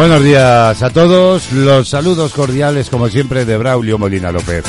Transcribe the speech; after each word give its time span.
Buenos 0.00 0.24
días 0.24 0.82
a 0.82 0.88
todos, 0.88 1.52
los 1.52 1.90
saludos 1.90 2.32
cordiales 2.32 2.88
como 2.88 3.10
siempre 3.10 3.44
de 3.44 3.58
Braulio 3.58 3.98
Molina 3.98 4.32
López. 4.32 4.64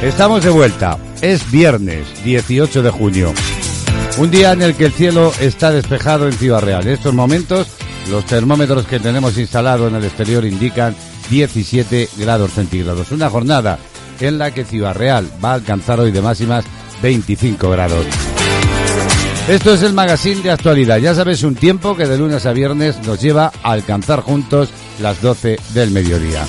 Estamos 0.00 0.44
de 0.44 0.50
vuelta, 0.50 0.96
es 1.22 1.50
viernes 1.50 2.06
18 2.22 2.84
de 2.84 2.90
junio, 2.90 3.34
un 4.18 4.30
día 4.30 4.52
en 4.52 4.62
el 4.62 4.76
que 4.76 4.84
el 4.84 4.92
cielo 4.92 5.32
está 5.40 5.72
despejado 5.72 6.28
en 6.28 6.34
Ciudad 6.34 6.60
Real. 6.60 6.86
En 6.86 6.92
estos 6.92 7.14
momentos 7.14 7.66
los 8.08 8.24
termómetros 8.26 8.86
que 8.86 9.00
tenemos 9.00 9.38
instalados 9.38 9.90
en 9.90 9.96
el 9.96 10.04
exterior 10.04 10.44
indican 10.44 10.94
17 11.28 12.08
grados 12.16 12.52
centígrados, 12.52 13.10
una 13.10 13.28
jornada 13.28 13.80
en 14.20 14.38
la 14.38 14.54
que 14.54 14.64
Ciudad 14.64 14.94
Real 14.94 15.28
va 15.44 15.50
a 15.50 15.54
alcanzar 15.54 15.98
hoy 15.98 16.12
de 16.12 16.22
máximas 16.22 16.64
25 17.02 17.68
grados. 17.70 18.06
Esto 19.48 19.74
es 19.74 19.82
el 19.82 19.92
magazine 19.92 20.42
de 20.42 20.50
actualidad. 20.50 20.98
Ya 20.98 21.14
sabes, 21.14 21.44
un 21.44 21.54
tiempo 21.54 21.96
que 21.96 22.08
de 22.08 22.18
lunes 22.18 22.44
a 22.46 22.52
viernes 22.52 23.00
nos 23.06 23.20
lleva 23.22 23.52
a 23.62 23.70
alcanzar 23.70 24.20
juntos 24.20 24.70
las 25.00 25.22
12 25.22 25.56
del 25.72 25.92
mediodía. 25.92 26.44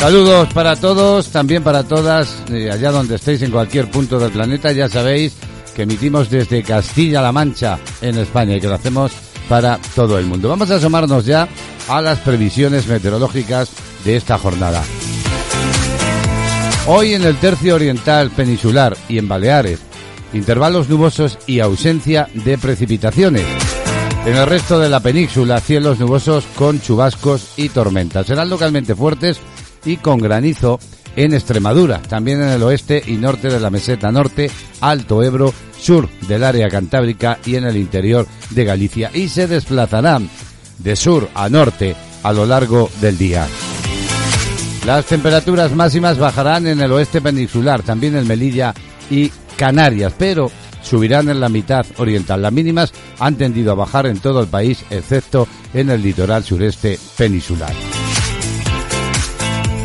Saludos 0.00 0.48
para 0.54 0.74
todos, 0.76 1.28
también 1.28 1.62
para 1.62 1.82
todas, 1.84 2.42
eh, 2.50 2.70
allá 2.70 2.90
donde 2.90 3.16
estéis 3.16 3.42
en 3.42 3.50
cualquier 3.50 3.90
punto 3.90 4.18
del 4.18 4.32
planeta. 4.32 4.72
Ya 4.72 4.88
sabéis 4.88 5.34
que 5.76 5.82
emitimos 5.82 6.30
desde 6.30 6.62
Castilla-La 6.62 7.30
Mancha, 7.30 7.78
en 8.00 8.16
España, 8.16 8.56
y 8.56 8.60
que 8.62 8.68
lo 8.68 8.74
hacemos 8.74 9.12
para 9.46 9.78
todo 9.94 10.18
el 10.18 10.24
mundo. 10.24 10.48
Vamos 10.48 10.70
a 10.70 10.76
asomarnos 10.76 11.26
ya 11.26 11.46
a 11.88 12.00
las 12.00 12.20
previsiones 12.20 12.86
meteorológicas 12.86 13.68
de 14.02 14.16
esta 14.16 14.38
jornada. 14.38 14.82
Hoy 16.86 17.12
en 17.12 17.24
el 17.24 17.36
tercio 17.36 17.74
oriental 17.74 18.30
peninsular 18.30 18.96
y 19.10 19.18
en 19.18 19.28
Baleares 19.28 19.80
intervalos 20.34 20.88
nubosos 20.88 21.38
y 21.46 21.60
ausencia 21.60 22.28
de 22.34 22.58
precipitaciones. 22.58 23.44
En 24.26 24.36
el 24.36 24.46
resto 24.46 24.78
de 24.78 24.88
la 24.88 25.00
península, 25.00 25.60
cielos 25.60 25.98
nubosos 25.98 26.44
con 26.56 26.80
chubascos 26.80 27.52
y 27.56 27.68
tormentas. 27.68 28.26
Serán 28.26 28.50
localmente 28.50 28.94
fuertes 28.94 29.38
y 29.84 29.98
con 29.98 30.18
granizo 30.18 30.78
en 31.16 31.34
Extremadura, 31.34 32.00
también 32.02 32.42
en 32.42 32.48
el 32.48 32.62
oeste 32.62 33.02
y 33.06 33.12
norte 33.12 33.48
de 33.48 33.60
la 33.60 33.70
meseta 33.70 34.10
norte, 34.10 34.50
Alto 34.80 35.22
Ebro, 35.22 35.52
sur 35.78 36.08
del 36.26 36.42
área 36.42 36.68
cantábrica 36.68 37.38
y 37.44 37.56
en 37.56 37.64
el 37.64 37.76
interior 37.76 38.26
de 38.50 38.64
Galicia. 38.64 39.10
Y 39.14 39.28
se 39.28 39.46
desplazarán 39.46 40.28
de 40.78 40.96
sur 40.96 41.28
a 41.34 41.48
norte 41.48 41.94
a 42.22 42.32
lo 42.32 42.46
largo 42.46 42.90
del 43.00 43.18
día. 43.18 43.46
Las 44.86 45.06
temperaturas 45.06 45.74
máximas 45.74 46.18
bajarán 46.18 46.66
en 46.66 46.80
el 46.80 46.92
oeste 46.92 47.20
peninsular, 47.20 47.82
también 47.82 48.16
en 48.16 48.26
Melilla 48.26 48.74
y 49.10 49.30
Canarias, 49.56 50.12
pero 50.16 50.50
subirán 50.82 51.28
en 51.28 51.40
la 51.40 51.48
mitad 51.48 51.84
oriental. 51.96 52.42
Las 52.42 52.52
mínimas 52.52 52.92
han 53.18 53.36
tendido 53.36 53.72
a 53.72 53.76
bajar 53.76 54.06
en 54.06 54.18
todo 54.18 54.40
el 54.40 54.48
país, 54.48 54.84
excepto 54.90 55.48
en 55.72 55.90
el 55.90 56.02
litoral 56.02 56.44
sureste 56.44 56.98
peninsular. 57.16 57.72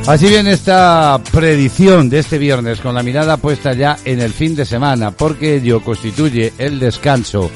Así 0.07 0.27
bien 0.27 0.47
esta 0.47 1.21
predicción 1.31 2.09
de 2.09 2.19
este 2.19 2.39
viernes 2.39 2.81
con 2.81 2.95
la 2.95 3.03
mirada 3.03 3.37
puesta 3.37 3.73
ya 3.73 3.97
en 4.05 4.19
el 4.19 4.33
fin 4.33 4.55
de 4.55 4.65
semana, 4.65 5.11
porque 5.11 5.57
ello 5.57 5.81
constituye 5.81 6.53
el 6.57 6.79
descanso 6.79 7.51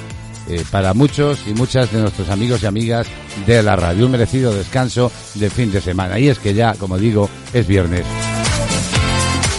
eh, 0.48 0.64
para 0.70 0.94
muchos 0.94 1.48
y 1.48 1.54
muchas 1.54 1.92
de 1.92 2.02
nuestros 2.02 2.30
amigos 2.30 2.62
y 2.62 2.66
amigas 2.68 3.08
de 3.48 3.64
la 3.64 3.76
radio, 3.76 4.06
un 4.06 4.12
merecido 4.12 4.54
descanso 4.54 5.12
de 5.34 5.50
fin 5.50 5.72
de 5.72 5.82
semana. 5.82 6.20
Y 6.20 6.30
es 6.30 6.38
que 6.38 6.54
ya, 6.54 6.76
como 6.76 6.98
digo, 6.98 7.30
es 7.54 7.66
viernes. 7.66 8.06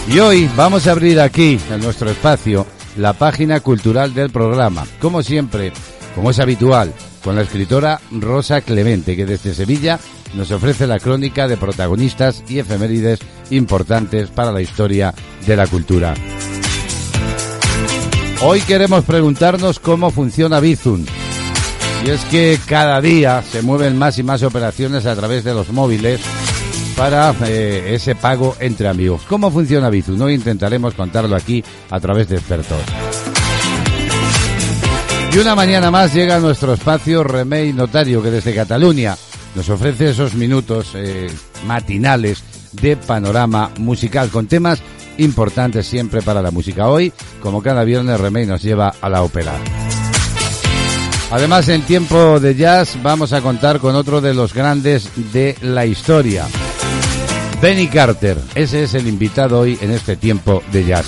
Y 0.07 0.19
hoy 0.19 0.49
vamos 0.55 0.85
a 0.85 0.91
abrir 0.91 1.19
aquí, 1.19 1.59
en 1.71 1.79
nuestro 1.79 2.09
espacio, 2.09 2.67
la 2.95 3.13
página 3.13 3.59
cultural 3.59 4.13
del 4.13 4.29
programa. 4.29 4.85
Como 5.01 5.23
siempre, 5.23 5.71
como 6.13 6.29
es 6.29 6.39
habitual, 6.39 6.93
con 7.23 7.35
la 7.35 7.41
escritora 7.41 7.99
Rosa 8.11 8.61
Clemente, 8.61 9.15
que 9.15 9.25
desde 9.25 9.55
Sevilla 9.55 9.99
nos 10.35 10.51
ofrece 10.51 10.85
la 10.85 10.99
crónica 10.99 11.47
de 11.47 11.57
protagonistas 11.57 12.43
y 12.47 12.59
efemérides 12.59 13.19
importantes 13.49 14.29
para 14.29 14.51
la 14.51 14.61
historia 14.61 15.13
de 15.45 15.55
la 15.55 15.65
cultura. 15.65 16.13
Hoy 18.41 18.61
queremos 18.61 19.05
preguntarnos 19.05 19.79
cómo 19.79 20.11
funciona 20.11 20.59
Bizum. 20.59 21.03
Y 22.05 22.11
es 22.11 22.23
que 22.25 22.59
cada 22.67 23.01
día 23.01 23.41
se 23.41 23.63
mueven 23.63 23.97
más 23.97 24.19
y 24.19 24.23
más 24.23 24.43
operaciones 24.43 25.07
a 25.07 25.15
través 25.15 25.43
de 25.43 25.55
los 25.55 25.69
móviles 25.69 26.21
para 26.95 27.35
eh, 27.45 27.93
ese 27.95 28.15
pago 28.15 28.55
entre 28.59 28.87
amigos. 28.87 29.23
¿Cómo 29.27 29.51
funciona 29.51 29.89
Bizum? 29.89 30.21
Hoy 30.21 30.33
intentaremos 30.33 30.93
contarlo 30.93 31.35
aquí 31.35 31.63
a 31.89 31.99
través 31.99 32.29
de 32.29 32.37
expertos. 32.37 32.79
Y 35.33 35.37
una 35.37 35.55
mañana 35.55 35.91
más 35.91 36.13
llega 36.13 36.37
a 36.37 36.39
nuestro 36.39 36.73
espacio 36.73 37.23
Remey 37.23 37.73
Notario, 37.73 38.23
que 38.23 38.31
desde 38.31 38.55
Cataluña 38.55 39.17
nos 39.53 39.69
ofrece 39.69 40.11
esos 40.11 40.33
minutos 40.33 40.91
eh, 40.95 41.27
matinales 41.65 42.43
de 42.71 42.95
panorama 42.95 43.71
musical 43.79 44.29
con 44.29 44.47
temas 44.47 44.79
importantes 45.17 45.85
siempre 45.85 46.21
para 46.21 46.41
la 46.41 46.51
música. 46.51 46.87
Hoy, 46.87 47.11
como 47.41 47.61
cada 47.61 47.83
viernes, 47.83 48.19
Remey 48.19 48.45
nos 48.45 48.61
lleva 48.61 48.93
a 49.01 49.09
la 49.09 49.23
ópera. 49.23 49.53
Además, 51.31 51.67
en 51.69 51.81
tiempo 51.81 52.39
de 52.39 52.55
jazz 52.55 52.97
vamos 53.01 53.33
a 53.33 53.41
contar 53.41 53.79
con 53.79 53.95
otro 53.95 54.21
de 54.21 54.33
los 54.33 54.53
grandes 54.53 55.09
de 55.33 55.57
la 55.61 55.85
historia. 55.85 56.45
Benny 57.65 57.87
Carter, 57.87 58.37
ese 58.53 58.83
es 58.83 58.93
el 58.93 59.07
invitado 59.07 59.61
hoy 59.61 59.75
en 59.81 59.89
este 59.89 60.17
tiempo 60.17 60.61
de 60.71 60.85
jazz. 60.85 61.07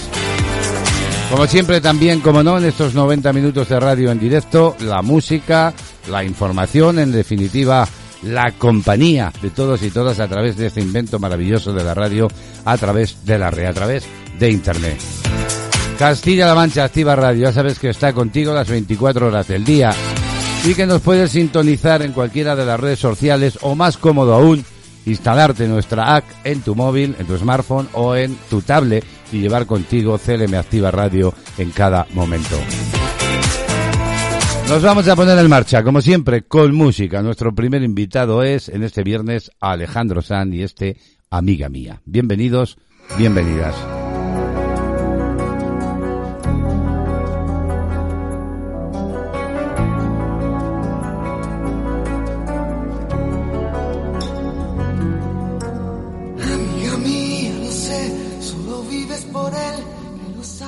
Como 1.29 1.45
siempre 1.45 1.81
también, 1.81 2.19
como 2.19 2.41
no, 2.41 2.57
en 2.57 2.65
estos 2.65 2.95
90 2.95 3.31
minutos 3.31 3.69
de 3.69 3.79
radio 3.79 4.09
en 4.09 4.17
directo, 4.17 4.75
la 4.79 5.03
música, 5.03 5.71
la 6.09 6.23
información, 6.23 6.97
en 6.97 7.11
definitiva, 7.11 7.87
la 8.23 8.53
compañía 8.57 9.31
de 9.39 9.51
todos 9.51 9.83
y 9.83 9.91
todas 9.91 10.19
a 10.19 10.27
través 10.27 10.57
de 10.57 10.65
este 10.65 10.81
invento 10.81 11.19
maravilloso 11.19 11.73
de 11.73 11.83
la 11.83 11.93
radio, 11.93 12.27
a 12.65 12.75
través 12.75 13.23
de 13.23 13.37
la 13.37 13.51
red, 13.51 13.67
a 13.67 13.73
través 13.73 14.07
de 14.39 14.49
Internet. 14.49 14.97
Castilla-La 15.99 16.55
Mancha 16.55 16.85
Activa 16.85 17.15
Radio, 17.15 17.43
ya 17.43 17.53
sabes 17.53 17.77
que 17.77 17.89
está 17.89 18.13
contigo 18.13 18.51
las 18.51 18.67
24 18.67 19.27
horas 19.27 19.47
del 19.47 19.63
día 19.63 19.91
y 20.65 20.73
que 20.73 20.87
nos 20.87 21.03
puedes 21.03 21.29
sintonizar 21.29 22.01
en 22.01 22.13
cualquiera 22.13 22.55
de 22.55 22.65
las 22.65 22.79
redes 22.79 22.97
sociales 22.97 23.59
o 23.61 23.75
más 23.75 23.97
cómodo 23.97 24.33
aún, 24.33 24.65
instalarte 25.07 25.67
nuestra 25.67 26.15
app 26.17 26.25
en 26.43 26.61
tu 26.61 26.75
móvil, 26.75 27.15
en 27.17 27.25
tu 27.25 27.37
smartphone 27.37 27.87
o 27.93 28.15
en 28.15 28.35
tu 28.49 28.61
tablet 28.61 29.03
y 29.31 29.39
llevar 29.39 29.65
contigo 29.65 30.19
CLM 30.19 30.53
Activa 30.55 30.91
Radio 30.91 31.33
en 31.57 31.71
cada 31.71 32.05
momento. 32.13 32.57
Nos 34.67 34.83
vamos 34.83 35.07
a 35.07 35.15
poner 35.15 35.39
en 35.39 35.49
marcha, 35.49 35.81
como 35.81 36.01
siempre, 36.01 36.41
con 36.41 36.75
música. 36.75 37.21
Nuestro 37.21 37.55
primer 37.55 37.83
invitado 37.83 38.43
es, 38.43 38.67
en 38.67 38.83
este 38.83 39.01
viernes, 39.01 39.49
Alejandro 39.61 40.21
San 40.21 40.53
y 40.53 40.61
este 40.61 40.97
Amiga 41.29 41.69
Mía. 41.69 42.01
Bienvenidos, 42.05 42.77
bienvenidas. 43.17 43.96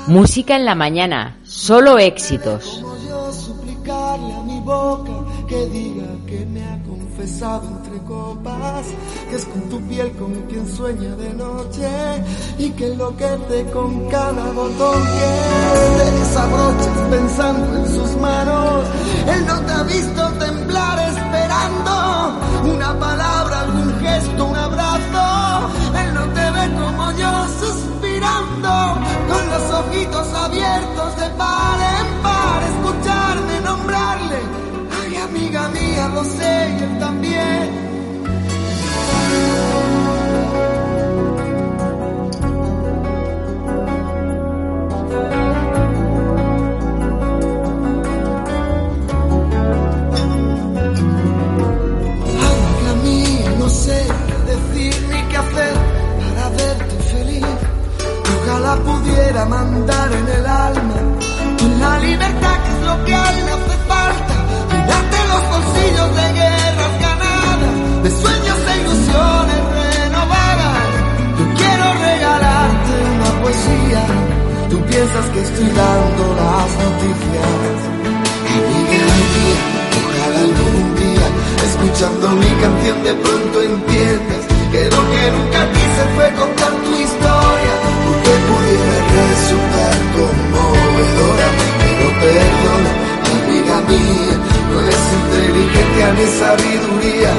Música 0.09 0.55
en 0.55 0.65
la 0.65 0.73
mañana, 0.73 1.37
solo 1.43 1.99
éxitos. 1.99 2.79
Como 2.81 2.97
yo 3.07 3.31
suplicarle 3.31 4.33
a 4.33 4.41
mi 4.41 4.59
boca 4.61 5.11
que 5.47 5.67
diga 5.67 6.07
que 6.25 6.47
me 6.47 6.63
ha 6.63 6.81
confesado 6.81 7.61
entre 7.77 7.99
copas, 8.05 8.87
que 9.29 9.35
es 9.35 9.45
con 9.45 9.69
tu 9.69 9.79
piel 9.87 10.11
con 10.13 10.33
quien 10.47 10.67
sueña 10.75 11.15
de 11.15 11.31
noche 11.35 11.87
y 12.57 12.71
que 12.71 12.87
enloquece 12.87 13.65
con 13.71 14.09
cada 14.09 14.51
botón 14.51 14.99
que 14.99 16.03
te 16.03 16.11
desabrochas 16.17 16.97
pensando 17.11 17.77
en 17.77 17.85
sus 17.93 18.15
manos. 18.17 18.85
Él 19.27 19.45
no 19.45 19.61
te 19.61 19.71
ha 19.73 19.83
visto 19.83 20.27
temblar 20.39 21.07
esperando 21.07 22.73
una 22.73 22.99
palabra, 22.99 23.61
algún 23.61 23.99
gesto, 23.99 24.43
un 24.43 24.55
abrazo. 24.55 25.69
Él 26.01 26.13
no 26.15 26.25
te 26.33 26.51
ve 26.51 26.73
como 26.79 27.11
yo 27.11 27.47
suspirando 28.19 29.01
con 29.27 29.49
los 29.49 29.71
ojitos 29.71 30.33
abiertos 30.33 31.15
de 31.15 31.29
par 31.37 31.79
en 31.79 32.21
par, 32.21 32.63
escucharme 32.63 33.61
nombrarle. 33.61 34.39
Ay, 35.01 35.15
amiga 35.15 35.69
mía, 35.69 36.09
lo 36.13 36.23
sé 36.23 36.75
él 36.77 36.99
también. 36.99 37.88
Piensas 75.09 75.29
que 75.31 75.41
estoy 75.41 75.65
dando 75.65 76.23
las 76.35 76.69
noticias. 76.85 77.77
Amiga 78.49 79.01
mía, 79.33 79.59
ojalá 79.99 80.39
algún 80.39 80.95
día, 80.95 81.27
escuchando 81.69 82.29
mi 82.29 82.51
canción 82.61 83.03
de 83.03 83.13
pronto 83.13 83.61
entiendas 83.61 84.43
que 84.71 84.83
lo 84.85 85.01
que 85.11 85.23
nunca 85.35 85.61
quise 85.73 86.03
fue 86.15 86.27
contar 86.39 86.73
tu 86.85 86.91
historia, 86.93 87.73
porque 88.05 88.33
pudiera 88.49 88.97
resultar 89.33 89.95
conmovedora, 90.15 91.47
pero 91.81 92.07
perdona, 92.21 92.91
amiga 93.33 93.77
mía, 93.89 94.35
no 94.69 94.77
es 94.93 95.03
inteligencia 95.19 96.07
ni 96.17 96.25
sabiduría, 96.41 97.33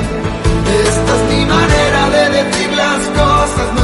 esta 0.86 1.12
es 1.16 1.22
mi 1.30 1.42
manera 1.46 2.02
de 2.14 2.22
decir 2.38 2.70
las 2.72 3.02
cosas, 3.14 3.79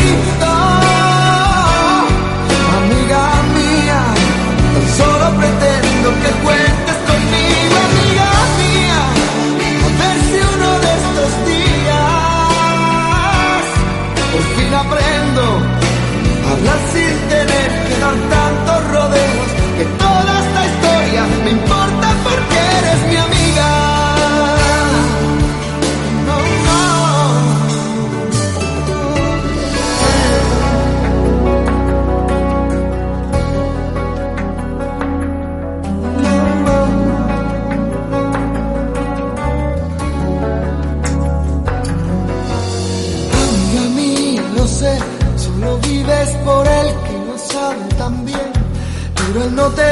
infinito, 0.00 0.49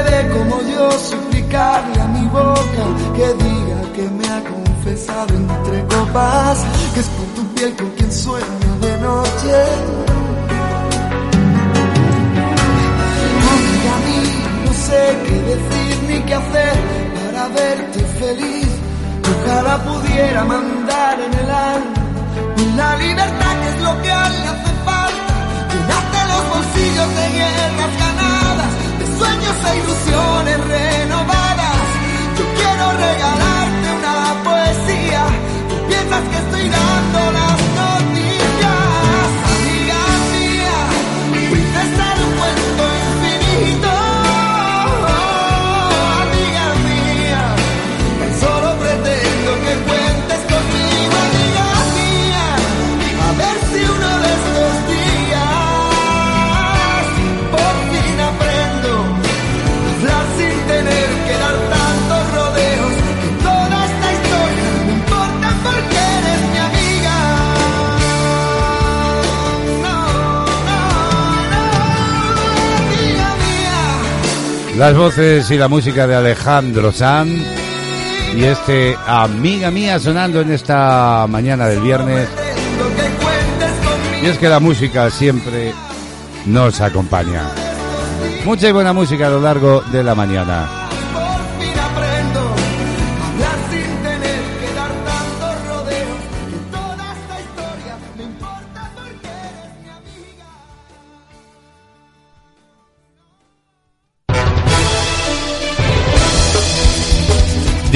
Ve 0.03 0.29
como 0.29 0.63
yo 0.63 0.91
suplicarle 0.93 2.01
a 2.01 2.07
mi 2.09 2.27
boca 2.29 2.85
que 3.17 3.27
diga 3.45 3.93
que 3.95 4.03
me 4.03 4.29
ha 4.29 4.41
confesado 4.45 5.35
entre 5.35 5.85
copas, 5.87 6.59
que 6.95 7.01
es 7.01 7.07
por 7.09 7.27
tu 7.35 7.55
piel 7.55 7.77
con 7.77 7.91
quien 7.91 8.13
sueño 8.13 8.71
de 8.81 8.99
noche. 8.99 9.55
Amiga 13.55 13.95
mía, 14.07 14.49
no 14.65 14.73
sé 14.73 15.03
qué 15.27 15.37
decir 15.53 16.03
ni 16.09 16.21
qué 16.27 16.35
hacer 16.35 16.75
para 17.15 17.49
verte 17.49 18.01
feliz. 18.21 18.69
Ojalá 19.35 19.83
pudiera 19.85 20.45
mandar 20.45 21.21
en 21.21 21.35
el 21.35 21.51
alma 21.51 21.99
la 22.79 22.97
libertad 22.97 23.53
que 23.61 23.69
es 23.69 23.81
lo 23.83 24.03
que 24.03 24.11
a 24.11 24.29
le 24.29 24.39
hace 24.53 24.73
falta. 24.85 25.35
Llenarte 25.73 26.21
los 26.33 26.43
bolsillos 26.55 27.09
de 27.17 27.27
de 27.39 28.08
sueños 29.57 29.85
ilusiones 29.85 30.59
renovadas. 30.67 31.77
Yo 32.39 32.45
quiero 32.55 32.93
regalarte 32.93 33.87
una 33.99 34.43
poesía. 34.45 35.25
Tú 35.69 35.89
piensas 35.89 36.23
que 36.29 36.37
estoy 36.37 36.69
dando 36.69 37.33
Las 74.79 74.97
voces 74.97 75.51
y 75.51 75.59
la 75.59 75.67
música 75.67 76.07
de 76.07 76.15
Alejandro 76.15 76.93
Sanz 76.93 77.43
y 78.37 78.45
este 78.45 78.97
Amiga 79.09 79.73
Mía 79.73 79.99
sonando 79.99 80.41
en 80.41 80.53
esta 80.53 81.27
mañana 81.29 81.67
del 81.67 81.81
viernes. 81.81 82.29
Y 84.23 84.27
es 84.27 84.39
que 84.39 84.49
la 84.49 84.61
música 84.61 85.11
siempre 85.11 85.75
nos 86.47 86.81
acompaña. 86.81 87.43
Mucha 88.45 88.69
y 88.69 88.73
buena 88.73 88.93
música 88.93 89.27
a 89.27 89.31
lo 89.31 89.41
largo 89.41 89.81
de 89.91 90.05
la 90.05 90.15
mañana. 90.15 90.78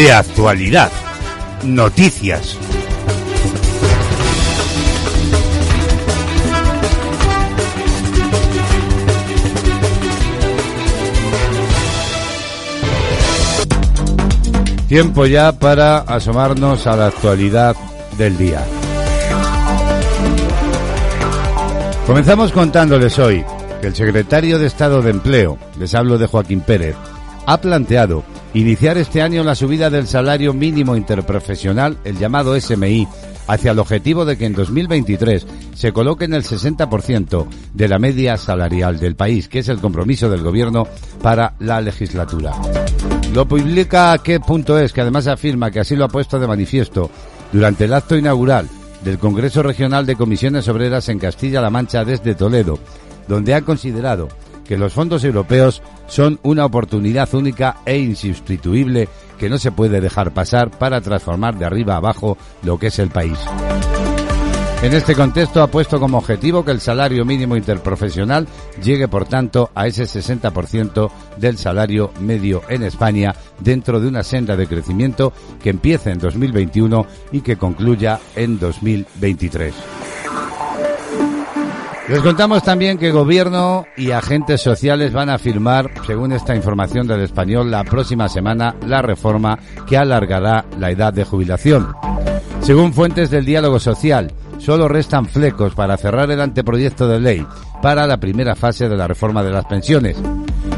De 0.02 0.12
actualidad. 0.12 0.90
Noticias. 1.62 2.58
Tiempo 14.88 15.26
ya 15.26 15.52
para 15.52 15.98
asomarnos 15.98 16.88
a 16.88 16.96
la 16.96 17.06
actualidad 17.06 17.76
del 18.18 18.36
día. 18.36 18.60
Comenzamos 22.08 22.50
contándoles 22.50 23.20
hoy 23.20 23.44
que 23.80 23.86
el 23.86 23.94
secretario 23.94 24.58
de 24.58 24.66
Estado 24.66 25.00
de 25.00 25.10
Empleo, 25.10 25.58
les 25.78 25.94
hablo 25.94 26.18
de 26.18 26.26
Joaquín 26.26 26.60
Pérez, 26.60 26.96
ha 27.46 27.58
planteado 27.58 28.24
iniciar 28.54 28.98
este 28.98 29.22
año 29.22 29.44
la 29.44 29.54
subida 29.54 29.90
del 29.90 30.06
salario 30.06 30.52
mínimo 30.52 30.96
interprofesional, 30.96 31.98
el 32.04 32.18
llamado 32.18 32.58
SMI, 32.58 33.08
hacia 33.46 33.72
el 33.72 33.78
objetivo 33.78 34.24
de 34.24 34.36
que 34.36 34.46
en 34.46 34.54
2023 34.54 35.46
se 35.74 35.92
coloque 35.92 36.24
en 36.24 36.34
el 36.34 36.44
60% 36.44 37.46
de 37.74 37.88
la 37.88 37.98
media 37.98 38.36
salarial 38.36 38.98
del 38.98 39.16
país, 39.16 39.48
que 39.48 39.60
es 39.60 39.68
el 39.68 39.78
compromiso 39.78 40.30
del 40.30 40.42
Gobierno 40.42 40.86
para 41.22 41.54
la 41.58 41.80
legislatura. 41.80 42.52
Lo 43.34 43.46
publica 43.46 44.16
qué.es, 44.18 44.92
que 44.92 45.00
además 45.00 45.26
afirma 45.26 45.70
que 45.70 45.80
así 45.80 45.96
lo 45.96 46.04
ha 46.04 46.08
puesto 46.08 46.38
de 46.38 46.46
manifiesto 46.46 47.10
durante 47.52 47.84
el 47.84 47.94
acto 47.94 48.16
inaugural 48.16 48.68
del 49.02 49.18
Congreso 49.18 49.62
Regional 49.62 50.06
de 50.06 50.16
Comisiones 50.16 50.68
Obreras 50.68 51.08
en 51.08 51.18
Castilla-La 51.18 51.70
Mancha 51.70 52.04
desde 52.04 52.34
Toledo, 52.34 52.78
donde 53.26 53.54
ha 53.54 53.62
considerado 53.62 54.28
que 54.64 54.76
los 54.76 54.92
fondos 54.92 55.24
europeos 55.24 55.82
son 56.06 56.38
una 56.42 56.64
oportunidad 56.64 57.32
única 57.34 57.76
e 57.84 57.98
insustituible 57.98 59.08
que 59.38 59.48
no 59.48 59.58
se 59.58 59.72
puede 59.72 60.00
dejar 60.00 60.32
pasar 60.32 60.70
para 60.70 61.00
transformar 61.00 61.58
de 61.58 61.64
arriba 61.64 61.96
abajo 61.96 62.36
lo 62.62 62.78
que 62.78 62.88
es 62.88 62.98
el 62.98 63.10
país. 63.10 63.38
En 64.82 64.94
este 64.94 65.14
contexto 65.14 65.62
ha 65.62 65.68
puesto 65.68 66.00
como 66.00 66.18
objetivo 66.18 66.64
que 66.64 66.72
el 66.72 66.80
salario 66.80 67.24
mínimo 67.24 67.56
interprofesional 67.56 68.48
llegue, 68.82 69.06
por 69.06 69.26
tanto, 69.26 69.70
a 69.76 69.86
ese 69.86 70.04
60% 70.04 71.08
del 71.36 71.56
salario 71.56 72.10
medio 72.18 72.62
en 72.68 72.82
España 72.82 73.32
dentro 73.60 74.00
de 74.00 74.08
una 74.08 74.24
senda 74.24 74.56
de 74.56 74.66
crecimiento 74.66 75.32
que 75.62 75.70
empiece 75.70 76.10
en 76.10 76.18
2021 76.18 77.06
y 77.30 77.42
que 77.42 77.56
concluya 77.56 78.18
en 78.34 78.58
2023. 78.58 80.11
Les 82.08 82.20
contamos 82.20 82.64
también 82.64 82.98
que 82.98 83.12
gobierno 83.12 83.86
y 83.96 84.10
agentes 84.10 84.60
sociales 84.60 85.12
van 85.12 85.30
a 85.30 85.38
firmar, 85.38 85.88
según 86.04 86.32
esta 86.32 86.56
información 86.56 87.06
del 87.06 87.20
español, 87.20 87.70
la 87.70 87.84
próxima 87.84 88.28
semana 88.28 88.74
la 88.86 89.02
reforma 89.02 89.56
que 89.86 89.96
alargará 89.96 90.64
la 90.80 90.90
edad 90.90 91.12
de 91.12 91.24
jubilación. 91.24 91.94
Según 92.60 92.92
fuentes 92.92 93.30
del 93.30 93.44
diálogo 93.44 93.78
social, 93.78 94.32
solo 94.58 94.88
restan 94.88 95.26
flecos 95.26 95.74
para 95.74 95.96
cerrar 95.96 96.30
el 96.32 96.40
anteproyecto 96.40 97.06
de 97.06 97.20
ley 97.20 97.46
para 97.80 98.06
la 98.06 98.18
primera 98.18 98.56
fase 98.56 98.88
de 98.88 98.96
la 98.96 99.06
reforma 99.06 99.44
de 99.44 99.52
las 99.52 99.64
pensiones. 99.66 100.16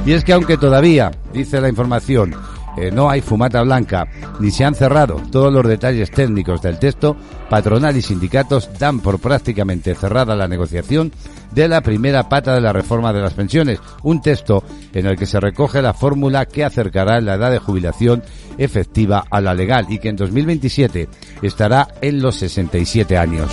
Y 0.04 0.12
es 0.12 0.24
que 0.24 0.34
aunque 0.34 0.58
todavía, 0.58 1.10
dice 1.32 1.60
la 1.60 1.70
información, 1.70 2.34
eh, 2.76 2.90
no 2.90 3.10
hay 3.10 3.20
fumata 3.20 3.62
blanca, 3.62 4.06
ni 4.40 4.50
se 4.50 4.64
han 4.64 4.74
cerrado 4.74 5.20
todos 5.30 5.52
los 5.52 5.66
detalles 5.66 6.10
técnicos 6.10 6.62
del 6.62 6.78
texto, 6.78 7.16
patronal 7.48 7.96
y 7.96 8.02
sindicatos 8.02 8.70
dan 8.78 9.00
por 9.00 9.18
prácticamente 9.18 9.94
cerrada 9.94 10.34
la 10.34 10.48
negociación 10.48 11.12
de 11.52 11.68
la 11.68 11.80
primera 11.80 12.28
pata 12.28 12.54
de 12.54 12.60
la 12.60 12.72
reforma 12.72 13.12
de 13.12 13.20
las 13.20 13.34
pensiones, 13.34 13.80
un 14.02 14.20
texto 14.20 14.64
en 14.92 15.06
el 15.06 15.16
que 15.16 15.26
se 15.26 15.40
recoge 15.40 15.82
la 15.82 15.94
fórmula 15.94 16.46
que 16.46 16.64
acercará 16.64 17.20
la 17.20 17.34
edad 17.34 17.50
de 17.50 17.58
jubilación 17.58 18.22
efectiva 18.58 19.24
a 19.30 19.40
la 19.40 19.54
legal 19.54 19.86
y 19.88 19.98
que 19.98 20.08
en 20.08 20.16
2027 20.16 21.08
estará 21.42 21.88
en 22.00 22.20
los 22.20 22.36
67 22.36 23.16
años. 23.16 23.50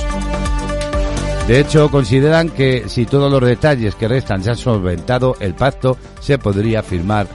De 1.47 1.59
hecho, 1.59 1.89
consideran 1.89 2.49
que 2.49 2.85
si 2.87 3.05
todos 3.05 3.31
los 3.31 3.41
detalles 3.41 3.95
que 3.95 4.07
restan 4.07 4.43
se 4.43 4.51
han 4.51 4.57
solventado, 4.57 5.35
el 5.39 5.53
pacto 5.53 5.97
se 6.19 6.37
podría 6.37 6.81
firmar 6.81 7.27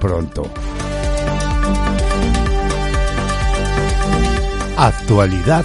pronto. 0.00 0.44
Actualidad 4.76 5.64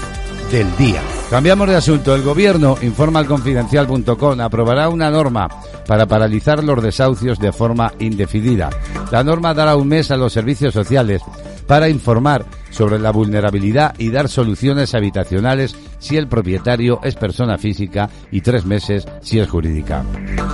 del 0.52 0.76
día. 0.78 1.02
Cambiamos 1.30 1.68
de 1.68 1.76
asunto. 1.76 2.14
El 2.14 2.24
gobierno, 2.24 2.78
informa 2.82 3.20
al 3.20 3.26
confidencial.com, 3.26 4.40
aprobará 4.40 4.90
una 4.90 5.10
norma 5.10 5.48
para 5.88 6.06
paralizar 6.06 6.64
los 6.64 6.82
desahucios 6.84 7.40
de 7.40 7.52
forma 7.52 7.94
indefinida. 8.00 8.70
La 9.12 9.24
norma 9.24 9.54
dará 9.54 9.76
un 9.76 9.88
mes 9.88 10.12
a 10.12 10.18
los 10.18 10.34
servicios 10.34 10.74
sociales 10.74 11.22
para 11.66 11.90
informar 11.90 12.46
sobre 12.70 13.00
la 13.00 13.12
vulnerabilidad 13.12 13.96
y 13.98 14.10
dar 14.10 14.30
soluciones 14.30 14.94
habitacionales 14.96 15.76
si 16.00 16.18
el 16.18 16.28
propietario 16.28 17.00
es 17.04 17.16
persona 17.16 17.58
física 17.58 18.10
y 18.32 18.42
tres 18.42 18.66
meses 18.66 19.08
si 19.22 19.40
es 19.40 19.50
jurídica. 19.50 20.04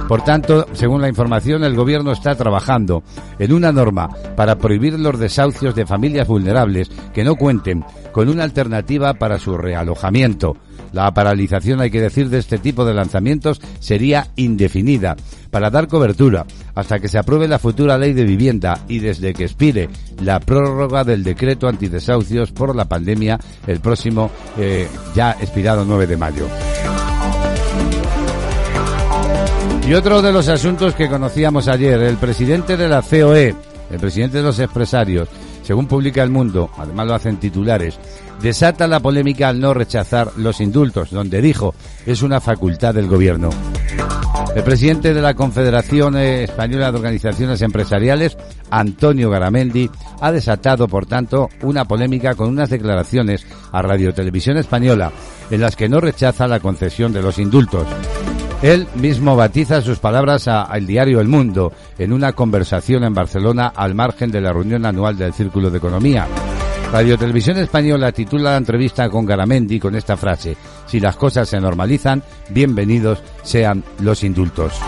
Por 0.08 0.24
tanto, 0.24 0.68
según 0.74 1.02
la 1.02 1.10
información, 1.10 1.64
el 1.64 1.76
Gobierno 1.76 2.12
está 2.12 2.36
trabajando 2.36 3.04
en 3.40 3.54
una 3.54 3.72
norma 3.72 4.10
para 4.36 4.58
prohibir 4.58 5.00
los 5.00 5.20
desahucios 5.20 5.76
de 5.76 5.86
familias 5.86 6.28
vulnerables 6.28 6.90
que 7.14 7.24
no 7.24 7.36
cuenten 7.36 7.84
con 8.12 8.30
una 8.30 8.44
alternativa 8.44 9.14
para 9.16 9.40
su 9.40 9.58
realojamiento. 9.58 10.58
La 10.94 11.12
paralización, 11.14 11.82
hay 11.82 11.90
que 11.90 12.02
decir, 12.02 12.30
de 12.30 12.38
este 12.38 12.60
tipo 12.60 12.86
de 12.86 12.94
lanzamientos 12.94 13.60
sería 13.80 14.28
indefinida 14.36 15.16
para 15.52 15.70
dar 15.70 15.88
cobertura 15.88 16.46
hasta 16.76 17.00
que 17.00 17.10
se 17.10 17.18
apruebe 17.18 17.48
la 17.48 17.60
futura 17.60 17.98
ley 17.98 18.14
de 18.14 18.24
vivienda 18.24 18.80
y 18.88 19.00
desde 19.00 19.34
que 19.34 19.44
expire 19.46 19.90
la 20.22 20.40
prórroga 20.40 21.04
del 21.04 21.24
decreto 21.24 21.68
antidesahucios 21.68 22.52
por 22.52 22.76
la 22.76 22.86
pandemia 22.86 23.40
el 23.68 23.80
próximo 23.80 24.32
eh, 24.58 24.88
ya 25.16 25.32
expirado 25.32 25.84
9 25.84 26.08
de 26.08 26.18
mayo. 26.18 26.48
Y 29.88 29.94
otro 29.96 30.22
de 30.22 30.32
los 30.32 30.48
asuntos 30.48 30.96
que 30.96 31.10
conocíamos 31.10 31.68
ayer, 31.68 32.02
el 32.02 32.16
presidente 32.16 32.78
de 32.78 32.88
la 32.88 33.02
COE, 33.02 33.54
el 33.92 34.00
presidente 34.00 34.38
de 34.38 34.44
los 34.44 34.58
empresarios, 34.60 35.28
según 35.62 35.88
publica 35.88 36.24
El 36.24 36.30
Mundo, 36.30 36.70
además 36.78 37.08
lo 37.08 37.16
hacen 37.16 37.38
titulares, 37.38 38.00
desata 38.44 38.88
la 38.88 39.00
polémica 39.00 39.48
al 39.48 39.60
no 39.62 39.74
rechazar 39.74 40.34
los 40.36 40.60
indultos, 40.60 41.12
donde 41.12 41.42
dijo 41.42 41.74
es 42.06 42.22
una 42.22 42.42
facultad 42.42 42.94
del 42.94 43.08
gobierno. 43.08 43.50
El 44.54 44.64
presidente 44.64 45.14
de 45.14 45.22
la 45.22 45.34
Confederación 45.34 46.18
Española 46.18 46.92
de 46.92 46.98
Organizaciones 46.98 47.62
Empresariales, 47.62 48.38
Antonio 48.70 49.30
Garamendi, 49.30 49.90
ha 50.20 50.32
desatado, 50.32 50.88
por 50.88 51.06
tanto, 51.06 51.50
una 51.62 51.86
polémica 51.86 52.36
con 52.36 52.50
unas 52.50 52.70
declaraciones 52.70 53.48
a 53.72 53.82
Radio 53.82 54.14
Televisión 54.14 54.58
Española 54.58 55.12
en 55.50 55.62
las 55.62 55.76
que 55.76 55.90
no 55.90 56.02
rechaza 56.02 56.48
la 56.48 56.60
concesión 56.60 57.14
de 57.14 57.22
los 57.22 57.40
indultos. 57.40 57.88
Él 58.62 58.88
mismo 58.96 59.36
batiza 59.36 59.82
sus 59.82 60.00
palabras 60.00 60.48
al 60.48 60.86
diario 60.86 61.20
El 61.20 61.28
Mundo 61.28 61.72
en 61.98 62.14
una 62.14 62.34
conversación 62.34 63.04
en 63.04 63.14
Barcelona 63.14 63.72
al 63.76 63.96
margen 63.96 64.32
de 64.32 64.42
la 64.42 64.54
reunión 64.54 64.86
anual 64.86 65.18
del 65.18 65.34
Círculo 65.34 65.70
de 65.70 65.78
Economía. 65.78 66.28
Radio 66.94 67.18
Televisión 67.18 67.58
Española 67.58 68.12
titula 68.12 68.52
la 68.52 68.58
entrevista 68.58 69.10
con 69.10 69.26
Garamendi 69.26 69.80
con 69.80 69.96
esta 69.96 70.16
frase: 70.16 70.56
Si 70.86 71.00
las 71.00 71.16
cosas 71.16 71.50
se 71.50 71.60
normalizan, 71.60 72.22
bienvenidos 72.50 73.24
sean 73.42 73.84
los 74.02 74.24
indultos. 74.24 74.80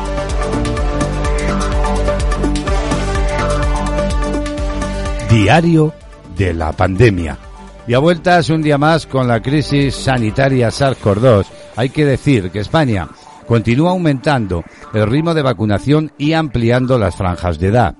Diario 5.32 5.94
de 6.38 6.54
la 6.54 6.74
pandemia. 6.74 7.40
Y 7.88 7.96
a 7.96 8.00
vueltas 8.00 8.52
un 8.52 8.62
día 8.62 8.78
más 8.78 9.08
con 9.08 9.28
la 9.28 9.42
crisis 9.42 9.96
sanitaria 9.96 10.70
SARS-CoV-2. 10.70 11.48
Hay 11.76 11.90
que 11.90 12.06
decir 12.06 12.52
que 12.52 12.60
España 12.60 13.08
continúa 13.48 13.90
aumentando 13.90 14.64
el 14.94 15.10
ritmo 15.10 15.34
de 15.34 15.42
vacunación 15.42 16.12
y 16.20 16.34
ampliando 16.34 17.00
las 17.00 17.16
franjas 17.16 17.58
de 17.58 17.70
edad. 17.70 17.96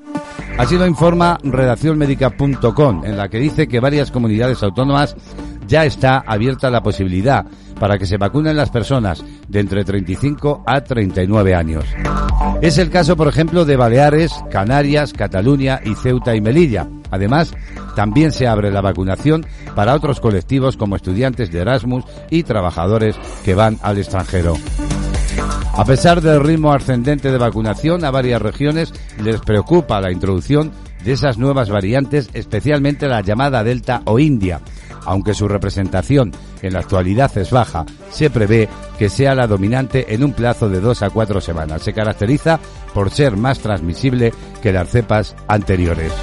Así 0.58 0.78
lo 0.78 0.88
informa 0.88 1.38
redaccionmedica.com, 1.44 3.06
en 3.06 3.18
la 3.18 3.28
que 3.28 3.40
dice 3.40 3.68
que 3.68 3.80
varias 3.80 4.10
comunidades 4.10 4.64
autónomas 4.64 5.16
ya 5.68 5.86
está 5.86 6.24
abierta 6.26 6.70
la 6.70 6.82
posibilidad 6.82 7.46
para 7.80 7.98
que 7.98 8.06
se 8.06 8.18
vacunen 8.18 8.56
las 8.56 8.70
personas 8.70 9.24
de 9.50 9.60
entre 9.60 9.84
35 9.84 10.64
a 10.66 10.82
39 10.82 11.56
años. 11.56 11.86
Es 12.62 12.78
el 12.78 12.90
caso, 12.90 13.18
por 13.18 13.28
ejemplo, 13.28 13.66
de 13.66 13.76
Baleares, 13.76 14.34
Canarias, 14.50 15.12
Cataluña 15.12 15.82
y 15.84 15.94
Ceuta 15.96 16.36
y 16.36 16.42
Melilla. 16.42 16.88
Además, 17.12 17.54
también 17.96 18.32
se 18.32 18.48
abre 18.48 18.72
la 18.72 18.82
vacunación 18.82 19.46
para 19.76 19.94
otros 19.94 20.20
colectivos 20.20 20.78
como 20.78 20.96
estudiantes 20.96 21.52
de 21.52 21.60
Erasmus 21.60 22.06
y 22.30 22.44
trabajadores 22.44 23.18
que 23.44 23.56
van 23.56 23.78
al 23.82 23.98
extranjero. 23.98 24.56
A 25.78 25.84
pesar 25.84 26.22
del 26.22 26.42
ritmo 26.42 26.72
ascendente 26.72 27.32
de 27.32 27.38
vacunación, 27.38 28.06
a 28.06 28.12
varias 28.12 28.42
regiones 28.42 28.94
les 29.22 29.42
preocupa 29.42 30.00
la 30.00 30.12
introducción 30.12 30.72
de 31.04 31.12
esas 31.12 31.38
nuevas 31.38 31.70
variantes, 31.70 32.30
especialmente 32.34 33.08
la 33.08 33.22
llamada 33.22 33.64
Delta 33.64 34.02
o 34.06 34.18
India. 34.18 34.62
Aunque 35.06 35.34
su 35.34 35.48
representación 35.48 36.32
en 36.62 36.74
la 36.74 36.80
actualidad 36.80 37.38
es 37.38 37.52
baja, 37.52 37.86
se 38.10 38.30
prevé 38.30 38.70
que 38.98 39.10
sea 39.10 39.36
la 39.36 39.48
dominante 39.48 40.14
en 40.14 40.24
un 40.24 40.34
plazo 40.34 40.70
de 40.70 40.80
dos 40.80 41.04
a 41.04 41.10
cuatro 41.10 41.42
semanas. 41.42 41.84
Se 41.84 41.94
caracteriza 41.94 42.60
por 42.94 43.12
ser 43.12 43.36
más 43.36 43.60
transmisible 43.60 44.34
que 44.64 44.72
las 44.72 44.90
cepas 44.90 45.36
anteriores. 45.48 46.14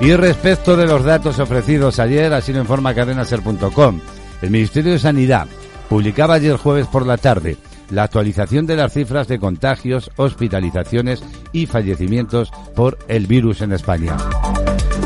Y 0.00 0.14
respecto 0.14 0.76
de 0.76 0.86
los 0.86 1.04
datos 1.04 1.38
ofrecidos 1.38 2.00
ayer, 2.00 2.32
así 2.34 2.52
lo 2.52 2.58
informa 2.58 2.92
cadenaser.com, 2.92 4.00
el 4.42 4.50
Ministerio 4.50 4.92
de 4.92 4.98
Sanidad 4.98 5.46
publicaba 5.88 6.34
ayer 6.34 6.56
jueves 6.56 6.88
por 6.88 7.06
la 7.06 7.16
tarde 7.16 7.56
la 7.90 8.04
actualización 8.04 8.66
de 8.66 8.76
las 8.76 8.92
cifras 8.92 9.26
de 9.28 9.38
contagios, 9.38 10.10
hospitalizaciones 10.16 11.22
y 11.52 11.66
fallecimientos 11.66 12.50
por 12.74 12.98
el 13.08 13.26
virus 13.26 13.60
en 13.62 13.72
España. 13.72 14.16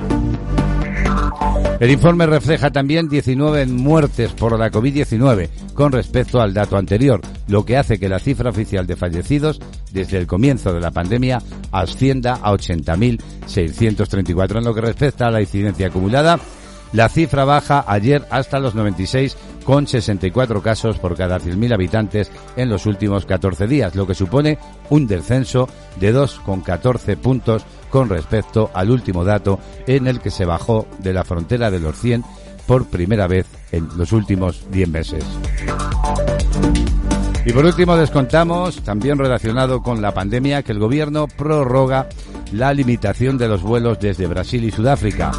El 1.80 1.92
informe 1.92 2.26
refleja 2.26 2.72
también 2.72 3.08
19 3.08 3.68
muertes 3.68 4.34
por 4.34 4.60
la 4.60 4.70
COVID-19 4.70 5.48
con 5.74 5.94
respecto 5.94 6.42
al 6.42 6.54
dato 6.54 6.76
anterior, 6.78 7.22
lo 7.48 7.66
que 7.66 7.78
hace 7.78 7.98
que 8.00 8.10
la 8.10 8.20
cifra 8.20 8.50
oficial 8.50 8.86
de 8.86 8.98
fallecidos 8.98 9.62
desde 9.92 10.18
el 10.18 10.28
comienzo 10.28 10.74
de 10.74 10.82
la 10.82 10.92
pandemia 10.92 11.42
ascienda 11.72 12.40
a 12.42 12.52
80.634. 12.52 14.58
En 14.58 14.66
lo 14.66 14.74
que 14.74 14.82
respecta 14.82 15.28
a 15.28 15.32
la 15.32 15.42
incidencia 15.42 15.88
acumulada, 15.88 16.38
la 16.92 17.08
cifra 17.08 17.46
baja 17.46 17.86
ayer 17.88 18.26
hasta 18.32 18.60
los 18.60 18.76
96 18.76 19.38
con 19.64 19.86
64 19.86 20.62
casos 20.62 20.98
por 20.98 21.16
cada 21.16 21.40
100.000 21.40 21.74
habitantes 21.74 22.32
en 22.56 22.70
los 22.70 22.88
últimos 22.88 23.26
14 23.26 23.68
días, 23.68 23.96
lo 23.96 24.08
que 24.08 24.16
supone 24.16 24.58
un 24.90 25.06
descenso 25.06 25.70
de 26.00 26.14
2,14 26.14 27.16
puntos 27.18 27.64
con 27.90 28.10
respecto 28.10 28.70
al 28.74 28.92
último 28.92 29.24
dato 29.24 29.60
en 29.88 30.08
el 30.08 30.20
que 30.20 30.32
se 30.32 30.46
bajó 30.46 30.88
de 31.00 31.14
la 31.14 31.24
frontera 31.24 31.72
de 31.72 31.80
los 31.80 32.00
100 32.00 32.24
por 32.68 32.86
primera 32.86 33.28
vez 33.28 33.48
en 33.72 33.88
los 33.98 34.12
últimos 34.12 34.66
10 34.72 34.90
meses. 34.90 35.26
Y 37.46 37.52
por 37.52 37.66
último 37.66 37.96
descontamos, 37.96 38.84
también 38.84 39.18
relacionado 39.18 39.82
con 39.82 40.02
la 40.02 40.14
pandemia, 40.14 40.62
que 40.62 40.72
el 40.72 40.80
gobierno 40.80 41.28
prorroga 41.28 42.08
la 42.52 42.74
limitación 42.74 43.38
de 43.38 43.48
los 43.48 43.64
vuelos 43.64 44.00
desde 44.00 44.28
Brasil 44.28 44.64
y 44.64 44.72
Sudáfrica. 44.72 45.32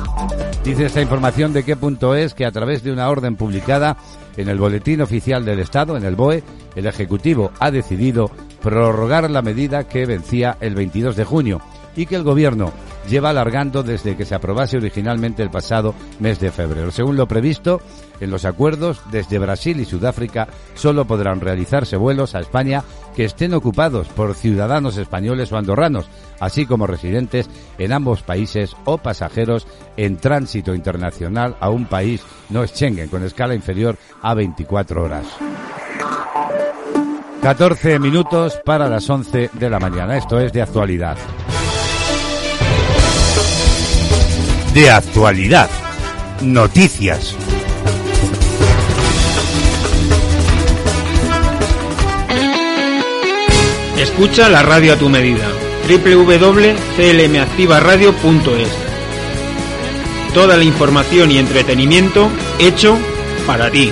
Dice 0.65 0.87
esta 0.87 1.01
información 1.01 1.53
de 1.53 1.63
qué 1.63 1.77
punto 1.77 2.15
es 2.15 2.35
que 2.35 2.47
a 2.47 2.53
través 2.53 2.83
de 2.83 2.93
una 2.93 3.09
orden 3.09 3.37
publicada 3.37 3.97
en 4.37 4.49
el 4.49 4.59
Boletín 4.59 5.01
Oficial 5.03 5.45
del 5.45 5.61
Estado, 5.61 5.97
en 5.97 6.05
el 6.05 6.17
BOE, 6.17 6.43
el 6.75 6.87
Ejecutivo 6.87 7.53
ha 7.61 7.71
decidido 7.71 8.31
prorrogar 8.61 9.31
la 9.31 9.43
medida 9.43 9.85
que 9.85 10.07
vencía 10.07 10.57
el 10.61 10.75
22 10.75 11.17
de 11.17 11.25
junio 11.25 11.61
y 11.97 12.07
que 12.07 12.17
el 12.17 12.23
gobierno 12.23 12.73
lleva 13.09 13.31
alargando 13.31 13.83
desde 13.83 14.17
que 14.17 14.25
se 14.25 14.35
aprobase 14.35 14.77
originalmente 14.77 15.43
el 15.43 15.51
pasado 15.51 15.95
mes 16.19 16.39
de 16.41 16.53
febrero. 16.53 16.91
Según 16.91 17.17
lo 17.17 17.27
previsto 17.27 17.81
en 18.21 18.31
los 18.31 18.45
acuerdos, 18.45 19.01
desde 19.11 19.39
Brasil 19.39 19.81
y 19.81 19.85
Sudáfrica 19.85 20.49
solo 20.75 21.07
podrán 21.07 21.41
realizarse 21.41 21.97
vuelos 21.97 22.35
a 22.35 22.41
España 22.41 22.85
que 23.17 23.25
estén 23.25 23.55
ocupados 23.55 24.09
por 24.09 24.35
ciudadanos 24.35 24.97
españoles 24.97 25.51
o 25.53 25.57
andorranos, 25.57 26.09
así 26.39 26.67
como 26.67 26.87
residentes 26.87 27.49
en 27.79 27.93
ambos 27.93 28.23
países 28.23 28.77
o 28.85 28.99
pasajeros 28.99 29.67
en 29.97 30.17
tránsito 30.19 30.75
internacional 30.75 31.57
a 31.61 31.71
un 31.71 31.87
país 31.87 32.23
no 32.51 32.67
Schengen 32.67 33.09
con 33.09 33.25
escala 33.25 33.55
inferior 33.55 33.97
a 34.23 34.35
24 34.35 35.05
horas. 35.05 35.27
14 37.43 37.99
minutos 37.99 38.61
para 38.67 38.87
las 38.87 39.09
11 39.09 39.51
de 39.55 39.71
la 39.71 39.79
mañana. 39.79 40.19
Esto 40.19 40.39
es 40.39 40.53
de 40.53 40.61
actualidad. 40.61 41.17
De 44.75 44.91
actualidad. 44.91 45.71
Noticias. 46.43 47.35
Escucha 53.99 54.49
la 54.49 54.63
radio 54.63 54.93
a 54.93 54.97
tu 54.97 55.09
medida. 55.09 55.49
www.clmactivaradio.es 55.89 58.69
Toda 60.33 60.57
la 60.57 60.63
información 60.63 61.33
y 61.33 61.39
entretenimiento 61.39 62.31
hecho 62.61 62.97
para 63.47 63.69
ti. 63.71 63.91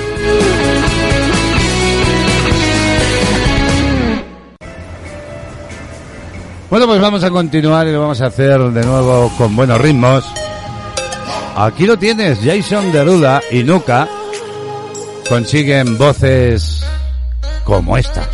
Bueno, 6.70 6.86
pues 6.86 7.00
vamos 7.00 7.24
a 7.24 7.30
continuar 7.30 7.88
y 7.88 7.92
lo 7.92 8.02
vamos 8.02 8.20
a 8.20 8.26
hacer 8.26 8.60
de 8.60 8.84
nuevo 8.84 9.32
con 9.36 9.56
buenos 9.56 9.80
ritmos. 9.80 10.24
Aquí 11.60 11.86
lo 11.86 11.98
tienes, 11.98 12.38
Jason 12.44 12.92
Deruda 12.92 13.42
y 13.50 13.64
Nuka 13.64 14.08
consiguen 15.28 15.98
voces 15.98 16.84
como 17.64 17.96
esta. 17.96 18.28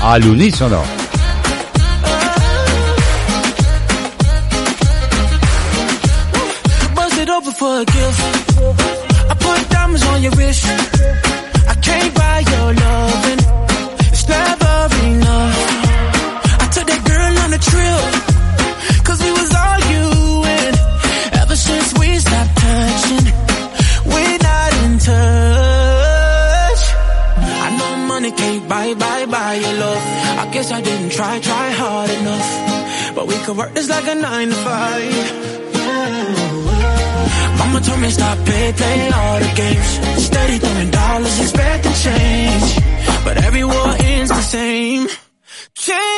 Al 0.00 0.26
unísono. 0.26 0.82
I 31.34 31.40
try, 31.40 31.70
hard 31.70 32.10
enough. 32.10 33.14
But 33.16 33.26
we 33.26 33.34
could 33.44 33.56
work 33.56 33.74
this 33.74 33.88
like 33.88 34.06
a 34.06 34.14
nine 34.14 34.48
to 34.50 34.54
five. 34.54 35.14
Mama 37.58 37.80
told 37.80 38.00
me 38.00 38.10
stop 38.10 38.38
play, 38.46 38.72
play 38.72 39.10
all 39.10 39.38
the 39.40 39.52
games. 39.56 39.90
Steady 40.26 40.58
throwing 40.58 40.90
dollars, 40.92 41.40
expecting 41.40 41.96
change. 42.06 42.66
But 43.24 43.36
every 43.46 43.64
war 43.64 43.88
ends 43.98 44.30
the 44.30 44.42
same. 44.42 45.08
Can 45.74 46.13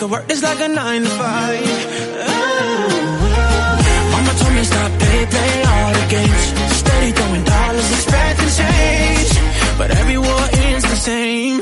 could 0.00 0.10
work 0.10 0.26
this 0.28 0.42
like 0.42 0.58
a 0.60 0.68
nine 0.68 1.02
to 1.02 1.08
five. 1.10 1.60
Oh. 1.62 3.00
Mama 4.12 4.32
told 4.40 4.54
me 4.54 4.64
stop 4.64 4.90
play, 4.98 5.26
play 5.26 5.62
all 5.72 5.92
the 5.92 6.06
games. 6.08 6.44
Steady 6.80 7.12
throwing 7.12 7.44
dollars, 7.44 7.92
expecting 7.92 8.48
change. 8.60 9.32
But 9.76 9.90
every 9.90 10.16
war 10.16 10.40
ends 10.52 10.84
the 10.84 10.96
same. 10.96 11.60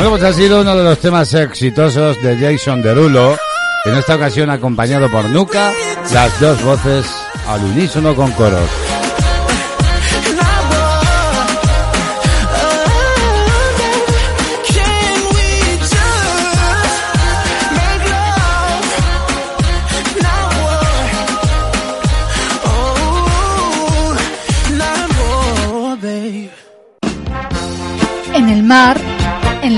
Bueno, 0.00 0.16
pues 0.16 0.22
ha 0.22 0.32
sido 0.32 0.62
uno 0.62 0.74
de 0.74 0.82
los 0.82 0.98
temas 0.98 1.34
exitosos 1.34 2.16
de 2.22 2.34
Jason 2.38 2.80
Derulo. 2.80 3.36
En 3.84 3.94
esta 3.96 4.16
ocasión 4.16 4.48
acompañado 4.48 5.10
por 5.10 5.28
Nuka, 5.28 5.74
las 6.10 6.40
dos 6.40 6.64
voces 6.64 7.04
al 7.46 7.62
unísono 7.62 8.16
con 8.16 8.32
coros. 8.32 8.89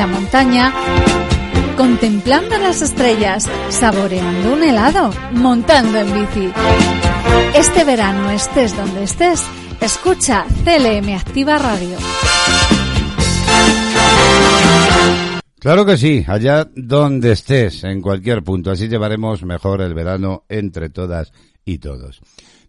La 0.02 0.08
montaña, 0.08 0.74
contemplando 1.76 2.58
las 2.58 2.82
estrellas, 2.82 3.48
saboreando 3.68 4.54
un 4.54 4.64
helado, 4.64 5.12
montando 5.30 5.96
en 5.96 6.12
bici. 6.12 6.52
Este 7.54 7.84
verano, 7.84 8.28
estés 8.32 8.76
donde 8.76 9.04
estés, 9.04 9.46
escucha 9.80 10.44
CLM 10.64 11.14
Activa 11.14 11.56
Radio. 11.56 11.98
Claro 15.60 15.86
que 15.86 15.96
sí, 15.96 16.24
allá 16.26 16.68
donde 16.74 17.30
estés, 17.30 17.84
en 17.84 18.02
cualquier 18.02 18.42
punto. 18.42 18.72
Así 18.72 18.88
llevaremos 18.88 19.44
mejor 19.44 19.82
el 19.82 19.94
verano 19.94 20.42
entre 20.48 20.90
todas 20.90 21.32
y 21.64 21.78
todos. 21.78 22.20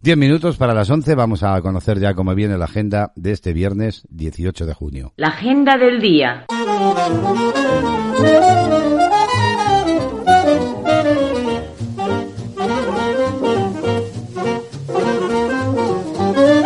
Diez 0.04 0.18
minutos 0.18 0.58
para 0.58 0.74
las 0.74 0.90
once. 0.90 1.14
Vamos 1.14 1.42
a 1.42 1.58
conocer 1.62 1.98
ya 1.98 2.12
cómo 2.12 2.34
viene 2.34 2.58
la 2.58 2.66
agenda 2.66 3.12
de 3.16 3.32
este 3.32 3.54
viernes 3.54 4.06
18 4.10 4.66
de 4.66 4.74
junio. 4.74 5.14
La 5.16 5.28
agenda 5.28 5.78
del 5.78 5.98
día. 5.98 6.44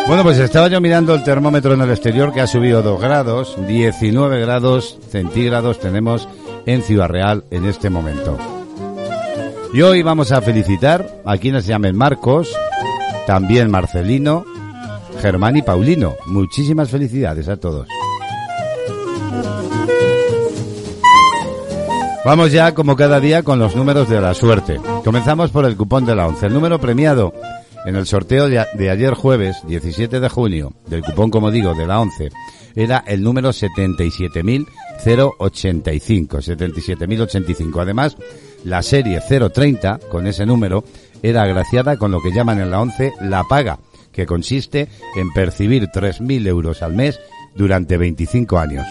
Bueno, 0.09 0.25
pues 0.25 0.39
estaba 0.41 0.67
yo 0.67 0.81
mirando 0.81 1.15
el 1.15 1.23
termómetro 1.23 1.75
en 1.75 1.83
el 1.83 1.91
exterior 1.91 2.33
que 2.33 2.41
ha 2.41 2.49
subido 2.49 2.83
dos 2.83 3.01
grados, 3.01 3.57
19 3.69 4.41
grados 4.41 4.99
centígrados 5.11 5.79
tenemos 5.79 6.29
en 6.67 6.83
Ciudad 6.83 7.07
Real 7.07 7.45
en 7.53 7.67
este 7.67 7.89
momento. 7.89 8.37
Y 9.73 9.83
hoy 9.83 10.03
vamos 10.03 10.33
a 10.33 10.41
felicitar 10.43 11.23
a 11.25 11.37
quienes 11.37 11.67
se 11.67 11.69
llamen 11.69 11.97
Marcos, 11.97 12.53
también 13.29 13.71
Marcelino, 13.71 14.45
Germán 15.21 15.55
y 15.59 15.63
Paulino. 15.63 16.17
Muchísimas 16.29 16.89
felicidades 16.89 17.47
a 17.51 17.59
todos. 17.59 17.87
Vamos 22.25 22.53
ya, 22.53 22.73
como 22.73 22.97
cada 22.97 23.21
día, 23.21 23.43
con 23.43 23.59
los 23.59 23.77
números 23.77 24.09
de 24.09 24.19
la 24.23 24.33
suerte. 24.33 24.81
Comenzamos 25.05 25.51
por 25.51 25.67
el 25.67 25.77
cupón 25.77 26.07
de 26.07 26.17
la 26.17 26.27
11. 26.27 26.47
El 26.47 26.55
número 26.55 26.81
premiado 26.81 27.35
en 27.85 27.97
el 27.97 28.07
sorteo 28.07 28.49
de, 28.49 28.61
ayer 28.89 29.13
jueves, 29.13 29.59
17 29.67 30.21
de 30.21 30.29
junio, 30.31 30.73
del 30.87 31.03
cupón, 31.03 31.31
como 31.31 31.51
digo, 31.51 31.75
de 31.75 31.87
la 31.87 32.01
11, 32.01 32.31
era 32.77 33.05
el 33.07 33.23
número 33.23 33.51
77.085. 33.51 34.67
77.085. 36.29 37.83
Además, 37.83 38.17
la 38.65 38.83
serie 38.83 39.21
030, 39.21 40.01
con 40.11 40.27
ese 40.27 40.47
número, 40.47 40.83
era 41.23 41.43
agraciada 41.43 41.97
con 41.97 42.11
lo 42.11 42.21
que 42.21 42.33
llaman 42.33 42.61
en 42.61 42.71
la 42.71 42.81
11 42.81 43.13
la 43.21 43.45
paga, 43.45 43.79
que 44.13 44.27
consiste 44.27 44.89
en 45.17 45.33
percibir 45.33 45.89
3.000 45.89 46.47
euros 46.47 46.83
al 46.83 46.95
mes 46.95 47.21
durante 47.55 47.97
25 47.97 48.59
años. 48.59 48.87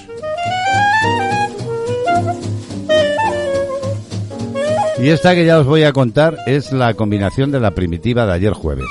Y 4.99 5.09
esta 5.09 5.35
que 5.35 5.45
ya 5.45 5.59
os 5.59 5.67
voy 5.67 5.83
a 5.83 5.93
contar 5.93 6.37
es 6.47 6.71
la 6.71 6.95
combinación 6.95 7.51
de 7.51 7.59
la 7.59 7.71
primitiva 7.71 8.25
de 8.25 8.33
ayer 8.33 8.53
jueves. 8.53 8.87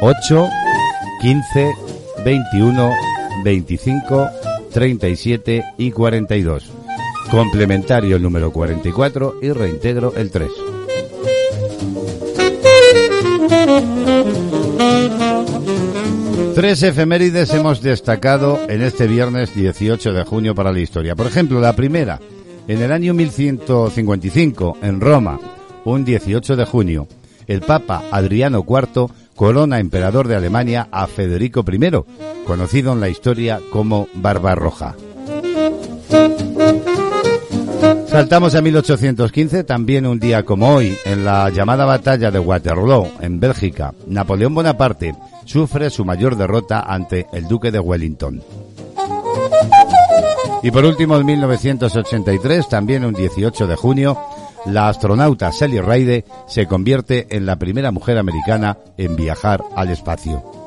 8, 0.00 0.48
15, 1.20 1.72
21, 2.24 2.92
25, 3.44 4.28
37 4.72 5.64
y 5.76 5.90
42. 5.90 6.70
Complementario 7.30 8.16
el 8.16 8.22
número 8.22 8.50
44 8.50 9.36
y 9.42 9.52
reintegro 9.52 10.14
el 10.16 10.30
3. 10.30 10.73
Tres 16.54 16.82
efemérides 16.82 17.52
hemos 17.52 17.82
destacado 17.82 18.60
en 18.68 18.80
este 18.80 19.06
viernes 19.06 19.54
18 19.54 20.12
de 20.12 20.24
junio 20.24 20.54
para 20.54 20.72
la 20.72 20.80
historia. 20.80 21.16
Por 21.16 21.26
ejemplo, 21.26 21.60
la 21.60 21.74
primera, 21.74 22.20
en 22.68 22.80
el 22.80 22.92
año 22.92 23.12
1155, 23.12 24.78
en 24.80 25.00
Roma, 25.00 25.40
un 25.84 26.04
18 26.04 26.56
de 26.56 26.64
junio, 26.64 27.08
el 27.46 27.60
Papa 27.60 28.04
Adriano 28.10 28.64
IV 28.66 29.10
corona 29.34 29.80
emperador 29.80 30.28
de 30.28 30.36
Alemania 30.36 30.88
a 30.90 31.06
Federico 31.06 31.64
I, 31.70 32.44
conocido 32.46 32.92
en 32.92 33.00
la 33.00 33.08
historia 33.08 33.60
como 33.70 34.08
Barbarroja. 34.14 34.94
Saltamos 38.06 38.54
a 38.54 38.60
1815, 38.60 39.64
también 39.64 40.06
un 40.06 40.20
día 40.20 40.44
como 40.44 40.74
hoy, 40.74 40.96
en 41.04 41.24
la 41.24 41.50
llamada 41.50 41.84
batalla 41.84 42.30
de 42.30 42.38
Waterloo, 42.38 43.08
en 43.20 43.40
Bélgica, 43.40 43.92
Napoleón 44.06 44.54
Bonaparte 44.54 45.14
sufre 45.44 45.90
su 45.90 46.04
mayor 46.04 46.36
derrota 46.36 46.80
ante 46.80 47.26
el 47.32 47.48
duque 47.48 47.70
de 47.70 47.80
Wellington. 47.80 48.42
Y 50.62 50.70
por 50.70 50.84
último, 50.84 51.16
en 51.18 51.26
1983, 51.26 52.68
también 52.68 53.04
un 53.04 53.12
18 53.12 53.66
de 53.66 53.76
junio, 53.76 54.18
la 54.66 54.88
astronauta 54.88 55.52
Sally 55.52 55.80
Ride 55.80 56.24
se 56.46 56.66
convierte 56.66 57.26
en 57.36 57.44
la 57.44 57.56
primera 57.56 57.90
mujer 57.90 58.16
americana 58.16 58.78
en 58.96 59.14
viajar 59.16 59.62
al 59.76 59.90
espacio. 59.90 60.63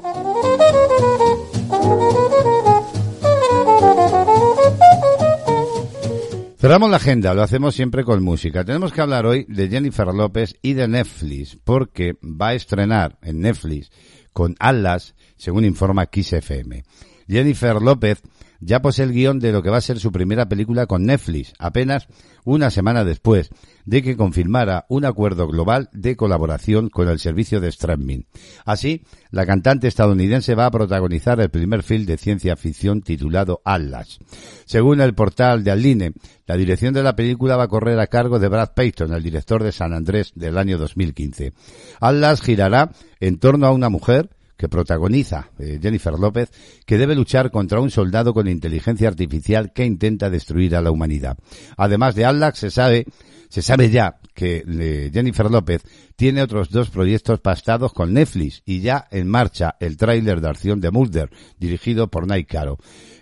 Cerramos 6.59 6.89
la 6.89 6.97
agenda, 6.97 7.35
lo 7.35 7.43
hacemos 7.43 7.75
siempre 7.75 8.03
con 8.03 8.23
música. 8.23 8.65
Tenemos 8.65 8.91
que 8.91 8.99
hablar 8.99 9.27
hoy 9.27 9.45
de 9.47 9.69
Jennifer 9.69 10.07
López 10.07 10.55
y 10.63 10.73
de 10.73 10.87
Netflix, 10.87 11.55
porque 11.63 12.15
va 12.23 12.47
a 12.47 12.53
estrenar 12.55 13.19
en 13.21 13.41
Netflix 13.41 13.91
con 14.33 14.55
Atlas, 14.57 15.13
según 15.35 15.65
informa 15.65 16.07
Kiss 16.07 16.33
FM. 16.33 16.83
Jennifer 17.27 17.81
López 17.81 18.21
ya 18.59 18.81
posee 18.81 19.05
el 19.05 19.13
guion 19.13 19.39
de 19.39 19.51
lo 19.51 19.61
que 19.61 19.69
va 19.69 19.77
a 19.77 19.81
ser 19.81 19.99
su 19.99 20.11
primera 20.11 20.47
película 20.49 20.87
con 20.87 21.03
Netflix, 21.03 21.53
apenas 21.59 22.07
una 22.43 22.71
semana 22.71 23.03
después 23.03 23.49
de 23.85 24.01
que 24.01 24.17
confirmara 24.17 24.85
un 24.89 25.05
acuerdo 25.05 25.47
global 25.47 25.89
de 25.93 26.15
colaboración 26.15 26.89
con 26.89 27.07
el 27.07 27.19
servicio 27.19 27.59
de 27.59 27.69
streaming. 27.69 28.21
Así, 28.65 29.03
la 29.31 29.45
cantante 29.45 29.87
estadounidense 29.87 30.55
va 30.55 30.65
a 30.65 30.71
protagonizar 30.71 31.39
el 31.39 31.49
primer 31.49 31.83
film 31.83 32.05
de 32.05 32.17
ciencia 32.17 32.55
ficción 32.55 33.01
titulado 33.01 33.61
Atlas. 33.63 34.19
Según 34.65 35.01
el 35.01 35.13
portal 35.13 35.63
de 35.63 35.71
Aline, 35.71 36.13
la 36.45 36.57
dirección 36.57 36.93
de 36.93 37.03
la 37.03 37.15
película 37.15 37.57
va 37.57 37.63
a 37.63 37.69
correr 37.69 37.99
a 37.99 38.07
cargo 38.07 38.39
de 38.39 38.47
Brad 38.47 38.73
Payton, 38.73 39.13
el 39.13 39.23
director 39.23 39.63
de 39.63 39.71
San 39.71 39.93
Andrés 39.93 40.31
del 40.35 40.57
año 40.57 40.77
2015. 40.77 41.53
Atlas 41.99 42.41
girará 42.41 42.91
en 43.19 43.37
torno 43.39 43.67
a 43.67 43.71
una 43.71 43.89
mujer 43.89 44.29
que 44.57 44.67
protagoniza 44.69 45.51
eh, 45.59 45.79
Jennifer 45.81 46.13
López, 46.13 46.51
que 46.85 46.97
debe 46.97 47.15
luchar 47.15 47.51
contra 47.51 47.79
un 47.79 47.91
soldado 47.91 48.33
con 48.33 48.47
inteligencia 48.47 49.07
artificial 49.07 49.71
que 49.73 49.85
intenta 49.85 50.29
destruir 50.29 50.75
a 50.75 50.81
la 50.81 50.91
humanidad. 50.91 51.37
Además 51.77 52.15
de 52.15 52.25
Atlas, 52.25 52.57
se 52.57 52.71
sabe, 52.71 53.05
se 53.49 53.61
sabe 53.61 53.89
ya 53.89 54.19
que 54.33 54.63
eh, 54.67 55.11
Jennifer 55.13 55.49
López 55.49 55.83
tiene 56.15 56.41
otros 56.41 56.69
dos 56.69 56.89
proyectos 56.89 57.39
pastados 57.39 57.93
con 57.93 58.13
Netflix 58.13 58.63
y 58.65 58.81
ya 58.81 59.07
en 59.11 59.27
marcha 59.27 59.75
el 59.79 59.97
tráiler 59.97 60.41
de 60.41 60.49
acción 60.49 60.81
de 60.81 60.91
Mulder, 60.91 61.29
dirigido 61.59 62.07
por 62.07 62.27
Night 62.27 62.47
Caro. 62.47 62.77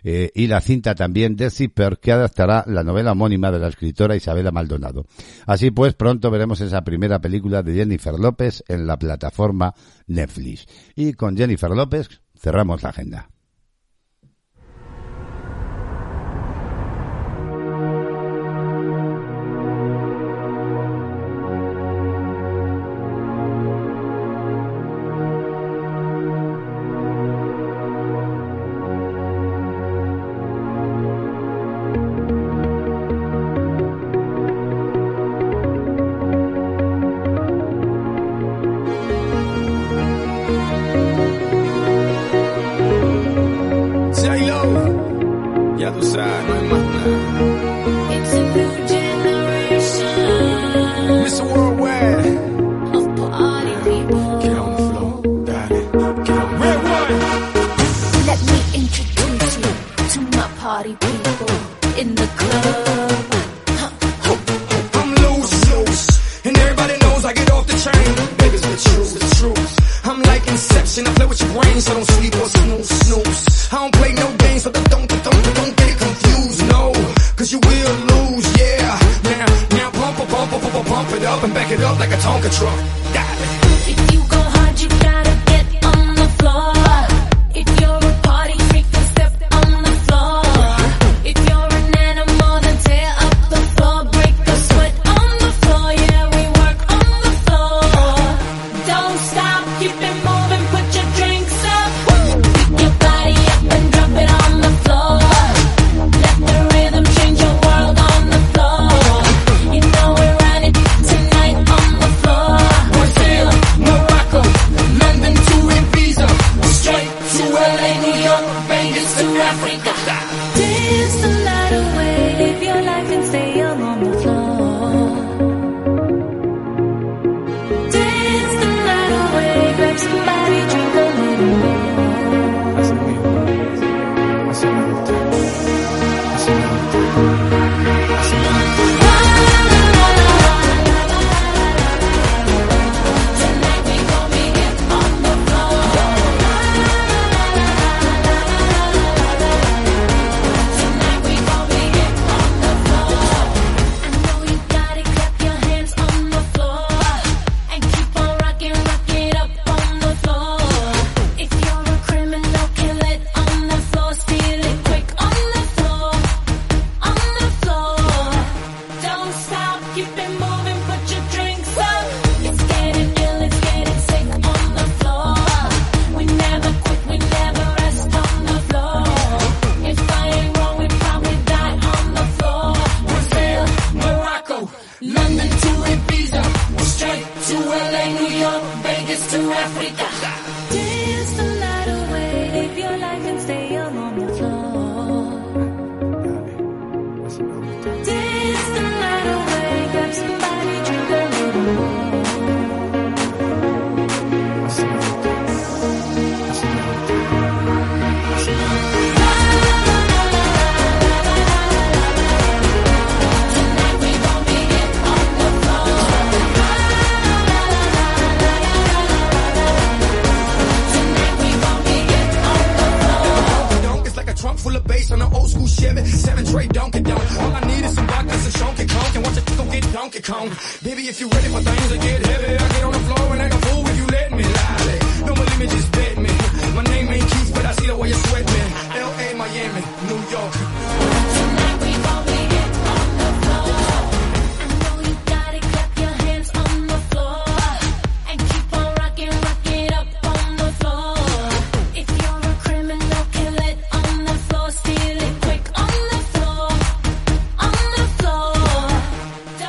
Eh, 0.07 0.31
y 0.35 0.45
la 0.45 0.61
cinta 0.61 0.93
también 0.93 1.35
de 1.35 1.49
Zipper, 1.49 1.97
que 1.97 2.11
adaptará 2.11 2.63
la 2.67 2.83
novela 2.83 3.13
homónima 3.13 3.51
de 3.51 3.57
la 3.57 3.69
escritora 3.69 4.15
Isabela 4.15 4.51
Maldonado. 4.51 5.07
Así 5.47 5.71
pues, 5.71 5.95
pronto 5.95 6.29
veremos 6.29 6.61
esa 6.61 6.83
primera 6.83 7.19
película 7.19 7.63
de 7.63 7.73
Jennifer 7.73 8.13
López 8.13 8.63
en 8.67 8.85
la 8.85 8.99
plataforma 8.99 9.73
Netflix. 10.05 10.67
Y 10.95 11.13
con 11.13 11.35
Jennifer 11.35 11.71
López 11.71 12.21
cerramos 12.37 12.83
la 12.83 12.89
agenda. 12.89 13.29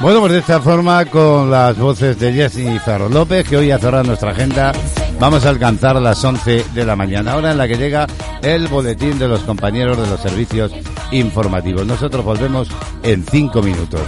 Bueno, 0.07 0.21
pues 0.21 0.35
de 0.35 0.39
esta 0.39 0.61
forma, 0.61 1.05
con 1.07 1.51
las 1.51 1.77
voces 1.77 2.17
de 2.17 2.33
Jessy 2.33 2.79
Ferro 2.79 3.09
López, 3.09 3.45
que 3.49 3.57
hoy 3.57 3.73
a 3.73 3.79
cerrar 3.81 4.07
nuestra 4.07 4.31
agenda, 4.31 4.71
vamos 5.19 5.45
a 5.45 5.49
alcanzar 5.49 5.97
las 5.97 6.23
11 6.23 6.65
de 6.73 6.85
la 6.85 6.95
mañana, 6.95 7.35
hora 7.35 7.51
en 7.51 7.59
la 7.59 7.67
que 7.67 7.77
llega 7.77 8.07
el 8.41 8.69
boletín 8.69 9.19
de 9.19 9.27
los 9.27 9.41
compañeros 9.41 9.99
de 9.99 10.07
los 10.07 10.21
servicios 10.21 10.71
informativos. 11.11 11.85
Nosotros 11.85 12.25
volvemos 12.25 12.69
en 13.03 13.25
cinco 13.29 13.61
minutos. 13.61 14.01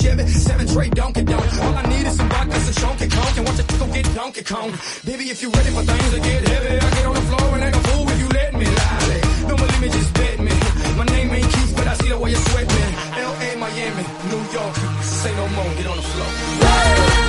Chevy. 0.00 0.26
Seven 0.28 0.66
tray 0.66 0.88
Donkey 0.88 1.22
Donk. 1.22 1.44
All 1.62 1.76
I 1.76 1.82
need 1.82 2.06
is 2.06 2.16
some 2.16 2.28
vodka, 2.28 2.60
some 2.60 2.82
Donkey 2.84 3.08
Kong, 3.14 3.32
and 3.36 3.46
watch 3.46 3.58
it 3.58 3.78
go 3.78 3.86
get 3.92 4.14
Donkey 4.14 4.44
Kong. 4.44 4.70
Baby, 5.04 5.24
if 5.30 5.42
you 5.42 5.50
ready 5.50 5.70
for 5.70 5.82
things 5.82 6.10
to 6.14 6.20
get 6.20 6.48
heavy, 6.48 6.74
I 6.86 6.90
get 6.96 7.06
on 7.06 7.14
the 7.14 7.26
floor 7.30 7.54
and 7.54 7.64
act 7.64 7.76
a 7.76 7.80
fool 7.88 8.08
if 8.08 8.18
you 8.18 8.28
let 8.28 8.52
me 8.54 8.66
lie. 8.66 9.20
Don't 9.48 9.60
believe 9.60 9.80
me, 9.80 9.88
just 9.88 10.14
bet 10.14 10.38
me. 10.40 10.52
My 10.96 11.04
name 11.04 11.30
ain't 11.30 11.52
Keith, 11.52 11.72
but 11.76 11.86
I 11.86 11.94
see 11.94 12.08
the 12.08 12.18
way 12.18 12.30
you 12.30 12.36
sweat 12.36 12.66
me. 12.66 12.82
L.A., 13.28 13.56
Miami, 13.56 14.04
New 14.32 14.42
York. 14.56 14.74
Say 15.02 15.32
no 15.36 15.48
more, 15.48 15.70
get 15.76 15.86
on 15.86 15.96
the 15.96 16.02
floor. 16.02 17.19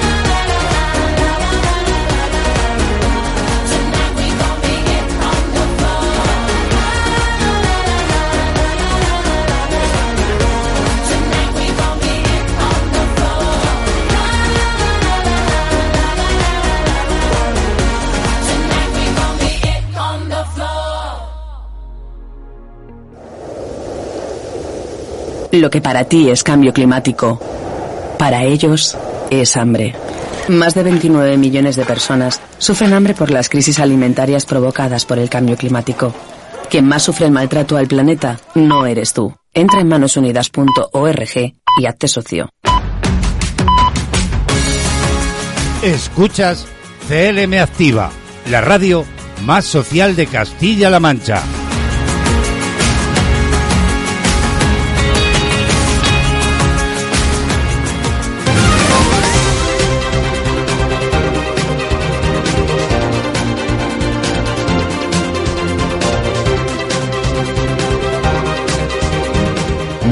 Lo 25.52 25.70
que 25.70 25.82
para 25.82 26.06
ti 26.06 26.30
es 26.30 26.44
cambio 26.44 26.72
climático, 26.72 27.40
para 28.18 28.44
ellos 28.44 28.98
es 29.30 29.58
hambre. 29.58 29.94
Más 30.48 30.74
de 30.76 30.84
29 30.84 31.38
millones 31.38 31.76
de 31.76 31.84
personas 31.84 32.42
sufren 32.58 32.94
hambre 32.94 33.14
por 33.14 33.32
las 33.32 33.50
crisis 33.50 33.80
alimentarias 33.80 34.46
provocadas 34.46 35.06
por 35.06 35.20
el 35.20 35.30
cambio 35.30 35.58
climático. 35.58 36.14
Quien 36.70 36.88
más 36.88 37.04
sufre 37.04 37.26
el 37.26 37.32
maltrato 37.32 37.76
al 37.76 37.88
planeta 37.88 38.40
no 38.56 38.86
eres 38.86 39.12
tú. 39.14 39.36
Entra 39.54 39.82
en 39.82 39.90
manosunidas.org 39.90 41.54
y 41.78 41.86
hazte 41.86 42.08
socio. 42.08 42.50
Escuchas 45.84 46.66
CLM 47.10 47.56
Activa, 47.60 48.12
la 48.50 48.62
radio 48.62 49.04
más 49.44 49.66
social 49.66 50.16
de 50.16 50.28
Castilla-La 50.28 51.00
Mancha. 51.00 51.44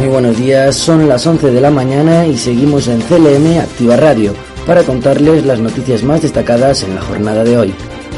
Buenos 0.10 0.38
días, 0.38 0.76
son 0.76 1.08
las 1.08 1.28
11 1.28 1.52
de 1.52 1.62
la 1.62 1.70
mañana 1.70 2.26
y 2.26 2.36
seguimos 2.36 2.88
en 2.88 3.00
CLM 3.00 3.60
Activa 3.60 3.96
Radio 3.96 4.34
para 4.66 4.84
contarles 4.84 5.46
las 5.46 5.60
noticias 5.60 6.04
más 6.04 6.24
destacadas 6.24 6.82
en 6.82 6.96
la 6.96 7.02
jornada 7.02 7.44
de 7.44 7.58
hoy. 7.58 7.74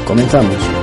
Comenzamos. 0.06 0.81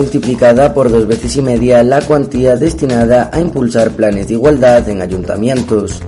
Multiplicada 0.00 0.72
por 0.72 0.90
dos 0.90 1.06
veces 1.06 1.36
y 1.36 1.42
media 1.42 1.82
la 1.82 2.00
cuantía 2.00 2.56
destinada 2.56 3.28
a 3.30 3.38
impulsar 3.38 3.90
planes 3.90 4.28
de 4.28 4.34
igualdad 4.34 4.88
en 4.88 5.02
ayuntamientos. 5.02 6.00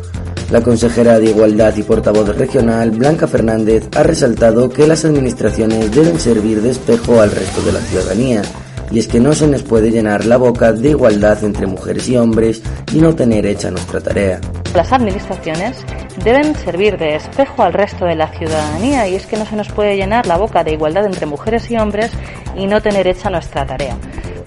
La 0.50 0.62
consejera 0.62 1.18
de 1.18 1.26
Igualdad 1.26 1.76
y 1.76 1.83
portavoz 1.83 2.35
regional, 2.37 2.90
Blanca 2.92 3.26
Fernández, 3.26 3.88
ha 3.94 4.02
resaltado 4.02 4.70
que 4.70 4.87
las 4.87 5.05
administraciones 5.05 5.94
deben 5.94 6.18
servir 6.18 6.62
de 6.62 6.70
espejo 6.70 7.20
al 7.20 7.31
resto 7.31 7.61
de 7.62 7.72
la 7.72 7.81
ciudadanía, 7.81 8.42
y 8.90 8.98
es 8.98 9.09
que 9.09 9.20
no 9.20 9.35
se 9.35 9.46
nos 9.46 9.62
puede 9.62 9.90
llenar 9.90 10.24
la 10.24 10.38
boca 10.38 10.72
de 10.72 10.90
igualdad 10.90 11.44
entre 11.44 11.66
mujeres 11.66 12.09
y 12.09 12.16
hombres 12.16 12.62
y 12.94 12.98
no 12.98 13.14
tener 13.14 13.44
hecha 13.44 13.70
nuestra 13.70 14.00
tarea. 14.00 14.40
Las 14.74 14.90
administraciones 14.90 15.85
deben 16.24 16.54
servir 16.54 16.96
de 16.96 17.16
espejo 17.16 17.62
al 17.62 17.74
resto 17.74 18.06
de 18.06 18.14
la 18.14 18.28
ciudadanía 18.28 19.06
y 19.06 19.14
es 19.14 19.26
que 19.26 19.37
no 19.37 19.44
se 19.44 19.54
nos 19.54 19.68
puede 19.70 19.96
llenar 19.96 20.26
la 20.26 20.38
boca 20.38 20.64
de 20.64 20.72
igualdad 20.72 21.04
entre 21.04 21.26
mujeres 21.26 21.70
y 21.70 21.76
hombres 21.76 22.11
y 22.56 22.66
no 22.66 22.80
tener 22.80 23.06
hecha 23.06 23.28
nuestra 23.28 23.66
tarea. 23.66 23.96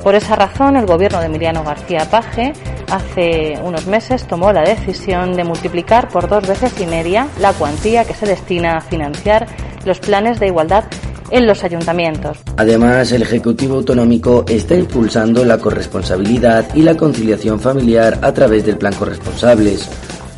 Por 0.03 0.15
esa 0.15 0.35
razón, 0.35 0.77
el 0.77 0.87
gobierno 0.87 1.19
de 1.19 1.27
Emiliano 1.27 1.63
García 1.63 2.09
Paje 2.09 2.53
hace 2.91 3.59
unos 3.63 3.85
meses 3.85 4.25
tomó 4.27 4.51
la 4.51 4.61
decisión 4.61 5.33
de 5.33 5.43
multiplicar 5.43 6.09
por 6.09 6.27
dos 6.27 6.47
veces 6.47 6.79
y 6.79 6.87
media 6.87 7.27
la 7.39 7.53
cuantía 7.53 8.05
que 8.05 8.13
se 8.13 8.25
destina 8.25 8.77
a 8.77 8.81
financiar 8.81 9.47
los 9.85 9.99
planes 9.99 10.39
de 10.39 10.47
igualdad 10.47 10.85
en 11.31 11.47
los 11.47 11.63
ayuntamientos. 11.63 12.37
Además, 12.57 13.11
el 13.11 13.23
Ejecutivo 13.23 13.75
Autonómico 13.75 14.45
está 14.47 14.75
impulsando 14.75 15.43
la 15.45 15.57
corresponsabilidad 15.57 16.73
y 16.75 16.81
la 16.81 16.95
conciliación 16.95 17.59
familiar 17.59 18.19
a 18.21 18.33
través 18.33 18.65
del 18.65 18.77
Plan 18.77 18.93
Corresponsables, 18.93 19.89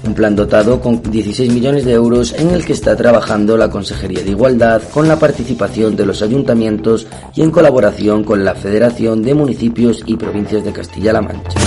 un 0.05 0.13
plan 0.13 0.35
dotado 0.35 0.79
con 0.79 1.01
16 1.01 1.51
millones 1.51 1.85
de 1.85 1.93
euros 1.93 2.33
en 2.33 2.51
el 2.51 2.65
que 2.65 2.73
está 2.73 2.95
trabajando 2.95 3.57
la 3.57 3.69
Consejería 3.69 4.23
de 4.23 4.31
Igualdad 4.31 4.81
con 4.93 5.07
la 5.07 5.19
participación 5.19 5.95
de 5.95 6.05
los 6.05 6.21
ayuntamientos 6.21 7.07
y 7.35 7.41
en 7.41 7.51
colaboración 7.51 8.23
con 8.23 8.45
la 8.45 8.55
Federación 8.55 9.21
de 9.23 9.33
Municipios 9.33 10.03
y 10.05 10.15
Provincias 10.15 10.63
de 10.63 10.71
Castilla-La 10.71 11.21
Mancha. 11.21 11.59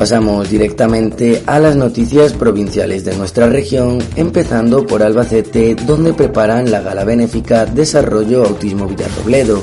Pasamos 0.00 0.48
directamente 0.48 1.42
a 1.44 1.58
las 1.58 1.76
noticias 1.76 2.32
provinciales 2.32 3.04
de 3.04 3.14
nuestra 3.18 3.50
región, 3.50 3.98
empezando 4.16 4.86
por 4.86 5.02
Albacete, 5.02 5.74
donde 5.74 6.14
preparan 6.14 6.70
la 6.70 6.80
gala 6.80 7.04
benéfica 7.04 7.66
Desarrollo 7.66 8.46
Autismo 8.46 8.86
Villarrobledo. 8.86 9.62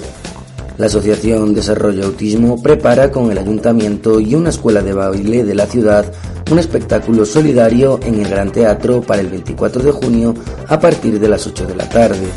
La 0.77 0.85
Asociación 0.85 1.55
Desarrollo 1.55 2.05
Autismo 2.05 2.61
prepara 2.61 3.09
con 3.09 3.31
el 3.31 3.39
ayuntamiento 3.39 4.19
y 4.19 4.35
una 4.35 4.49
escuela 4.49 4.83
de 4.83 4.93
baile 4.93 5.43
de 5.43 5.55
la 5.55 5.65
ciudad 5.65 6.05
un 6.51 6.59
espectáculo 6.59 7.25
solidario 7.25 7.99
en 8.03 8.19
el 8.19 8.29
Gran 8.29 8.51
Teatro 8.51 9.01
para 9.01 9.21
el 9.21 9.29
24 9.29 9.81
de 9.81 9.91
junio 9.91 10.35
a 10.67 10.79
partir 10.79 11.19
de 11.19 11.29
las 11.29 11.47
8 11.47 11.65
de 11.65 11.75
la 11.75 11.89
tarde. 11.89 12.27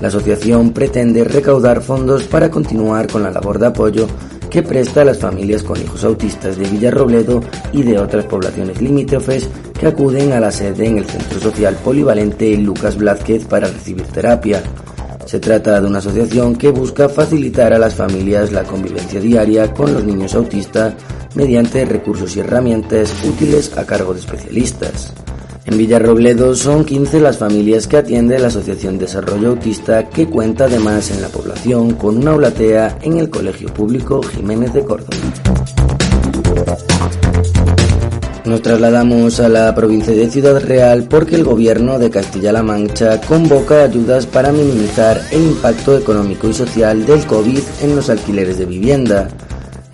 La 0.00 0.08
asociación 0.08 0.72
pretende 0.72 1.22
recaudar 1.22 1.80
fondos 1.80 2.24
para 2.24 2.50
continuar 2.50 3.06
con 3.06 3.22
la 3.22 3.30
labor 3.30 3.60
de 3.60 3.66
apoyo 3.68 4.08
que 4.56 4.62
presta 4.62 5.02
a 5.02 5.04
las 5.04 5.18
familias 5.18 5.62
con 5.62 5.78
hijos 5.78 6.02
autistas 6.02 6.56
de 6.56 6.66
Villarrobledo 6.66 7.42
y 7.74 7.82
de 7.82 7.98
otras 7.98 8.24
poblaciones 8.24 8.80
limítrofes 8.80 9.50
que 9.78 9.86
acuden 9.86 10.32
a 10.32 10.40
la 10.40 10.50
sede 10.50 10.86
en 10.86 10.96
el 10.96 11.04
Centro 11.04 11.38
Social 11.38 11.76
Polivalente 11.84 12.56
Lucas 12.56 12.96
Blázquez 12.96 13.44
para 13.44 13.68
recibir 13.68 14.04
terapia. 14.04 14.62
Se 15.26 15.40
trata 15.40 15.78
de 15.78 15.86
una 15.86 15.98
asociación 15.98 16.56
que 16.56 16.70
busca 16.70 17.10
facilitar 17.10 17.74
a 17.74 17.78
las 17.78 17.96
familias 17.96 18.50
la 18.50 18.64
convivencia 18.64 19.20
diaria 19.20 19.74
con 19.74 19.92
los 19.92 20.04
niños 20.04 20.34
autistas 20.34 20.94
mediante 21.34 21.84
recursos 21.84 22.34
y 22.34 22.40
herramientas 22.40 23.12
útiles 23.28 23.76
a 23.76 23.84
cargo 23.84 24.14
de 24.14 24.20
especialistas. 24.20 25.12
En 25.66 25.78
Villarrobledo 25.78 26.54
son 26.54 26.84
15 26.84 27.18
las 27.18 27.38
familias 27.38 27.88
que 27.88 27.96
atiende 27.96 28.38
la 28.38 28.46
Asociación 28.46 28.98
Desarrollo 28.98 29.48
Autista 29.48 30.08
que 30.08 30.26
cuenta 30.28 30.66
además 30.66 31.10
en 31.10 31.20
la 31.20 31.28
población 31.28 31.94
con 31.94 32.18
una 32.18 32.30
aulatea 32.30 32.98
en 33.02 33.16
el 33.16 33.28
Colegio 33.28 33.74
Público 33.74 34.22
Jiménez 34.22 34.72
de 34.72 34.84
Córdoba. 34.84 35.16
Nos 38.44 38.62
trasladamos 38.62 39.40
a 39.40 39.48
la 39.48 39.74
provincia 39.74 40.14
de 40.14 40.30
Ciudad 40.30 40.60
Real 40.60 41.08
porque 41.10 41.34
el 41.34 41.42
gobierno 41.42 41.98
de 41.98 42.10
Castilla-La 42.10 42.62
Mancha 42.62 43.20
convoca 43.22 43.82
ayudas 43.82 44.24
para 44.24 44.52
minimizar 44.52 45.20
el 45.32 45.42
impacto 45.42 45.98
económico 45.98 46.48
y 46.48 46.54
social 46.54 47.04
del 47.04 47.26
COVID 47.26 47.58
en 47.82 47.96
los 47.96 48.08
alquileres 48.08 48.58
de 48.58 48.66
vivienda. 48.66 49.28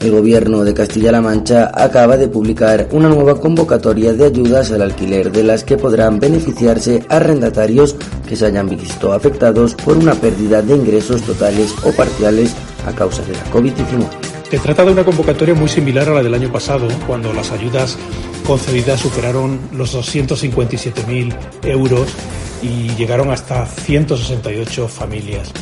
El 0.03 0.11
gobierno 0.11 0.65
de 0.65 0.75
Castilla-La 0.75 1.21
Mancha 1.21 1.71
acaba 1.73 2.17
de 2.17 2.27
publicar 2.27 2.89
una 2.91 3.09
nueva 3.09 3.39
convocatoria 3.39 4.13
de 4.13 4.25
ayudas 4.27 4.73
al 4.73 4.83
alquiler 4.83 5.31
de 5.31 5.45
las 5.45 5.63
que 5.63 5.77
podrán 5.77 6.19
beneficiarse 6.19 7.05
arrendatarios 7.09 7.95
que 8.29 8.35
se 8.35 8.47
hayan 8.47 8.69
visto 8.69 9.13
afectados 9.13 9.77
por 9.77 9.97
una 9.97 10.15
pérdida 10.17 10.61
de 10.61 10.75
ingresos 10.75 11.23
totales 11.23 11.73
o 11.85 11.93
parciales 11.93 12.53
a 12.85 12.93
causa 12.93 13.23
de 13.23 13.35
la 13.35 13.45
COVID-19. 13.53 14.09
Se 14.51 14.59
trata 14.59 14.85
de 14.85 14.91
una 14.91 15.05
convocatoria 15.05 15.55
muy 15.55 15.69
similar 15.69 16.09
a 16.09 16.15
la 16.15 16.23
del 16.25 16.35
año 16.35 16.51
pasado, 16.51 16.89
cuando 17.07 17.33
las 17.33 17.53
ayudas 17.53 17.97
concedidas 18.45 18.99
superaron 18.99 19.61
los 19.73 19.95
257.000 19.95 21.33
euros 21.63 22.09
y 22.61 22.89
llegaron 22.97 23.31
hasta 23.31 23.67
168 23.67 24.89
familias. 24.89 25.53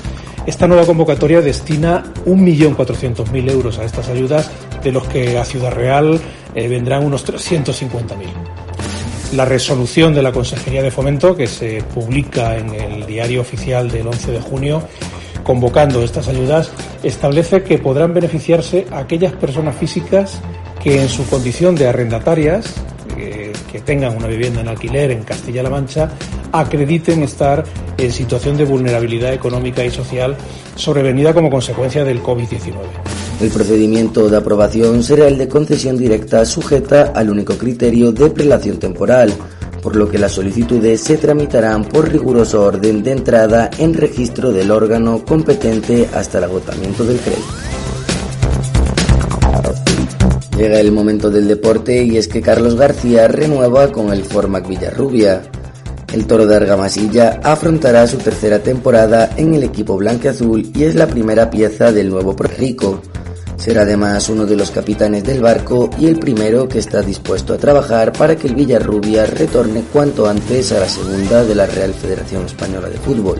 Esta 0.46 0.66
nueva 0.66 0.87
convocatoria 0.87 1.42
destina 1.42 2.03
1.400.000 2.24 3.50
euros 3.50 3.79
a 3.79 3.85
estas 3.85 4.09
ayudas, 4.09 4.50
de 4.83 4.92
los 4.92 5.07
que 5.07 5.38
a 5.38 5.44
Ciudad 5.44 5.72
Real 5.72 6.18
eh, 6.55 6.68
vendrán 6.68 7.05
unos 7.05 7.26
350.000. 7.26 9.35
La 9.35 9.44
resolución 9.44 10.14
de 10.14 10.22
la 10.22 10.33
Consejería 10.33 10.83
de 10.83 10.90
Fomento, 10.90 11.37
que 11.37 11.46
se 11.46 11.83
publica 11.94 12.57
en 12.57 12.74
el 12.74 13.07
diario 13.07 13.42
oficial 13.42 13.90
del 13.90 14.07
11 14.07 14.33
de 14.33 14.40
junio, 14.40 14.83
convocando 15.44 16.03
estas 16.03 16.29
ayudas, 16.29 16.72
establece 17.03 17.62
que 17.62 17.79
podrán 17.79 18.14
beneficiarse 18.14 18.87
aquellas 18.90 19.33
personas 19.35 19.76
físicas 19.76 20.40
que 20.83 21.03
en 21.03 21.09
su 21.09 21.26
condición 21.26 21.76
de 21.76 21.87
arrendatarias, 21.87 22.74
eh, 23.18 23.50
que 23.71 23.81
tengan 23.81 24.17
una 24.17 24.27
vivienda 24.27 24.61
en 24.61 24.69
alquiler 24.69 25.11
en 25.11 25.23
Castilla-La 25.23 25.71
Mancha, 25.71 26.11
acrediten 26.53 27.23
estar 27.23 27.65
en 27.97 28.13
situación 28.13 28.57
de 28.57 28.65
vulnerabilidad 28.65 29.33
económica 29.33 29.85
y 29.85 29.91
social 29.91 30.37
sobrevenida 30.75 31.33
como 31.35 31.51
consecuencia 31.51 32.05
del 32.05 32.23
COVID-19. 32.23 32.75
El 33.41 33.51
procedimiento 33.51 34.29
de 34.29 34.37
aprobación 34.37 35.03
será 35.03 35.27
el 35.27 35.39
de 35.39 35.49
concesión 35.49 35.97
directa 35.97 36.45
sujeta 36.45 37.13
al 37.15 37.31
único 37.31 37.57
criterio 37.57 38.12
de 38.12 38.31
prelación 38.31 38.79
temporal, 38.79 39.33
por 39.83 39.97
lo 39.97 40.11
que 40.11 40.18
las 40.18 40.33
solicitudes 40.33 41.01
se 41.01 41.16
tramitarán 41.16 41.85
por 41.85 42.11
riguroso 42.11 42.62
orden 42.62 43.03
de 43.03 43.12
entrada 43.12 43.71
en 43.79 43.95
registro 43.95 44.53
del 44.53 44.71
órgano 44.71 45.25
competente 45.25 46.09
hasta 46.14 46.39
el 46.39 46.45
agotamiento 46.45 47.05
del 47.05 47.18
crédito. 47.18 47.70
Llega 50.61 50.79
el 50.79 50.93
momento 50.93 51.31
del 51.31 51.49
deporte 51.49 52.05
y 52.05 52.19
es 52.19 52.29
que 52.29 52.43
Carlos 52.43 52.75
García 52.75 53.27
renueva 53.29 53.91
con 53.91 54.13
el 54.13 54.23
Formac 54.23 54.69
Villarrubia. 54.69 55.41
El 56.13 56.27
toro 56.27 56.47
de 56.47 56.55
Argamasilla 56.55 57.41
afrontará 57.43 58.07
su 58.07 58.19
tercera 58.19 58.59
temporada 58.59 59.31
en 59.39 59.55
el 59.55 59.63
equipo 59.63 59.97
blanqueazul 59.97 60.71
y 60.75 60.85
es 60.85 60.97
la 60.97 61.07
primera 61.07 61.49
pieza 61.49 61.93
del 61.93 62.11
nuevo 62.11 62.37
Rico. 62.37 63.01
Será 63.57 63.83
además 63.83 64.29
uno 64.29 64.45
de 64.45 64.57
los 64.57 64.71
capitanes 64.71 65.25
del 65.25 65.41
barco 65.41 65.89
y 65.99 66.09
el 66.09 66.19
primero 66.19 66.69
que 66.69 66.81
está 66.81 67.01
dispuesto 67.01 67.55
a 67.55 67.57
trabajar 67.57 68.13
para 68.13 68.37
que 68.37 68.47
el 68.47 68.55
Villarrubia 68.55 69.25
retorne 69.25 69.85
cuanto 69.91 70.29
antes 70.29 70.73
a 70.73 70.81
la 70.81 70.89
segunda 70.91 71.43
de 71.43 71.55
la 71.55 71.65
Real 71.65 71.95
Federación 71.95 72.45
Española 72.45 72.91
de 72.91 72.99
Fútbol. 72.99 73.39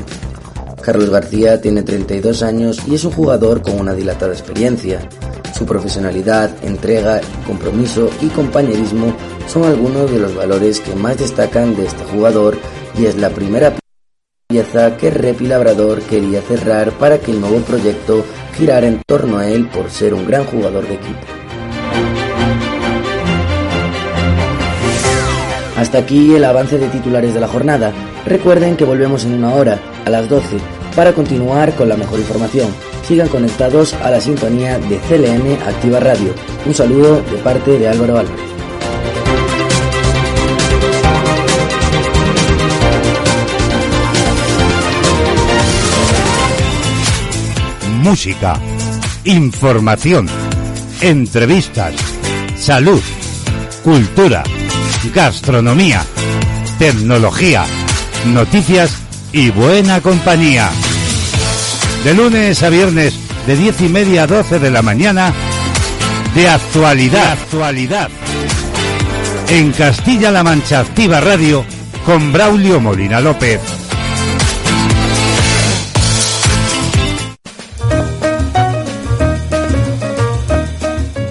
Carlos 0.81 1.11
García 1.11 1.61
tiene 1.61 1.83
32 1.83 2.43
años 2.43 2.78
y 2.87 2.95
es 2.95 3.05
un 3.05 3.12
jugador 3.12 3.62
con 3.62 3.78
una 3.78 3.95
dilatada 3.95 4.33
experiencia. 4.33 5.01
Su 5.57 5.66
profesionalidad, 5.66 6.51
entrega, 6.62 7.20
compromiso 7.47 8.11
y 8.20 8.28
compañerismo 8.28 9.14
son 9.47 9.64
algunos 9.64 10.11
de 10.11 10.18
los 10.18 10.35
valores 10.35 10.81
que 10.81 10.95
más 10.95 11.18
destacan 11.18 11.76
de 11.76 11.87
este 11.87 12.05
jugador 12.05 12.57
y 12.99 13.07
es 13.07 13.16
la 13.16 13.31
primera 13.31 13.74
pieza 14.49 14.97
que 14.97 15.11
Repi 15.11 15.47
Labrador 15.47 16.01
quería 16.03 16.41
cerrar 16.43 16.93
para 16.93 17.18
que 17.18 17.31
el 17.31 17.41
nuevo 17.41 17.59
proyecto 17.61 18.24
girara 18.57 18.87
en 18.87 19.01
torno 19.07 19.39
a 19.39 19.49
él 19.49 19.68
por 19.68 19.91
ser 19.91 20.14
un 20.14 20.26
gran 20.26 20.45
jugador 20.45 20.87
de 20.89 20.95
equipo. 20.95 21.26
Hasta 25.76 25.99
aquí 25.99 26.35
el 26.35 26.45
avance 26.45 26.78
de 26.78 26.89
titulares 26.89 27.33
de 27.33 27.41
la 27.41 27.49
jornada. 27.49 27.93
Recuerden 28.26 28.76
que 28.76 28.85
volvemos 28.85 29.24
en 29.24 29.33
una 29.33 29.55
hora, 29.55 29.81
a 30.05 30.11
las 30.11 30.28
12, 30.28 30.57
para 30.96 31.12
continuar 31.12 31.74
con 31.74 31.88
la 31.88 31.96
mejor 31.96 32.18
información. 32.18 32.68
Sigan 33.07 33.28
conectados 33.28 33.94
a 33.94 34.11
la 34.11 34.20
sintonía 34.20 34.78
de 34.78 34.98
CLM 34.98 35.68
Activa 35.68 36.01
Radio. 36.01 36.34
Un 36.66 36.74
saludo 36.74 37.22
de 37.22 37.38
parte 37.38 37.78
de 37.78 37.88
Álvaro 37.88 38.18
Álvarez. 38.18 38.51
música, 48.01 48.59
información, 49.24 50.26
entrevistas, 51.03 51.94
salud, 52.57 53.01
cultura, 53.84 54.42
gastronomía, 55.14 56.05
tecnología, 56.78 57.64
noticias 58.26 58.96
y 59.33 59.51
buena 59.51 60.01
compañía. 60.01 60.70
De 62.05 62.14
lunes 62.14 62.62
a 62.62 62.68
viernes, 62.68 63.14
de 63.47 63.57
diez 63.57 63.81
y 63.81 63.89
media 63.89 64.24
a 64.24 64.26
doce 64.26 64.59
de 64.59 64.70
la 64.70 64.83
mañana, 64.83 65.33
de 66.35 66.49
actualidad, 66.49 67.33
actualidad. 67.33 68.09
En 69.49 69.72
Castilla-La 69.72 70.43
Mancha 70.43 70.81
Activa 70.81 71.20
Radio, 71.20 71.64
con 72.07 72.33
Braulio 72.33 72.81
Molina 72.81 73.20
López. 73.20 73.61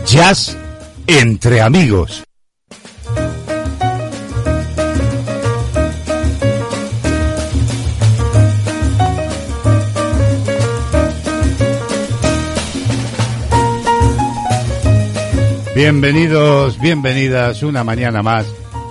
Jazz 0.06 0.58
entre 1.08 1.62
amigos. 1.62 2.29
Bienvenidos, 15.80 16.78
bienvenidas 16.78 17.64
una 17.64 17.86
mañana 17.86 18.22
más 18.22 18.46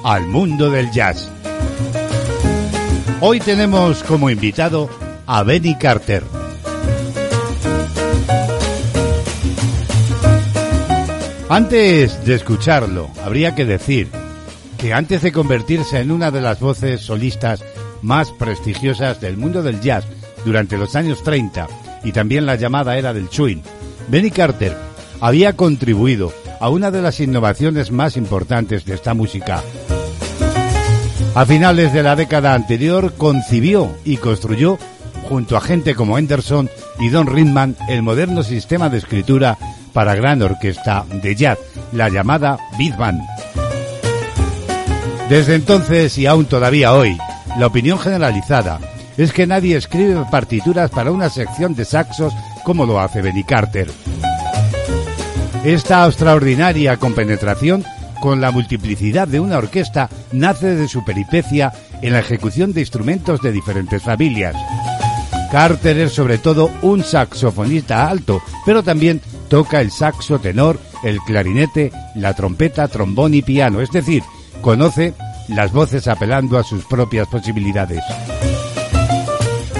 al 0.04 0.26
mundo 0.26 0.70
del 0.70 0.90
jazz. 0.90 1.30
Hoy 3.20 3.40
tenemos 3.40 4.02
como 4.02 4.30
invitado 4.30 4.88
a 5.26 5.42
Benny 5.42 5.74
Carter. 5.74 6.24
Antes 11.50 12.24
de 12.24 12.34
escucharlo, 12.34 13.10
habría 13.22 13.54
que 13.54 13.66
decir 13.66 14.08
que 14.78 14.94
antes 14.94 15.20
de 15.20 15.30
convertirse 15.30 16.00
en 16.00 16.10
una 16.10 16.30
de 16.30 16.40
las 16.40 16.58
voces 16.58 17.02
solistas 17.02 17.62
más 18.00 18.30
prestigiosas 18.30 19.20
del 19.20 19.36
mundo 19.36 19.62
del 19.62 19.82
jazz 19.82 20.06
durante 20.42 20.78
los 20.78 20.96
años 20.96 21.22
30 21.22 21.68
y 22.04 22.12
también 22.12 22.46
la 22.46 22.54
llamada 22.54 22.96
era 22.96 23.12
del 23.12 23.28
swing, 23.28 23.58
Benny 24.08 24.30
Carter 24.30 24.74
había 25.20 25.54
contribuido 25.54 26.32
a 26.60 26.68
una 26.68 26.90
de 26.90 27.02
las 27.02 27.20
innovaciones 27.20 27.90
más 27.90 28.16
importantes 28.16 28.84
de 28.84 28.94
esta 28.94 29.14
música. 29.14 29.62
A 31.34 31.46
finales 31.46 31.92
de 31.92 32.02
la 32.02 32.16
década 32.16 32.54
anterior 32.54 33.14
concibió 33.14 33.94
y 34.04 34.16
construyó, 34.16 34.78
junto 35.28 35.56
a 35.56 35.60
gente 35.60 35.94
como 35.94 36.18
Henderson 36.18 36.70
y 36.98 37.10
Don 37.10 37.26
Ridman, 37.26 37.76
el 37.88 38.02
moderno 38.02 38.42
sistema 38.42 38.88
de 38.88 38.98
escritura 38.98 39.56
para 39.92 40.14
gran 40.14 40.42
orquesta 40.42 41.04
de 41.22 41.34
jazz, 41.34 41.58
la 41.92 42.08
llamada 42.08 42.58
Big. 42.78 42.94
Desde 45.28 45.54
entonces 45.54 46.16
y 46.18 46.26
aún 46.26 46.46
todavía 46.46 46.94
hoy, 46.94 47.16
la 47.58 47.66
opinión 47.66 47.98
generalizada 47.98 48.80
es 49.16 49.32
que 49.32 49.46
nadie 49.46 49.76
escribe 49.76 50.24
partituras 50.30 50.90
para 50.90 51.10
una 51.10 51.28
sección 51.28 51.74
de 51.74 51.84
saxos 51.84 52.32
como 52.64 52.86
lo 52.86 53.00
hace 53.00 53.20
Benny 53.20 53.44
Carter. 53.44 53.88
Esta 55.64 56.06
extraordinaria 56.06 56.96
compenetración 56.96 57.84
con 58.20 58.40
la 58.40 58.50
multiplicidad 58.50 59.26
de 59.26 59.40
una 59.40 59.58
orquesta 59.58 60.08
nace 60.32 60.76
de 60.76 60.88
su 60.88 61.04
peripecia 61.04 61.72
en 62.00 62.12
la 62.12 62.20
ejecución 62.20 62.72
de 62.72 62.80
instrumentos 62.80 63.40
de 63.42 63.52
diferentes 63.52 64.02
familias. 64.02 64.54
Carter 65.50 65.98
es 65.98 66.12
sobre 66.12 66.38
todo 66.38 66.70
un 66.82 67.02
saxofonista 67.02 68.08
alto, 68.08 68.40
pero 68.64 68.82
también 68.82 69.20
toca 69.48 69.80
el 69.80 69.90
saxo 69.90 70.38
tenor, 70.38 70.78
el 71.02 71.18
clarinete, 71.20 71.90
la 72.14 72.34
trompeta, 72.34 72.86
trombón 72.86 73.34
y 73.34 73.42
piano, 73.42 73.80
es 73.80 73.90
decir, 73.90 74.22
conoce 74.60 75.14
las 75.48 75.72
voces 75.72 76.06
apelando 76.06 76.58
a 76.58 76.64
sus 76.64 76.84
propias 76.84 77.26
posibilidades. 77.28 78.02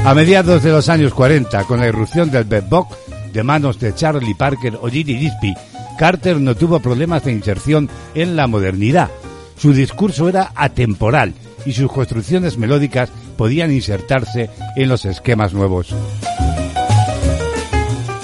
A 0.05 0.15
mediados 0.15 0.63
de 0.63 0.71
los 0.71 0.89
años 0.89 1.13
40, 1.13 1.65
con 1.65 1.81
la 1.81 1.89
irrupción 1.89 2.31
del 2.31 2.45
bebop 2.45 2.91
de 3.39 3.45
manos 3.45 3.79
de 3.79 3.95
Charlie 3.95 4.35
Parker 4.35 4.81
o 4.83 4.89
Gilly 4.89 5.17
Gillespie, 5.17 5.55
Carter 5.97 6.41
no 6.41 6.57
tuvo 6.57 6.81
problemas 6.81 7.23
de 7.23 7.31
inserción 7.31 7.89
en 8.17 8.35
la 8.35 8.49
modernidad. 8.49 9.11
Su 9.57 9.73
discurso 9.73 10.29
era 10.29 10.51
atemporal 10.57 11.35
y 11.65 11.71
sus 11.71 11.89
construcciones 11.93 12.59
melódicas 12.59 13.11
podían 13.37 13.71
insertarse 13.71 14.51
en 14.75 14.89
los 14.89 15.05
esquemas 15.05 15.55
nuevos. 15.55 15.95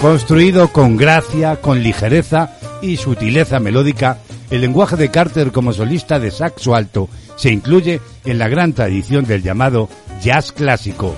Construido 0.00 0.72
con 0.72 0.96
gracia, 0.96 1.60
con 1.60 1.80
ligereza 1.84 2.50
y 2.82 2.96
sutileza 2.96 3.60
melódica, 3.60 4.18
el 4.50 4.62
lenguaje 4.62 4.96
de 4.96 5.12
Carter 5.12 5.52
como 5.52 5.72
solista 5.72 6.18
de 6.18 6.32
saxo 6.32 6.74
alto 6.74 7.08
se 7.36 7.52
incluye 7.52 8.00
en 8.24 8.40
la 8.40 8.48
gran 8.48 8.72
tradición 8.72 9.26
del 9.26 9.44
llamado 9.44 9.88
jazz 10.20 10.50
clásico. 10.50 11.14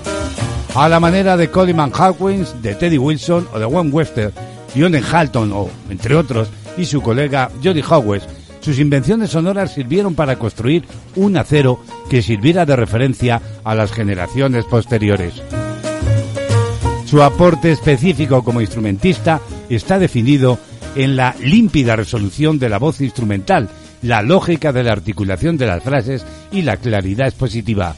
A 0.77 0.87
la 0.87 0.99
manera 0.99 1.35
de 1.37 1.49
Coleman 1.49 1.91
Hawkins, 1.91 2.61
de 2.61 2.75
Teddy 2.75 2.99
Wilson 2.99 3.47
o 3.51 3.57
de 3.57 3.65
Wayne 3.65 3.89
Webster, 3.89 4.31
Lionel 4.75 5.03
Halton 5.03 5.51
o, 5.51 5.71
entre 5.89 6.15
otros, 6.15 6.49
y 6.77 6.85
su 6.85 7.01
colega 7.01 7.49
Jody 7.63 7.81
Howes, 7.81 8.21
sus 8.59 8.77
invenciones 8.77 9.31
sonoras 9.31 9.73
sirvieron 9.73 10.13
para 10.13 10.37
construir 10.37 10.85
un 11.15 11.35
acero 11.35 11.79
que 12.11 12.21
sirviera 12.21 12.63
de 12.67 12.75
referencia 12.75 13.41
a 13.63 13.73
las 13.73 13.91
generaciones 13.91 14.65
posteriores. 14.65 15.41
Su 17.07 17.23
aporte 17.23 17.71
específico 17.71 18.43
como 18.43 18.61
instrumentista 18.61 19.41
está 19.69 19.97
definido 19.97 20.59
en 20.95 21.15
la 21.15 21.33
límpida 21.41 21.95
resolución 21.95 22.59
de 22.59 22.69
la 22.69 22.77
voz 22.77 23.01
instrumental, 23.01 23.67
la 24.03 24.21
lógica 24.21 24.71
de 24.71 24.83
la 24.83 24.91
articulación 24.91 25.57
de 25.57 25.65
las 25.65 25.81
frases 25.81 26.23
y 26.51 26.61
la 26.61 26.77
claridad 26.77 27.29
expositiva. 27.29 27.95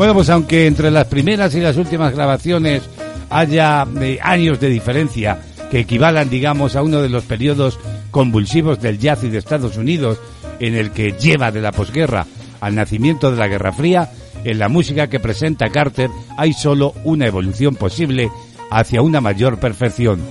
Bueno, 0.00 0.14
pues 0.14 0.30
aunque 0.30 0.66
entre 0.66 0.90
las 0.90 1.08
primeras 1.08 1.54
y 1.54 1.60
las 1.60 1.76
últimas 1.76 2.14
grabaciones 2.14 2.88
haya 3.28 3.86
eh, 4.00 4.18
años 4.22 4.58
de 4.58 4.70
diferencia 4.70 5.42
que 5.70 5.80
equivalan, 5.80 6.30
digamos, 6.30 6.74
a 6.74 6.82
uno 6.82 7.02
de 7.02 7.10
los 7.10 7.24
periodos 7.24 7.78
convulsivos 8.10 8.80
del 8.80 8.98
jazz 8.98 9.24
y 9.24 9.28
de 9.28 9.36
Estados 9.36 9.76
Unidos, 9.76 10.18
en 10.58 10.74
el 10.74 10.92
que 10.92 11.12
lleva 11.12 11.52
de 11.52 11.60
la 11.60 11.72
posguerra 11.72 12.24
al 12.62 12.76
nacimiento 12.76 13.30
de 13.30 13.36
la 13.36 13.48
Guerra 13.48 13.72
Fría, 13.72 14.10
en 14.42 14.58
la 14.58 14.70
música 14.70 15.08
que 15.08 15.20
presenta 15.20 15.68
Carter 15.68 16.08
hay 16.38 16.54
solo 16.54 16.94
una 17.04 17.26
evolución 17.26 17.74
posible 17.74 18.30
hacia 18.70 19.02
una 19.02 19.20
mayor 19.20 19.60
perfección. 19.60 20.22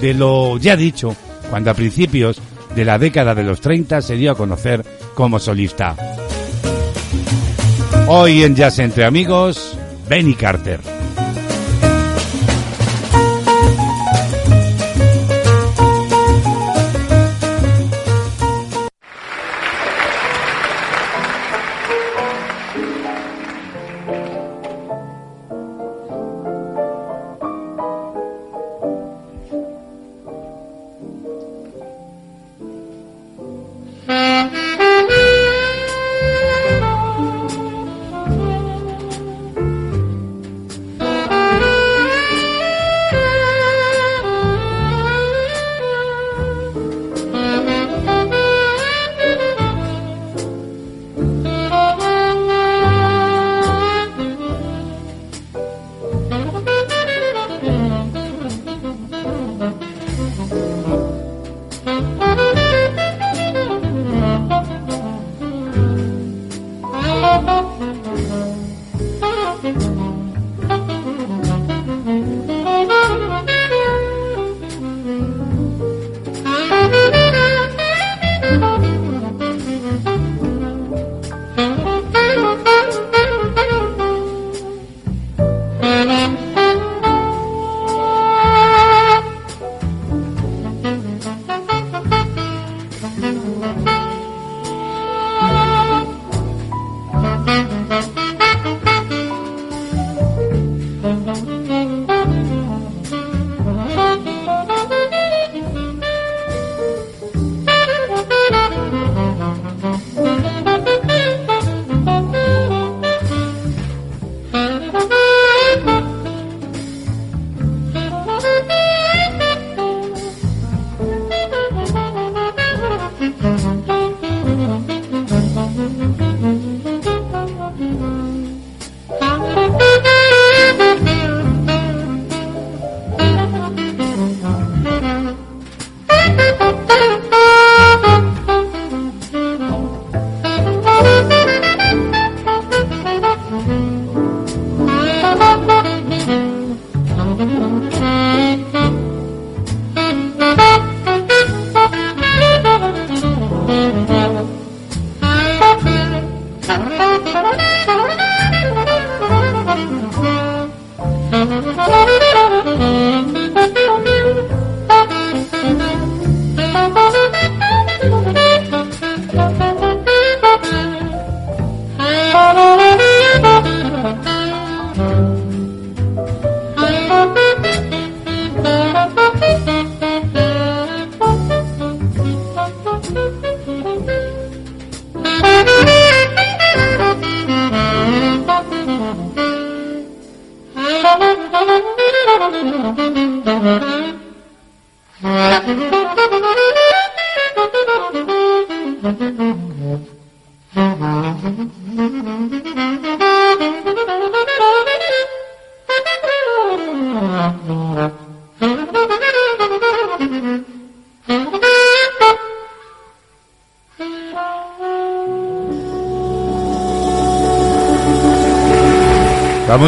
De 0.00 0.14
lo 0.14 0.56
ya 0.56 0.74
dicho, 0.74 1.14
cuando 1.50 1.70
a 1.70 1.74
principios 1.74 2.40
de 2.74 2.86
la 2.86 2.98
década 2.98 3.34
de 3.34 3.44
los 3.44 3.60
30 3.60 4.00
se 4.00 4.16
dio 4.16 4.32
a 4.32 4.36
conocer 4.36 4.86
como 5.14 5.38
solista. 5.38 5.96
Hoy 8.10 8.42
en 8.42 8.56
Jazz 8.56 8.78
Entre 8.78 9.04
Amigos, 9.04 9.76
Benny 10.08 10.32
Carter. 10.32 10.97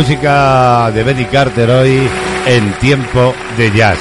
Música 0.01 0.91
de 0.93 1.03
Benny 1.05 1.27
Carter 1.27 1.69
hoy 1.69 2.09
en 2.47 2.73
tiempo 2.79 3.35
de 3.59 3.71
jazz. 3.71 3.99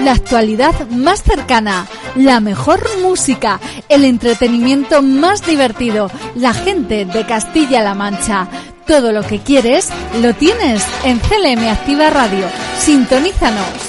La 0.00 0.12
actualidad 0.12 0.88
más 0.90 1.24
cercana, 1.24 1.88
la 2.14 2.38
mejor 2.38 2.80
música, 3.02 3.58
el 3.88 4.04
entretenimiento 4.04 5.02
más 5.02 5.44
divertido, 5.44 6.08
la 6.36 6.54
gente 6.54 7.04
de 7.04 7.26
Castilla-La 7.26 7.96
Mancha. 7.96 8.46
Todo 8.86 9.10
lo 9.10 9.24
que 9.24 9.40
quieres 9.40 9.88
lo 10.22 10.34
tienes 10.34 10.86
en 11.02 11.18
CLM 11.18 11.66
Activa 11.68 12.10
Radio. 12.10 12.46
Sintonízanos. 12.78 13.85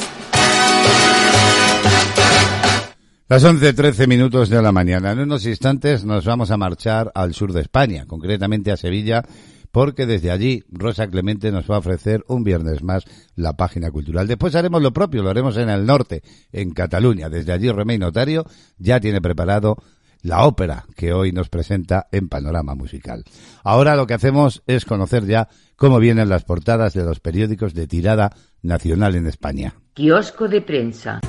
Las 3.30 3.44
11.13 3.44 4.08
minutos 4.08 4.48
de 4.48 4.62
la 4.62 4.72
mañana. 4.72 5.12
En 5.12 5.20
unos 5.20 5.46
instantes 5.46 6.06
nos 6.06 6.24
vamos 6.24 6.50
a 6.50 6.56
marchar 6.56 7.12
al 7.14 7.34
sur 7.34 7.52
de 7.52 7.60
España, 7.60 8.06
concretamente 8.08 8.72
a 8.72 8.78
Sevilla, 8.78 9.22
porque 9.70 10.06
desde 10.06 10.32
allí 10.32 10.64
Rosa 10.72 11.10
Clemente 11.10 11.52
nos 11.52 11.70
va 11.70 11.76
a 11.76 11.80
ofrecer 11.80 12.24
un 12.30 12.46
viernes 12.46 12.84
más 12.84 13.04
la 13.36 13.58
página 13.58 13.92
cultural. 13.92 14.28
Después 14.28 14.56
haremos 14.56 14.82
lo 14.82 14.94
propio, 14.94 15.24
lo 15.24 15.30
haremos 15.30 15.58
en 15.58 15.68
el 15.70 15.86
norte, 15.86 16.24
en 16.54 16.72
Cataluña. 16.72 17.28
Desde 17.28 17.52
allí 17.52 17.70
Remey 17.70 17.98
Notario 17.98 18.46
ya 18.78 19.02
tiene 19.02 19.20
preparado 19.20 19.76
la 20.22 20.46
ópera 20.46 20.86
que 20.96 21.12
hoy 21.12 21.34
nos 21.34 21.50
presenta 21.50 22.08
en 22.14 22.30
Panorama 22.30 22.76
Musical. 22.76 23.26
Ahora 23.62 23.98
lo 23.98 24.08
que 24.08 24.14
hacemos 24.14 24.64
es 24.68 24.86
conocer 24.86 25.26
ya 25.26 25.50
cómo 25.76 26.00
vienen 26.00 26.30
las 26.30 26.46
portadas 26.46 26.94
de 26.94 27.04
los 27.04 27.20
periódicos 27.20 27.74
de 27.74 27.88
tirada 27.88 28.32
nacional 28.62 29.16
en 29.16 29.28
España. 29.28 29.74
Kiosco 29.94 30.48
de 30.48 30.62
prensa. 30.62 31.20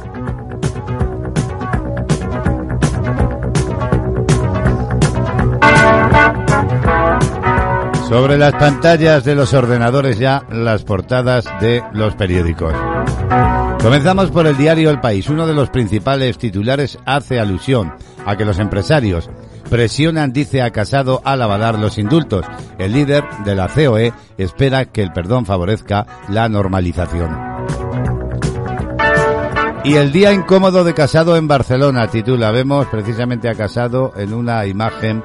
Sobre 8.08 8.38
las 8.38 8.54
pantallas 8.54 9.22
de 9.24 9.34
los 9.34 9.52
ordenadores 9.52 10.18
ya 10.18 10.42
las 10.50 10.82
portadas 10.82 11.44
de 11.60 11.82
los 11.92 12.14
periódicos. 12.14 12.72
Comenzamos 13.82 14.30
por 14.30 14.46
el 14.46 14.56
diario 14.56 14.88
El 14.88 15.00
País. 15.00 15.28
Uno 15.28 15.46
de 15.46 15.52
los 15.52 15.68
principales 15.68 16.38
titulares 16.38 16.98
hace 17.04 17.38
alusión 17.38 17.92
a 18.24 18.36
que 18.36 18.46
los 18.46 18.58
empresarios 18.58 19.28
presionan, 19.68 20.32
dice 20.32 20.62
a 20.62 20.70
Casado, 20.70 21.20
al 21.22 21.42
avalar 21.42 21.78
los 21.78 21.98
indultos. 21.98 22.46
El 22.78 22.92
líder 22.92 23.24
de 23.44 23.54
la 23.54 23.68
COE 23.68 24.14
espera 24.38 24.86
que 24.86 25.02
el 25.02 25.12
perdón 25.12 25.44
favorezca 25.44 26.06
la 26.30 26.48
normalización. 26.48 27.36
Y 29.84 29.94
el 29.94 30.12
día 30.12 30.32
incómodo 30.32 30.82
de 30.82 30.94
Casado 30.94 31.36
en 31.36 31.46
Barcelona, 31.46 32.08
titula. 32.08 32.50
Vemos 32.52 32.86
precisamente 32.86 33.50
a 33.50 33.54
Casado 33.54 34.12
en 34.16 34.32
una 34.32 34.64
imagen 34.66 35.22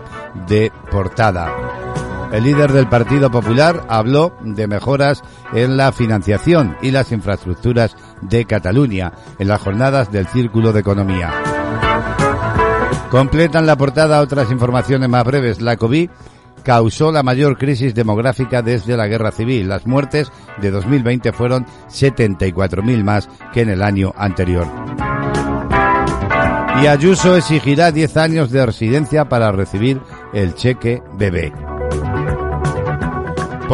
de 0.47 0.71
portada. 0.91 1.92
El 2.34 2.45
líder 2.45 2.73
del 2.73 2.89
Partido 2.89 3.29
Popular 3.29 3.86
habló 3.89 4.36
de 4.41 4.65
mejoras 4.65 5.21
en 5.53 5.77
la 5.77 5.91
financiación 5.91 6.75
y 6.81 6.89
las 6.89 7.11
infraestructuras 7.11 7.95
de 8.21 8.45
Cataluña 8.45 9.13
en 9.38 9.47
las 9.47 9.61
jornadas 9.61 10.11
del 10.11 10.25
Círculo 10.25 10.73
de 10.73 10.79
Economía. 10.79 11.31
Completan 13.11 13.67
la 13.67 13.77
portada 13.77 14.19
otras 14.19 14.49
informaciones 14.49 15.07
más 15.09 15.23
breves. 15.23 15.61
La 15.61 15.77
COVID 15.77 16.09
causó 16.63 17.11
la 17.11 17.21
mayor 17.21 17.55
crisis 17.55 17.93
demográfica 17.93 18.63
desde 18.63 18.97
la 18.97 19.05
guerra 19.05 19.31
civil. 19.31 19.69
Las 19.69 19.86
muertes 19.86 20.31
de 20.59 20.71
2020 20.71 21.34
fueron 21.34 21.67
74.000 21.88 23.03
más 23.03 23.29
que 23.53 23.61
en 23.61 23.69
el 23.69 23.84
año 23.84 24.11
anterior. 24.17 24.65
Y 26.81 26.88
Ayuso 26.88 27.36
exigirá 27.36 27.91
10 27.91 28.17
años 28.17 28.49
de 28.49 28.65
residencia 28.65 29.29
para 29.29 29.51
recibir 29.51 30.01
el 30.34 30.55
cheque 30.55 31.03
bebé. 31.15 31.53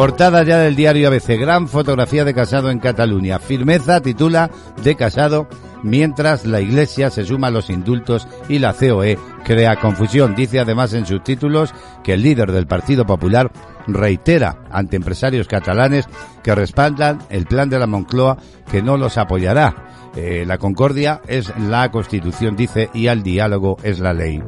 Portada 0.00 0.42
ya 0.44 0.56
del 0.56 0.76
diario 0.76 1.08
ABC. 1.08 1.38
Gran 1.38 1.68
fotografía 1.68 2.24
de 2.24 2.32
Casado 2.32 2.70
en 2.70 2.78
Cataluña. 2.78 3.38
Firmeza 3.38 4.00
titula 4.00 4.50
de 4.82 4.94
Casado 4.96 5.46
mientras 5.82 6.46
la 6.46 6.62
Iglesia 6.62 7.10
se 7.10 7.26
suma 7.26 7.48
a 7.48 7.50
los 7.50 7.68
indultos 7.68 8.26
y 8.48 8.60
la 8.60 8.72
COE 8.72 9.18
crea 9.44 9.76
confusión. 9.76 10.34
Dice 10.34 10.58
además 10.58 10.94
en 10.94 11.04
sus 11.04 11.22
títulos 11.22 11.74
que 12.02 12.14
el 12.14 12.22
líder 12.22 12.50
del 12.50 12.66
Partido 12.66 13.04
Popular 13.04 13.52
reitera 13.86 14.62
ante 14.70 14.96
empresarios 14.96 15.46
catalanes 15.46 16.06
que 16.42 16.54
respaldan 16.54 17.18
el 17.28 17.44
plan 17.44 17.68
de 17.68 17.78
la 17.78 17.86
Moncloa 17.86 18.38
que 18.70 18.80
no 18.80 18.96
los 18.96 19.18
apoyará. 19.18 19.74
Eh, 20.16 20.44
la 20.46 20.56
concordia 20.56 21.20
es 21.28 21.52
la 21.58 21.90
Constitución, 21.90 22.56
dice, 22.56 22.88
y 22.94 23.08
al 23.08 23.22
diálogo 23.22 23.76
es 23.82 24.00
la 24.00 24.14
ley. 24.14 24.42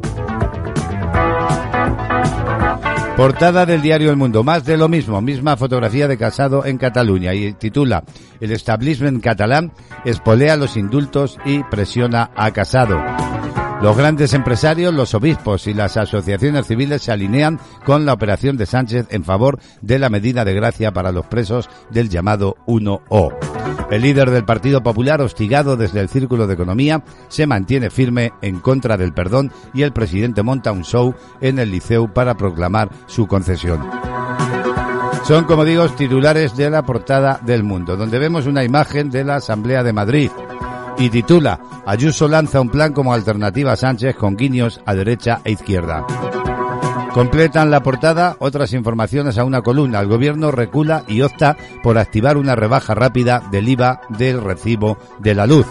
Portada 3.16 3.66
del 3.66 3.82
diario 3.82 4.10
El 4.10 4.16
Mundo. 4.16 4.42
Más 4.42 4.64
de 4.64 4.76
lo 4.76 4.88
mismo. 4.88 5.20
Misma 5.20 5.56
fotografía 5.56 6.08
de 6.08 6.16
Casado 6.16 6.64
en 6.64 6.78
Cataluña. 6.78 7.34
Y 7.34 7.52
titula 7.52 8.04
El 8.40 8.52
establishment 8.52 9.22
catalán 9.22 9.72
espolea 10.04 10.56
los 10.56 10.76
indultos 10.76 11.38
y 11.44 11.62
presiona 11.64 12.30
a 12.34 12.50
Casado. 12.52 13.31
Los 13.82 13.96
grandes 13.96 14.32
empresarios, 14.32 14.94
los 14.94 15.12
obispos 15.12 15.66
y 15.66 15.74
las 15.74 15.96
asociaciones 15.96 16.68
civiles 16.68 17.02
se 17.02 17.10
alinean 17.10 17.58
con 17.84 18.06
la 18.06 18.12
operación 18.12 18.56
de 18.56 18.64
Sánchez 18.64 19.08
en 19.10 19.24
favor 19.24 19.58
de 19.80 19.98
la 19.98 20.08
medida 20.08 20.44
de 20.44 20.54
gracia 20.54 20.92
para 20.92 21.10
los 21.10 21.26
presos 21.26 21.68
del 21.90 22.08
llamado 22.08 22.54
1O. 22.68 23.34
El 23.90 24.02
líder 24.02 24.30
del 24.30 24.44
Partido 24.44 24.84
Popular, 24.84 25.20
hostigado 25.20 25.76
desde 25.76 25.98
el 25.98 26.08
Círculo 26.08 26.46
de 26.46 26.54
Economía, 26.54 27.02
se 27.26 27.48
mantiene 27.48 27.90
firme 27.90 28.32
en 28.40 28.60
contra 28.60 28.96
del 28.96 29.12
perdón 29.12 29.50
y 29.74 29.82
el 29.82 29.92
presidente 29.92 30.44
monta 30.44 30.70
un 30.70 30.84
show 30.84 31.16
en 31.40 31.58
el 31.58 31.72
Liceu 31.72 32.06
para 32.12 32.36
proclamar 32.36 32.88
su 33.06 33.26
concesión. 33.26 33.80
Son, 35.24 35.42
como 35.44 35.64
digo, 35.64 35.88
titulares 35.88 36.56
de 36.56 36.70
la 36.70 36.84
portada 36.84 37.40
del 37.44 37.64
mundo, 37.64 37.96
donde 37.96 38.20
vemos 38.20 38.46
una 38.46 38.62
imagen 38.62 39.10
de 39.10 39.24
la 39.24 39.36
Asamblea 39.36 39.82
de 39.82 39.92
Madrid 39.92 40.30
y 40.98 41.10
titula 41.10 41.60
Ayuso 41.86 42.28
lanza 42.28 42.60
un 42.60 42.70
plan 42.70 42.92
como 42.92 43.12
alternativa 43.12 43.72
a 43.72 43.76
Sánchez 43.76 44.16
con 44.16 44.36
guiños 44.36 44.80
a 44.86 44.94
derecha 44.94 45.40
e 45.44 45.52
izquierda. 45.52 46.06
Completan 47.12 47.70
la 47.70 47.82
portada 47.82 48.36
otras 48.38 48.72
informaciones 48.72 49.36
a 49.36 49.44
una 49.44 49.60
columna. 49.60 50.00
El 50.00 50.08
gobierno 50.08 50.50
recula 50.50 51.04
y 51.06 51.20
opta 51.20 51.56
por 51.82 51.98
activar 51.98 52.38
una 52.38 52.54
rebaja 52.54 52.94
rápida 52.94 53.42
del 53.50 53.68
IVA 53.68 54.00
del 54.08 54.40
recibo 54.40 54.96
de 55.18 55.34
la 55.34 55.46
luz. 55.46 55.66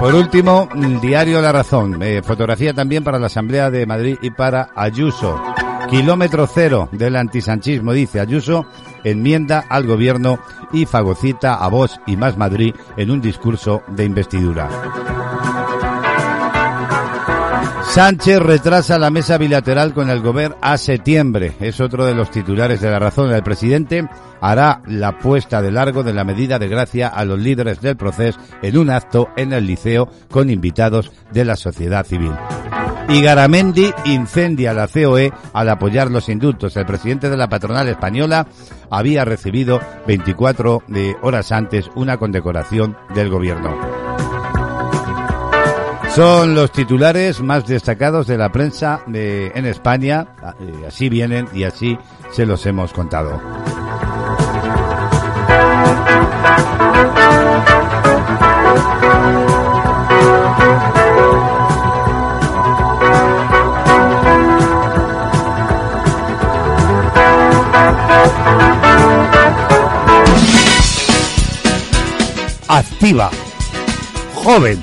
Por 0.00 0.16
último, 0.16 0.68
el 0.74 1.00
diario 1.00 1.40
La 1.40 1.52
Razón. 1.52 2.02
Eh, 2.02 2.22
fotografía 2.24 2.74
también 2.74 3.04
para 3.04 3.20
la 3.20 3.26
Asamblea 3.26 3.70
de 3.70 3.86
Madrid 3.86 4.16
y 4.20 4.32
para 4.32 4.70
Ayuso. 4.74 5.40
Kilómetro 5.88 6.48
cero 6.48 6.88
del 6.90 7.14
antisanchismo, 7.14 7.92
dice 7.92 8.18
Ayuso, 8.18 8.66
enmienda 9.04 9.64
al 9.68 9.86
gobierno 9.86 10.38
y 10.72 10.86
fagocita 10.86 11.54
a 11.54 11.68
Vox 11.68 12.00
y 12.06 12.16
Más 12.16 12.36
Madrid 12.36 12.74
en 12.96 13.10
un 13.10 13.20
discurso 13.20 13.82
de 13.88 14.04
investidura. 14.04 14.68
Sánchez 17.92 18.38
retrasa 18.38 18.98
la 18.98 19.10
mesa 19.10 19.36
bilateral 19.36 19.92
con 19.92 20.08
el 20.08 20.22
gobierno 20.22 20.56
a 20.62 20.78
septiembre. 20.78 21.52
Es 21.60 21.78
otro 21.78 22.06
de 22.06 22.14
los 22.14 22.30
titulares 22.30 22.80
de 22.80 22.90
la 22.90 22.98
razón. 22.98 23.30
El 23.30 23.42
presidente 23.42 24.08
hará 24.40 24.80
la 24.86 25.18
puesta 25.18 25.60
de 25.60 25.70
largo 25.70 26.02
de 26.02 26.14
la 26.14 26.24
medida 26.24 26.58
de 26.58 26.68
gracia 26.68 27.08
a 27.08 27.26
los 27.26 27.38
líderes 27.38 27.82
del 27.82 27.98
proceso 27.98 28.40
en 28.62 28.78
un 28.78 28.88
acto 28.88 29.28
en 29.36 29.52
el 29.52 29.66
liceo 29.66 30.08
con 30.30 30.48
invitados 30.48 31.12
de 31.32 31.44
la 31.44 31.54
sociedad 31.54 32.06
civil. 32.06 32.32
Y 33.10 33.20
Garamendi 33.20 33.92
incendia 34.06 34.72
la 34.72 34.88
COE 34.88 35.30
al 35.52 35.68
apoyar 35.68 36.10
los 36.10 36.30
indultos. 36.30 36.74
El 36.78 36.86
presidente 36.86 37.28
de 37.28 37.36
la 37.36 37.50
patronal 37.50 37.88
española 37.88 38.46
había 38.88 39.26
recibido 39.26 39.82
24 40.06 40.84
de 40.88 41.14
horas 41.20 41.52
antes 41.52 41.90
una 41.94 42.16
condecoración 42.16 42.96
del 43.14 43.28
gobierno. 43.28 44.11
Son 46.14 46.54
los 46.54 46.70
titulares 46.72 47.40
más 47.40 47.66
destacados 47.66 48.26
de 48.26 48.36
la 48.36 48.52
prensa 48.52 49.02
de, 49.06 49.50
en 49.54 49.64
España. 49.64 50.26
Eh, 50.60 50.84
Así 50.86 51.08
vienen 51.08 51.48
y 51.54 51.64
así 51.64 51.98
se 52.32 52.44
los 52.44 52.66
hemos 52.66 52.92
contado. 52.92 53.40
Activa, 72.68 73.30
joven, 74.34 74.82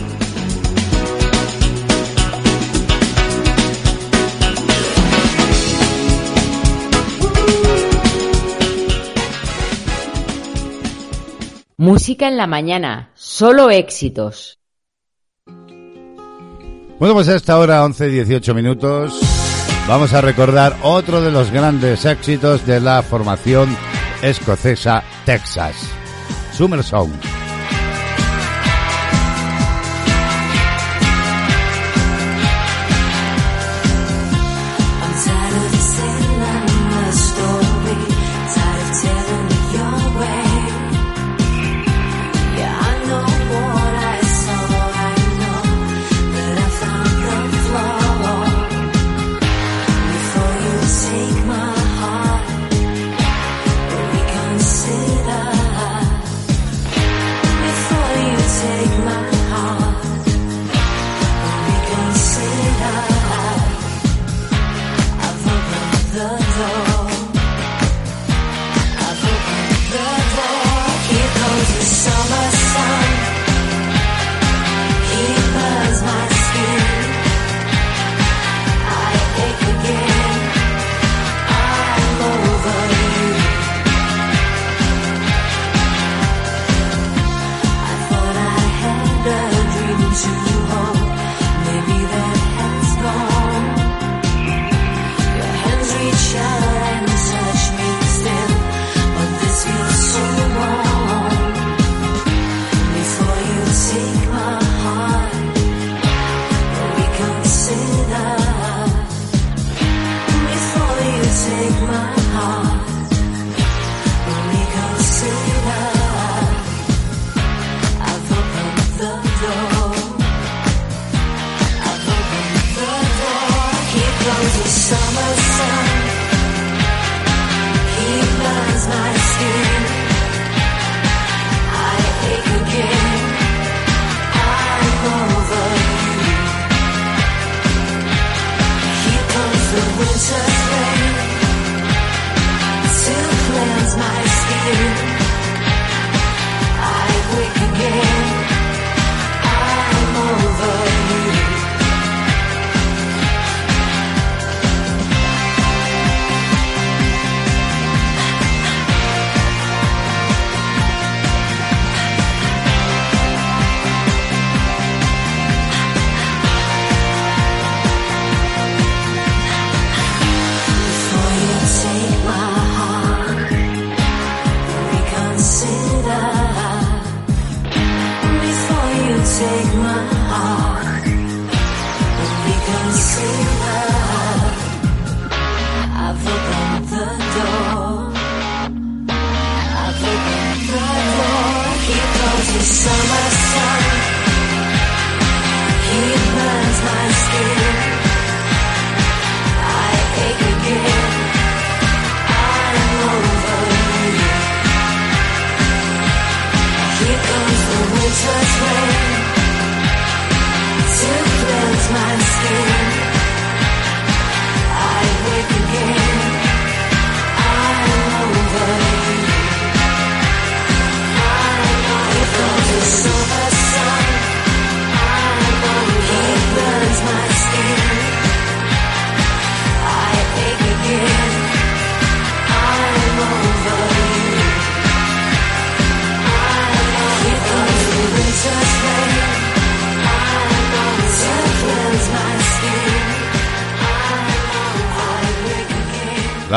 Música 11.81 12.27
en 12.27 12.37
la 12.37 12.45
mañana, 12.45 13.09
solo 13.15 13.71
éxitos. 13.71 14.59
Bueno, 16.99 17.15
pues 17.15 17.27
a 17.27 17.35
esta 17.35 17.57
hora, 17.57 17.83
11 17.83 18.07
y 18.07 18.11
18 18.11 18.53
minutos, 18.53 19.19
vamos 19.87 20.13
a 20.13 20.21
recordar 20.21 20.77
otro 20.83 21.23
de 21.23 21.31
los 21.31 21.49
grandes 21.49 22.05
éxitos 22.05 22.67
de 22.67 22.81
la 22.81 23.01
formación 23.01 23.75
escocesa 24.21 25.03
Texas, 25.25 25.91
Summer 26.53 26.83
Song. 26.83 27.09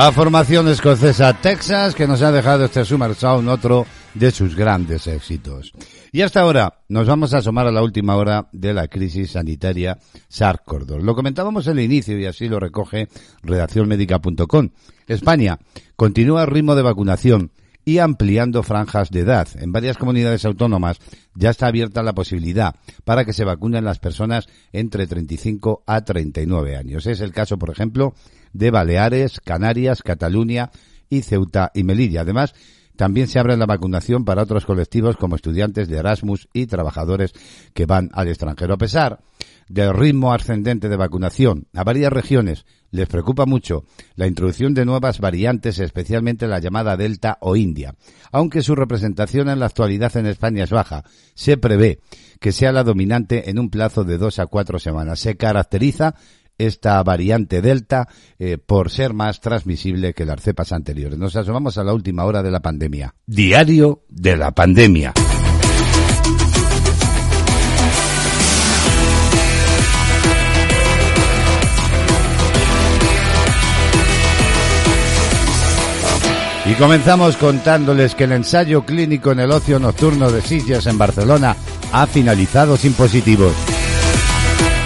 La 0.05 0.12
formación 0.12 0.68
escocesa 0.68 1.32
Texas 1.32 1.94
que 1.94 2.07
nos 2.07 2.20
ha 2.20 2.30
dejado 2.30 2.66
este 2.66 2.84
Summer 2.84 3.14
Sound 3.14 3.48
otro 3.48 3.86
de 4.12 4.30
sus 4.32 4.55
grandes 4.55 5.07
éxitos. 5.07 5.72
Y 6.12 6.20
hasta 6.20 6.42
ahora 6.42 6.80
nos 6.90 7.07
vamos 7.07 7.32
a 7.32 7.38
asomar 7.38 7.66
a 7.66 7.72
la 7.72 7.82
última 7.82 8.14
hora 8.16 8.46
de 8.52 8.74
la 8.74 8.86
crisis 8.88 9.30
sanitaria 9.30 9.96
SARS-CoV-2. 10.30 11.00
Lo 11.00 11.14
comentábamos 11.14 11.68
en 11.68 11.78
el 11.78 11.84
inicio 11.86 12.18
y 12.18 12.26
así 12.26 12.48
lo 12.48 12.61
recoge 12.61 13.09
redaccionmedica.com. 13.44 14.68
España 15.07 15.59
continúa 15.96 16.42
el 16.42 16.50
ritmo 16.50 16.74
de 16.74 16.82
vacunación 16.82 17.50
y 17.85 17.99
ampliando 17.99 18.62
franjas 18.62 19.11
de 19.11 19.20
edad. 19.20 19.49
En 19.57 19.72
varias 19.72 19.99
comunidades 19.99 20.45
autónomas 20.45 20.99
ya 21.35 21.51
está 21.51 21.66
abierta 21.66 22.03
la 22.03 22.14
posibilidad 22.14 22.74
para 23.05 23.24
que 23.24 23.32
se 23.32 23.45
vacunen 23.45 23.85
las 23.85 23.99
personas 23.99 24.47
entre 24.72 25.07
35 25.07 25.85
a 25.87 26.05
39 26.05 26.76
años. 26.76 27.07
Es 27.07 27.20
el 27.20 27.32
caso, 27.32 27.59
por 27.59 27.70
ejemplo, 27.70 28.14
de 28.53 28.70
Baleares, 28.70 29.41
Canarias, 29.41 30.03
Cataluña 30.03 30.70
y 31.09 31.22
Ceuta 31.22 31.70
y 31.74 31.85
Melilla. 31.85 32.22
Además, 32.22 32.55
también 32.97 33.28
se 33.28 33.38
abre 33.38 33.57
la 33.57 33.66
vacunación 33.66 34.24
para 34.24 34.42
otros 34.42 34.64
colectivos 34.64 35.16
como 35.16 35.36
estudiantes 35.36 35.88
de 35.88 35.99
Erasmus 35.99 36.49
y 36.53 36.66
trabajadores 36.66 37.32
que 37.72 37.86
van 37.86 38.11
al 38.12 38.28
extranjero. 38.28 38.74
A 38.74 38.78
pesar 38.78 39.20
del 39.68 39.95
ritmo 39.95 40.32
ascendente 40.32 40.88
de 40.88 40.97
vacunación 40.97 41.66
a 41.74 41.84
varias 41.84 42.12
regiones, 42.12 42.66
les 42.90 43.09
preocupa 43.09 43.47
mucho 43.47 43.84
la 44.14 44.26
introducción 44.26 44.74
de 44.74 44.84
nuevas 44.84 45.18
variantes, 45.18 45.80
especialmente 45.80 46.47
la 46.47 46.61
llamada 46.61 46.97
Delta 46.97 47.38
o 47.40 47.57
India. 47.57 47.97
Aunque 48.30 48.62
su 48.62 48.76
representación 48.76 49.49
en 49.49 49.59
la 49.59 49.66
actualidad 49.66 50.16
en 50.16 50.26
España 50.26 50.64
es 50.64 50.70
baja, 50.70 51.03
se 51.34 51.57
prevé 51.57 51.99
que 52.38 52.53
sea 52.53 52.72
la 52.72 52.84
dominante 52.84 53.51
en 53.51 53.59
un 53.59 53.70
plazo 53.70 54.05
de 54.05 54.18
dos 54.18 54.38
a 54.38 54.47
cuatro 54.47 54.78
semanas. 54.78 55.18
Se 55.18 55.36
caracteriza 55.36 56.14
esta 56.59 57.02
variante 57.02 57.61
Delta 57.61 58.09
eh, 58.38 58.59
por 58.59 58.90
ser 58.90 59.12
más 59.12 59.40
transmisible 59.40 60.14
que 60.14 60.24
las 60.24 60.40
cepas 60.40 60.72
anteriores. 60.72 61.18
Nos 61.18 61.36
asomamos 61.36 61.78
a 61.78 61.84
la 61.84 61.92
última 61.92 62.24
hora 62.24 62.42
de 62.42 62.50
la 62.50 62.61
pandemia. 62.61 63.14
Diario 63.26 64.02
de 64.09 64.36
la 64.36 64.52
pandemia. 64.52 65.12
Y 76.66 76.72
comenzamos 76.76 77.36
contándoles 77.36 78.14
que 78.14 78.24
el 78.24 78.32
ensayo 78.32 78.86
clínico 78.86 79.32
en 79.32 79.40
el 79.40 79.50
ocio 79.50 79.78
nocturno 79.78 80.30
de 80.30 80.40
Sitges 80.40 80.86
en 80.86 80.96
Barcelona 80.96 81.55
ha 81.92 82.07
finalizado 82.07 82.78
sin 82.78 82.94
positivos. 82.94 83.52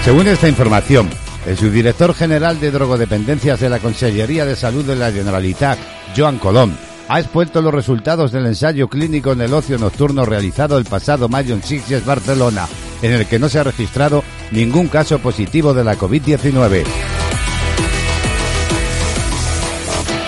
Según 0.05 0.27
esta 0.27 0.49
información, 0.49 1.09
el 1.49 1.57
subdirector 1.57 2.13
general 2.13 2.61
de 2.61 2.71
drogodependencias 2.71 3.59
de 3.59 3.71
la 3.71 3.79
Consellería 3.79 4.45
de 4.45 4.55
Salud 4.55 4.85
de 4.85 4.95
la 4.95 5.11
Generalitat, 5.11 5.79
Joan 6.15 6.39
Colom, 6.39 6.73
ha 7.09 7.21
expuesto 7.21 7.63
los 7.63 7.73
resultados 7.73 8.33
del 8.33 8.45
ensayo 8.45 8.89
clínico 8.89 9.33
en 9.33 9.41
el 9.41 9.55
ocio 9.55 9.79
nocturno 9.79 10.27
realizado 10.27 10.77
el 10.77 10.85
pasado 10.85 11.27
mayo 11.31 11.55
en 11.55 11.63
Sitges, 11.63 12.05
Barcelona, 12.05 12.69
en 13.01 13.13
el 13.13 13.25
que 13.25 13.39
no 13.39 13.49
se 13.49 13.61
ha 13.61 13.65
registrado 13.65 14.23
ningún 14.51 14.89
caso 14.89 15.21
positivo 15.21 15.73
de 15.73 15.85
la 15.85 15.97
COVID-19. 15.97 16.85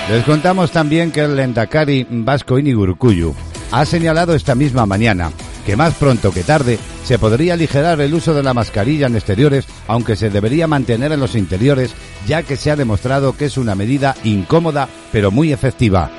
Les 0.09 0.25
contamos 0.25 0.71
también 0.71 1.13
que 1.13 1.21
el 1.21 1.37
Lendakari 1.37 2.07
Vasco 2.09 2.59
Inigurcuyu 2.59 3.35
ha 3.73 3.85
señalado 3.85 4.35
esta 4.35 4.55
misma 4.55 4.87
mañana 4.87 5.31
que 5.65 5.77
más 5.77 5.95
pronto 5.95 6.33
que 6.33 6.43
tarde 6.43 6.79
se 7.05 7.19
podría 7.19 7.55
aligerar 7.55 8.01
el 8.01 8.15
uso 8.15 8.35
de 8.35 8.43
la 8.43 8.55
mascarilla 8.55 9.07
en 9.07 9.17
exteriores, 9.17 9.67
aunque 9.87 10.17
se 10.17 10.31
debería 10.31 10.67
mantener 10.67 11.13
en 11.13 11.21
los 11.21 11.35
interiores, 11.35 11.93
ya 12.27 12.43
que 12.43 12.57
se 12.57 12.71
ha 12.71 12.77
demostrado 12.77 13.37
que 13.37 13.47
es 13.47 13.57
una 13.57 13.75
medida 13.75 14.15
incómoda 14.25 14.89
pero 15.13 15.31
muy 15.31 15.53
efectiva. 15.53 16.11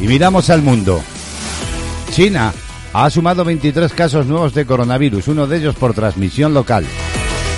Y 0.00 0.06
miramos 0.06 0.48
al 0.50 0.62
mundo. 0.62 1.00
China 2.10 2.52
ha 2.92 3.10
sumado 3.10 3.44
23 3.44 3.92
casos 3.92 4.26
nuevos 4.26 4.54
de 4.54 4.64
coronavirus, 4.64 5.28
uno 5.28 5.46
de 5.46 5.58
ellos 5.58 5.74
por 5.74 5.94
transmisión 5.94 6.54
local. 6.54 6.84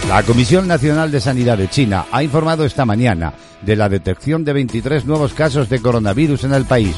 La 0.08 0.22
Comisión 0.22 0.66
Nacional 0.66 1.10
de 1.12 1.20
Sanidad 1.20 1.58
de 1.58 1.68
China 1.68 2.06
ha 2.10 2.22
informado 2.22 2.64
esta 2.64 2.84
mañana 2.84 3.34
de 3.62 3.76
la 3.76 3.88
detección 3.88 4.44
de 4.44 4.54
23 4.54 5.04
nuevos 5.04 5.34
casos 5.34 5.68
de 5.68 5.80
coronavirus 5.80 6.44
en 6.44 6.54
el 6.54 6.64
país. 6.64 6.96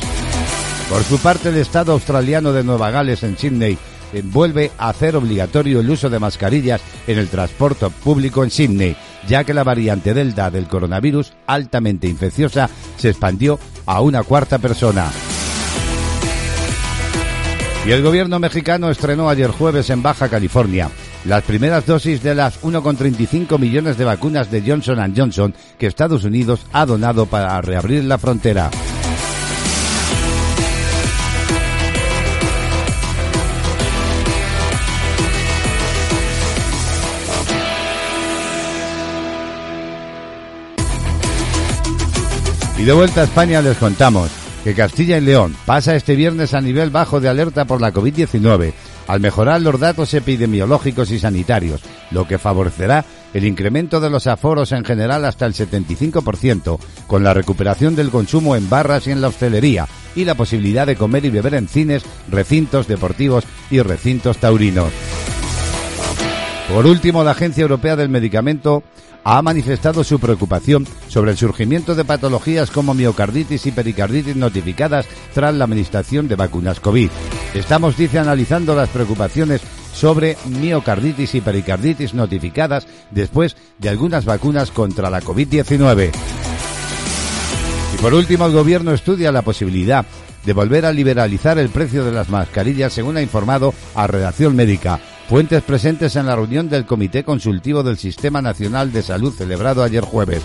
Por 0.89 1.03
su 1.05 1.19
parte, 1.19 1.49
el 1.49 1.57
Estado 1.57 1.93
australiano 1.93 2.53
de 2.53 2.65
Nueva 2.65 2.91
Gales 2.91 3.23
en 3.23 3.37
Sydney 3.37 3.79
vuelve 4.25 4.71
a 4.77 4.91
hacer 4.91 5.17
obligatorio 5.17 5.81
el 5.81 5.89
uso 5.89 6.11
de 6.11 6.19
mascarillas 6.19 6.83
en 7.07 7.19
el 7.19 7.29
transporte 7.29 7.89
público 7.89 8.45
en 8.45 8.51
Sydney, 8.51 8.97
ya 9.27 9.45
que 9.45 9.55
la 9.55 9.65
variante 9.65 10.13
Delta 10.13 10.51
del 10.51 10.69
coronavirus 10.69 11.33
altamente 11.47 12.09
infecciosa 12.09 12.69
se 12.97 13.09
expandió 13.09 13.59
a 13.87 14.01
una 14.03 14.23
cuarta 14.23 14.59
persona. 14.59 15.11
Y 17.87 17.91
el 17.91 18.03
gobierno 18.03 18.39
mexicano 18.39 18.91
estrenó 18.91 19.29
ayer 19.29 19.51
jueves 19.51 19.91
en 19.91 20.03
Baja 20.03 20.29
California 20.29 20.91
las 21.25 21.45
primeras 21.45 21.87
dosis 21.87 22.23
de 22.23 22.35
las 22.35 22.61
1,35 22.63 23.59
millones 23.59 23.97
de 23.97 24.05
vacunas 24.05 24.51
de 24.51 24.63
Johnson 24.63 25.15
Johnson 25.17 25.55
que 25.79 25.87
Estados 25.87 26.25
Unidos 26.25 26.61
ha 26.73 26.87
donado 26.87 27.27
para 27.27 27.61
reabrir 27.61 28.05
la 28.05 28.19
frontera. 28.19 28.71
Y 42.83 42.85
de 42.85 42.93
vuelta 42.95 43.21
a 43.21 43.25
España 43.25 43.63
les 43.63 43.79
contamos 43.79 44.29
que 44.65 44.75
Castilla 44.75 45.17
y 45.17 45.21
León 45.21 45.55
pasa 45.67 45.95
este 45.95 46.17
viernes 46.17 46.53
a 46.53 46.61
nivel 46.61 46.91
bajo 46.91 47.21
de 47.21 47.29
alerta 47.29 47.65
por 47.65 47.81
la 47.81 47.93
COVID-19 47.93 48.73
al 49.07 49.21
mejorar 49.21 49.61
los 49.61 49.79
datos 49.79 50.13
epidemiológicos 50.15 51.13
y 51.13 51.21
sanitarios, 51.21 51.81
lo 52.11 52.27
que 52.27 52.39
favorecerá 52.39 53.05
el 53.35 53.45
incremento 53.45 54.01
de 54.01 54.11
los 54.11 54.27
aforos 54.27 54.73
en 54.73 54.85
general 54.85 55.25
hasta 55.25 55.47
el 55.47 55.55
75%, 55.55 56.81
con 57.07 57.23
la 57.23 57.33
recuperación 57.33 57.95
del 57.95 58.11
consumo 58.11 58.57
en 58.57 58.69
barras 58.69 59.07
y 59.07 59.13
en 59.13 59.21
la 59.21 59.29
hostelería, 59.29 59.87
y 60.17 60.25
la 60.25 60.35
posibilidad 60.35 60.85
de 60.85 60.97
comer 60.97 61.25
y 61.25 61.31
beber 61.31 61.55
en 61.55 61.69
cines, 61.69 62.03
recintos 62.33 62.89
deportivos 62.89 63.45
y 63.71 63.81
recintos 63.81 64.39
taurinos. 64.39 64.91
Por 66.69 66.87
último, 66.87 67.23
la 67.23 67.31
Agencia 67.31 67.63
Europea 67.63 67.95
del 67.95 68.09
Medicamento 68.09 68.83
ha 69.25 69.43
manifestado 69.43 70.05
su 70.05 70.19
preocupación 70.19 70.87
sobre 71.09 71.33
el 71.33 71.37
surgimiento 71.37 71.95
de 71.95 72.05
patologías 72.05 72.71
como 72.71 72.95
miocarditis 72.95 73.67
y 73.67 73.73
pericarditis 73.73 74.37
notificadas 74.37 75.07
tras 75.35 75.55
la 75.55 75.65
administración 75.65 76.29
de 76.29 76.37
vacunas 76.37 76.81
COVID. 76.81 77.11
Estamos, 77.55 77.97
dice, 77.97 78.19
analizando 78.19 78.75
las 78.75 78.89
preocupaciones 78.89 79.61
sobre 79.93 80.37
miocarditis 80.47 81.35
y 81.35 81.41
pericarditis 81.41 82.15
notificadas 82.15 82.87
después 83.11 83.57
de 83.79 83.89
algunas 83.89 84.25
vacunas 84.25 84.71
contra 84.71 85.11
la 85.11 85.21
COVID-19. 85.21 86.11
Y 87.95 87.97
por 87.99 88.15
último, 88.15 88.47
el 88.47 88.53
gobierno 88.53 88.93
estudia 88.93 89.31
la 89.31 89.43
posibilidad 89.43 90.05
de 90.45 90.53
volver 90.53 90.87
a 90.87 90.93
liberalizar 90.93 91.59
el 91.59 91.69
precio 91.69 92.05
de 92.05 92.13
las 92.13 92.29
mascarillas, 92.29 92.93
según 92.93 93.17
ha 93.17 93.23
informado 93.23 93.75
a 93.95 94.07
Redacción 94.07 94.57
Médica. 94.57 94.99
Fuentes 95.29 95.63
presentes 95.63 96.17
en 96.17 96.27
la 96.27 96.37
reunión 96.37 96.69
del 96.69 96.85
Comité 96.85 97.25
Consultivo 97.25 97.83
del 97.83 97.97
Sistema 97.97 98.43
Nacional 98.43 98.93
de 98.93 99.03
Salud 99.03 99.33
celebrado 99.33 99.83
ayer 99.83 100.05
jueves. 100.05 100.43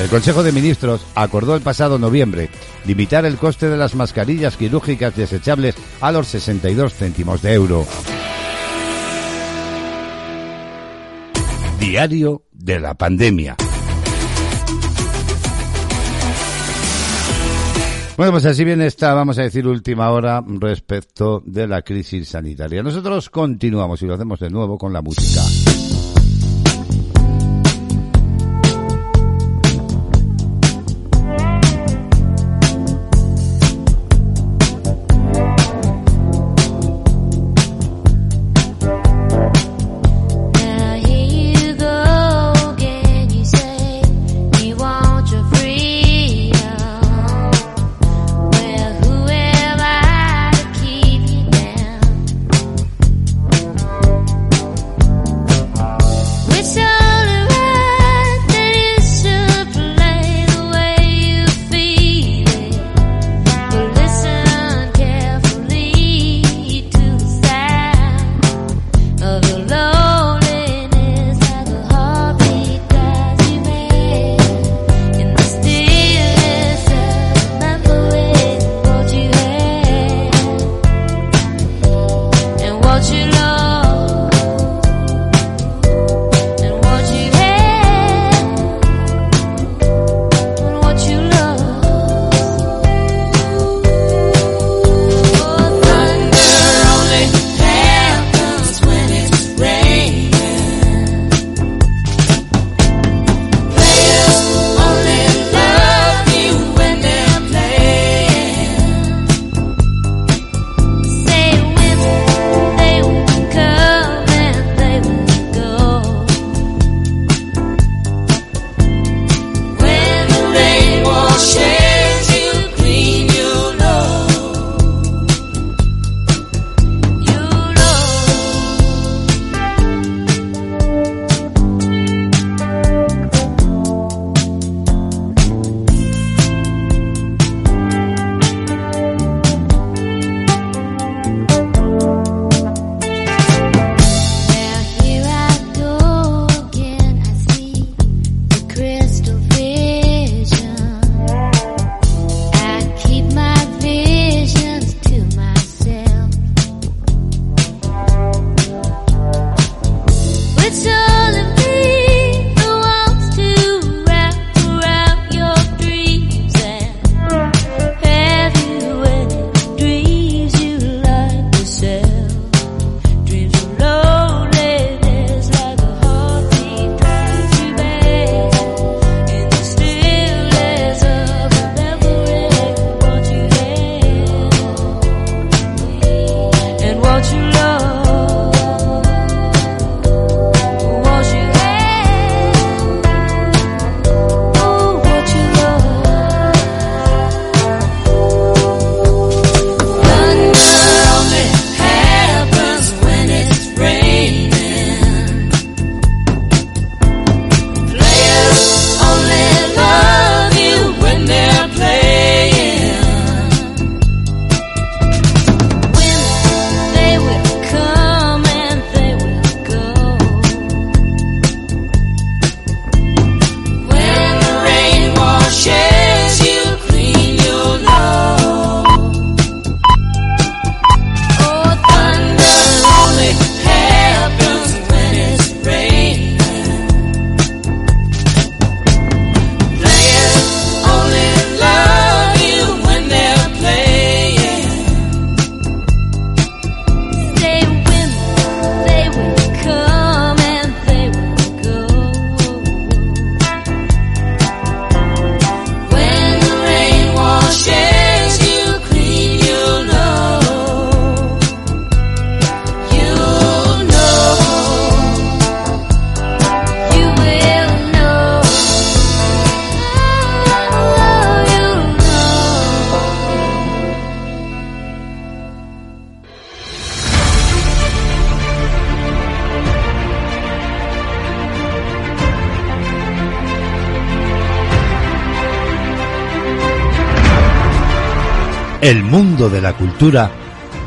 El 0.00 0.08
Consejo 0.08 0.42
de 0.42 0.52
Ministros 0.52 1.04
acordó 1.14 1.54
el 1.54 1.62
pasado 1.62 1.98
noviembre 1.98 2.48
limitar 2.84 3.24
el 3.24 3.36
coste 3.36 3.68
de 3.68 3.76
las 3.76 3.94
mascarillas 3.94 4.56
quirúrgicas 4.56 5.16
desechables 5.16 5.76
a 6.00 6.12
los 6.12 6.26
62 6.28 6.94
céntimos 6.94 7.42
de 7.42 7.54
euro. 7.54 7.86
Diario 11.78 12.42
de 12.52 12.80
la 12.80 12.94
pandemia. 12.94 13.56
Bueno, 18.16 18.30
pues 18.30 18.46
así 18.46 18.64
viene 18.64 18.86
esta, 18.86 19.12
vamos 19.12 19.38
a 19.38 19.42
decir, 19.42 19.66
última 19.66 20.10
hora 20.10 20.40
respecto 20.46 21.42
de 21.44 21.66
la 21.66 21.82
crisis 21.82 22.28
sanitaria. 22.28 22.80
Nosotros 22.80 23.28
continuamos 23.28 24.02
y 24.02 24.06
lo 24.06 24.14
hacemos 24.14 24.38
de 24.38 24.50
nuevo 24.50 24.78
con 24.78 24.92
la 24.92 25.02
música. 25.02 25.42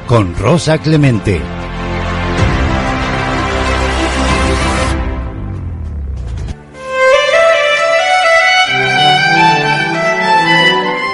Con 0.08 0.36
Rosa 0.36 0.78
Clemente. 0.80 1.41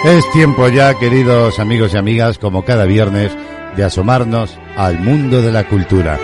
Es 0.05 0.31
tiempo 0.31 0.67
ya, 0.69 0.97
queridos 0.97 1.59
amigos 1.59 1.93
y 1.93 1.97
amigas, 1.97 2.37
como 2.37 2.65
cada 2.65 2.85
viernes, 2.85 3.31
de 3.77 3.83
asomarnos 3.83 4.57
al 4.75 4.99
mundo 4.99 5.41
de 5.41 5.51
la 5.51 5.67
cultura. 5.67 6.19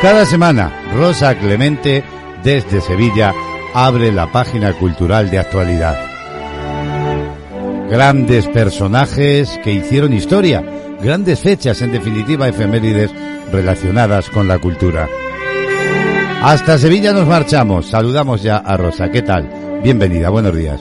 Cada 0.00 0.24
semana, 0.26 0.72
Rosa 0.94 1.36
Clemente, 1.38 2.02
desde 2.42 2.80
Sevilla, 2.80 3.34
abre 3.74 4.12
la 4.12 4.30
página 4.30 4.72
cultural 4.72 5.30
de 5.30 5.38
actualidad. 5.38 6.09
Grandes 7.90 8.46
personajes 8.46 9.58
que 9.64 9.72
hicieron 9.72 10.12
historia, 10.12 10.62
grandes 11.02 11.40
fechas, 11.40 11.82
en 11.82 11.90
definitiva 11.90 12.46
efemérides 12.46 13.10
relacionadas 13.50 14.30
con 14.30 14.46
la 14.46 14.60
cultura. 14.60 15.08
Hasta 16.40 16.78
Sevilla 16.78 17.12
nos 17.12 17.26
marchamos. 17.26 17.90
Saludamos 17.90 18.44
ya 18.44 18.58
a 18.58 18.76
Rosa. 18.76 19.10
¿Qué 19.10 19.22
tal? 19.22 19.80
Bienvenida, 19.82 20.30
buenos 20.30 20.54
días. 20.54 20.80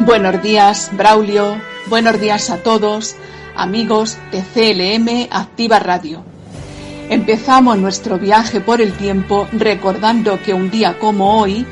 Buenos 0.00 0.42
días, 0.42 0.90
Braulio. 0.92 1.56
Buenos 1.86 2.20
días 2.20 2.50
a 2.50 2.58
todos, 2.58 3.16
amigos 3.56 4.18
de 4.32 4.42
CLM 4.42 5.28
Activa 5.30 5.78
Radio. 5.78 6.22
Empezamos 7.08 7.78
nuestro 7.78 8.18
viaje 8.18 8.60
por 8.60 8.82
el 8.82 8.92
tiempo 8.92 9.48
recordando 9.50 10.42
que 10.42 10.52
un 10.52 10.70
día 10.70 10.98
como 10.98 11.40
hoy, 11.40 11.64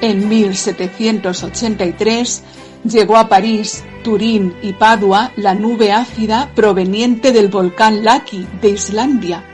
en 0.00 0.28
1783, 0.28 2.44
llegó 2.88 3.16
a 3.16 3.28
París, 3.28 3.84
Turín 4.02 4.54
y 4.62 4.72
Padua 4.72 5.32
la 5.36 5.54
nube 5.54 5.92
ácida 5.92 6.50
proveniente 6.54 7.32
del 7.32 7.48
volcán 7.48 8.04
Laki 8.04 8.46
de 8.60 8.70
Islandia, 8.70 9.44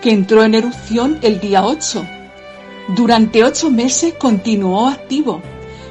que 0.00 0.10
entró 0.10 0.44
en 0.44 0.54
erupción 0.54 1.18
el 1.22 1.40
día 1.40 1.64
8. 1.64 2.04
Durante 2.88 3.44
ocho 3.44 3.70
meses 3.70 4.14
continuó 4.14 4.88
activo, 4.88 5.40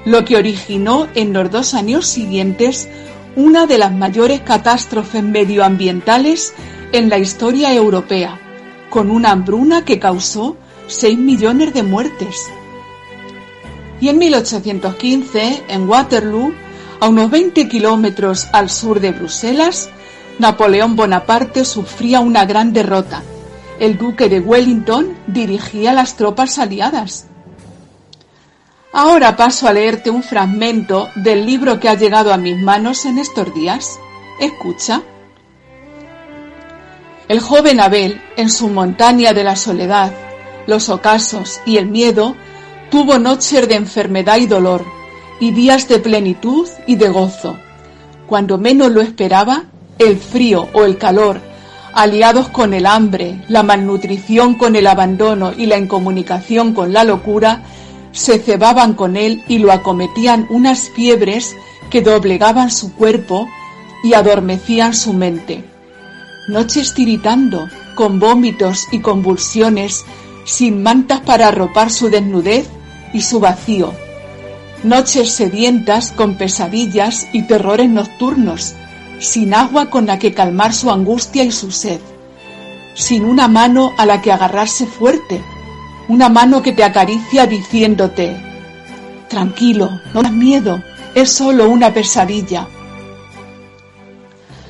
lo 0.05 0.25
que 0.25 0.35
originó 0.35 1.07
en 1.15 1.33
los 1.33 1.49
dos 1.49 1.73
años 1.73 2.07
siguientes 2.07 2.89
una 3.35 3.65
de 3.65 3.77
las 3.77 3.93
mayores 3.93 4.41
catástrofes 4.41 5.23
medioambientales 5.23 6.53
en 6.91 7.09
la 7.09 7.17
historia 7.17 7.73
europea, 7.73 8.39
con 8.89 9.09
una 9.09 9.31
hambruna 9.31 9.85
que 9.85 9.99
causó 9.99 10.57
6 10.87 11.17
millones 11.17 11.73
de 11.73 11.83
muertes. 11.83 12.49
Y 14.01 14.09
en 14.09 14.17
1815, 14.17 15.63
en 15.69 15.87
Waterloo, 15.87 16.53
a 17.01 17.09
unos 17.09 17.31
20 17.31 17.67
kilómetros 17.67 18.47
al 18.53 18.69
sur 18.69 18.99
de 18.99 19.11
Bruselas, 19.11 19.89
Napoleón 20.37 20.95
Bonaparte 20.95 21.65
sufría 21.65 22.19
una 22.19 22.45
gran 22.45 22.73
derrota. 22.73 23.23
El 23.79 23.97
duque 23.97 24.29
de 24.29 24.39
Wellington 24.39 25.17
dirigía 25.25 25.93
las 25.93 26.15
tropas 26.15 26.59
aliadas. 26.59 27.25
Ahora 28.93 29.35
paso 29.35 29.67
a 29.67 29.73
leerte 29.73 30.11
un 30.11 30.21
fragmento 30.21 31.09
del 31.15 31.43
libro 31.43 31.79
que 31.79 31.89
ha 31.89 31.95
llegado 31.95 32.31
a 32.31 32.37
mis 32.37 32.61
manos 32.61 33.05
en 33.05 33.17
estos 33.17 33.51
días. 33.55 33.99
Escucha. 34.39 35.01
El 37.27 37.39
joven 37.39 37.79
Abel, 37.79 38.21
en 38.37 38.51
su 38.51 38.67
montaña 38.67 39.33
de 39.33 39.43
la 39.43 39.55
soledad, 39.55 40.13
los 40.67 40.87
ocasos 40.89 41.61
y 41.65 41.77
el 41.77 41.87
miedo, 41.87 42.35
tuvo 42.91 43.17
noches 43.17 43.67
de 43.67 43.73
enfermedad 43.73 44.37
y 44.37 44.45
dolor, 44.45 45.00
y 45.41 45.51
días 45.51 45.89
de 45.89 45.99
plenitud 45.99 46.69
y 46.85 46.95
de 46.95 47.09
gozo. 47.09 47.57
Cuando 48.27 48.57
menos 48.57 48.91
lo 48.91 49.01
esperaba, 49.01 49.63
el 49.97 50.17
frío 50.17 50.69
o 50.71 50.85
el 50.85 50.97
calor, 50.97 51.41
aliados 51.93 52.47
con 52.47 52.73
el 52.73 52.85
hambre, 52.85 53.43
la 53.49 53.63
malnutrición 53.63 54.53
con 54.53 54.75
el 54.75 54.85
abandono 54.85 55.51
y 55.51 55.65
la 55.65 55.77
incomunicación 55.77 56.73
con 56.73 56.93
la 56.93 57.03
locura, 57.03 57.63
se 58.11 58.37
cebaban 58.37 58.93
con 58.93 59.17
él 59.17 59.43
y 59.47 59.57
lo 59.57 59.71
acometían 59.71 60.45
unas 60.51 60.89
fiebres 60.89 61.55
que 61.89 62.01
doblegaban 62.01 62.69
su 62.69 62.93
cuerpo 62.93 63.47
y 64.03 64.13
adormecían 64.13 64.93
su 64.93 65.11
mente. 65.11 65.65
Noches 66.49 66.93
tiritando, 66.93 67.67
con 67.95 68.19
vómitos 68.19 68.87
y 68.91 68.99
convulsiones, 68.99 70.05
sin 70.45 70.83
mantas 70.83 71.21
para 71.21 71.47
arropar 71.47 71.89
su 71.89 72.09
desnudez 72.09 72.69
y 73.11 73.23
su 73.23 73.39
vacío. 73.39 73.91
Noches 74.83 75.31
sedientas 75.33 76.11
con 76.11 76.35
pesadillas 76.35 77.27
y 77.33 77.43
terrores 77.43 77.87
nocturnos, 77.87 78.73
sin 79.19 79.53
agua 79.53 79.91
con 79.91 80.07
la 80.07 80.17
que 80.17 80.33
calmar 80.33 80.73
su 80.73 80.89
angustia 80.89 81.43
y 81.43 81.51
su 81.51 81.71
sed, 81.71 81.99
sin 82.95 83.25
una 83.25 83.47
mano 83.47 83.93
a 83.97 84.07
la 84.07 84.23
que 84.23 84.31
agarrarse 84.31 84.87
fuerte, 84.87 85.39
una 86.07 86.29
mano 86.29 86.63
que 86.63 86.71
te 86.71 86.83
acaricia 86.83 87.45
diciéndote, 87.45 88.35
tranquilo, 89.29 90.01
no 90.15 90.23
das 90.23 90.31
miedo, 90.31 90.81
es 91.13 91.31
solo 91.31 91.69
una 91.69 91.93
pesadilla. 91.93 92.67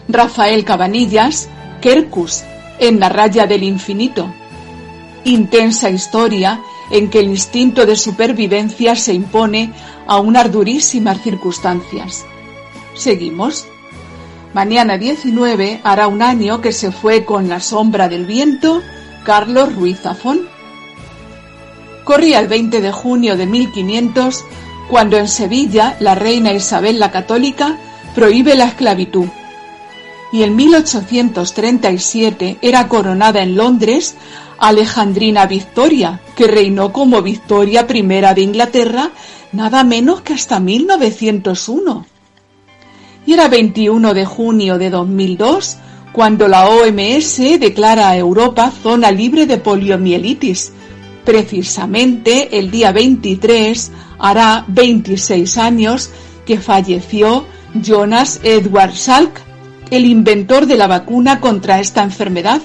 Rafael 0.10 0.66
Cabanillas, 0.66 1.48
Quercus, 1.80 2.44
en 2.80 3.00
la 3.00 3.08
raya 3.08 3.48
del 3.48 3.64
infinito. 3.64 4.30
Intensa 5.24 5.90
historia 5.90 6.60
en 6.92 7.10
que 7.10 7.20
el 7.20 7.28
instinto 7.28 7.86
de 7.86 7.96
supervivencia 7.96 8.96
se 8.96 9.14
impone 9.14 9.72
a 10.06 10.20
unas 10.20 10.52
durísimas 10.52 11.22
circunstancias. 11.22 12.26
Seguimos. 12.94 13.66
Mañana 14.54 14.98
19 14.98 15.80
hará 15.84 16.08
un 16.08 16.22
año 16.22 16.60
que 16.60 16.74
se 16.74 16.92
fue 16.92 17.24
con 17.24 17.48
la 17.48 17.62
sombra 17.62 18.10
del 18.10 18.26
viento 18.26 18.82
Carlos 19.24 19.74
Ruiz 19.74 20.02
Zafón. 20.02 20.42
Corría 22.04 22.40
el 22.40 22.50
20 22.50 22.82
de 22.82 22.92
junio 22.92 23.38
de 23.38 23.46
1500 23.46 24.44
cuando 24.90 25.18
en 25.18 25.30
Sevilla 25.30 25.96
la 26.02 26.16
reina 26.16 26.52
Isabel 26.52 27.00
la 27.00 27.12
Católica 27.12 27.78
prohíbe 28.14 28.56
la 28.56 28.66
esclavitud. 28.66 29.30
Y 30.34 30.44
en 30.44 30.58
1837 30.58 32.58
era 32.62 32.90
coronada 32.90 33.42
en 33.42 33.56
Londres 33.56 34.16
Alejandrina 34.62 35.48
Victoria, 35.48 36.22
que 36.36 36.48
reinó 36.48 36.94
como 36.94 37.24
Victoria 37.24 37.88
I 37.90 38.02
de 38.02 38.42
Inglaterra 38.42 39.12
nada 39.52 39.84
menos 39.84 40.22
que 40.22 40.34
hasta 40.34 40.60
1901. 40.60 42.06
Y 43.26 43.34
era 43.34 43.48
21 43.48 44.14
de 44.14 44.26
junio 44.26 44.78
de 44.78 44.92
2002 44.92 45.78
cuando 46.14 46.48
la 46.48 46.68
OMS 46.70 47.38
declara 47.60 48.10
a 48.10 48.18
Europa 48.18 48.72
zona 48.72 49.12
libre 49.12 49.48
de 49.48 49.58
poliomielitis. 49.58 50.72
Precisamente 51.26 52.60
el 52.60 52.70
día 52.70 52.92
23 52.92 53.92
hará 54.20 54.64
26 54.68 55.58
años 55.58 56.12
que 56.46 56.60
falleció 56.60 57.46
Jonas 57.74 58.40
Edward 58.44 58.96
Salk, 58.96 59.42
el 59.90 60.06
inventor 60.06 60.68
de 60.68 60.78
la 60.78 60.86
vacuna 60.88 61.40
contra 61.40 61.80
esta 61.80 62.04
enfermedad. 62.04 62.62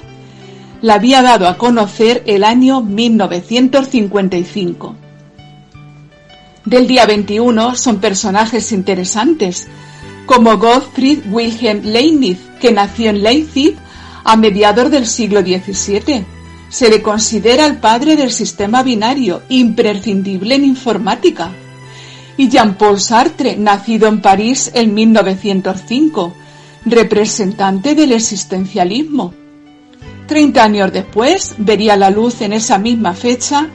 La 0.83 0.95
había 0.95 1.22
dado 1.22 1.49
a 1.49 1.57
conocer 1.57 2.22
el 2.27 2.45
año 2.45 2.83
1955. 2.83 4.95
Del 6.66 6.87
día 6.87 7.07
21 7.07 7.77
son 7.77 7.99
personajes 7.99 8.72
interesantes, 8.72 9.68
como 10.27 10.59
Gottfried 10.59 11.20
Wilhelm 11.31 11.83
Leibniz, 11.85 12.39
que 12.61 12.72
nació 12.72 13.11
en 13.11 13.22
Leipzig 13.22 13.77
a 14.24 14.37
mediados 14.37 14.91
del 14.91 15.07
siglo 15.07 15.41
XVII. 15.41 16.27
Se 16.68 16.91
le 16.91 17.01
considera 17.01 17.64
el 17.64 17.79
padre 17.79 18.16
del 18.16 18.31
sistema 18.31 18.83
binario, 18.83 19.43
imprescindible 19.49 20.57
en 20.57 20.64
informática. 20.64 21.53
Y 22.37 22.49
Jean-Paul 22.49 23.01
Sartre, 23.01 23.57
nacido 23.57 24.09
en 24.09 24.20
París 24.20 24.70
en 24.74 24.93
1905, 24.93 26.35
representante 26.85 27.95
del 27.95 28.12
existencialismo. 28.12 29.33
Treinta 30.27 30.64
años 30.64 30.93
después 30.93 31.55
vería 31.59 31.97
la 31.97 32.11
luz 32.11 32.41
en 32.41 32.53
esa 32.53 32.79
misma 32.79 33.14
fecha 33.14 33.68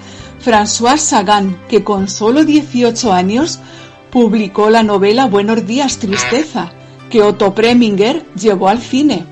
François 0.43 0.97
Sagan, 0.97 1.57
que 1.69 1.83
con 1.83 2.09
solo 2.09 2.43
18 2.43 3.13
años 3.13 3.59
publicó 4.09 4.69
la 4.69 4.83
novela 4.83 5.27
Buenos 5.27 5.65
días, 5.65 5.97
tristeza, 5.97 6.73
que 7.09 7.21
Otto 7.21 7.55
Preminger 7.55 8.25
llevó 8.35 8.67
al 8.67 8.81
cine. 8.81 9.25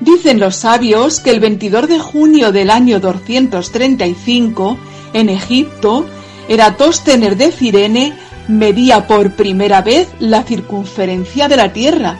Dicen 0.00 0.40
los 0.40 0.56
sabios 0.56 1.20
que 1.20 1.30
el 1.30 1.40
22 1.40 1.88
de 1.88 1.98
junio 1.98 2.50
del 2.52 2.70
año 2.70 2.98
235, 2.98 4.78
en 5.12 5.28
Egipto, 5.28 6.06
Eratóstenes 6.48 7.38
de 7.38 7.52
Cirene 7.52 8.14
medía 8.48 9.06
por 9.06 9.36
primera 9.36 9.82
vez 9.82 10.08
la 10.18 10.42
circunferencia 10.42 11.46
de 11.46 11.56
la 11.56 11.72
Tierra, 11.72 12.18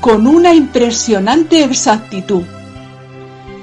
con 0.00 0.26
una 0.26 0.52
impresionante 0.54 1.64
exactitud. 1.64 2.42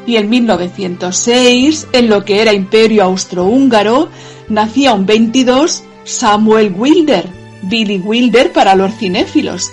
Y 0.08 0.16
en 0.16 0.30
1906, 0.30 1.88
en 1.91 2.10
lo 2.10 2.26
que 2.26 2.41
era 2.41 2.53
Imperio 2.53 3.03
Austrohúngaro, 3.03 4.10
nacía 4.47 4.93
un 4.93 5.05
22 5.05 5.84
Samuel 6.05 6.74
Wilder, 6.76 7.28
Billy 7.64 7.97
Wilder 7.99 8.53
para 8.53 8.76
los 8.76 8.95
cinéfilos, 8.95 9.70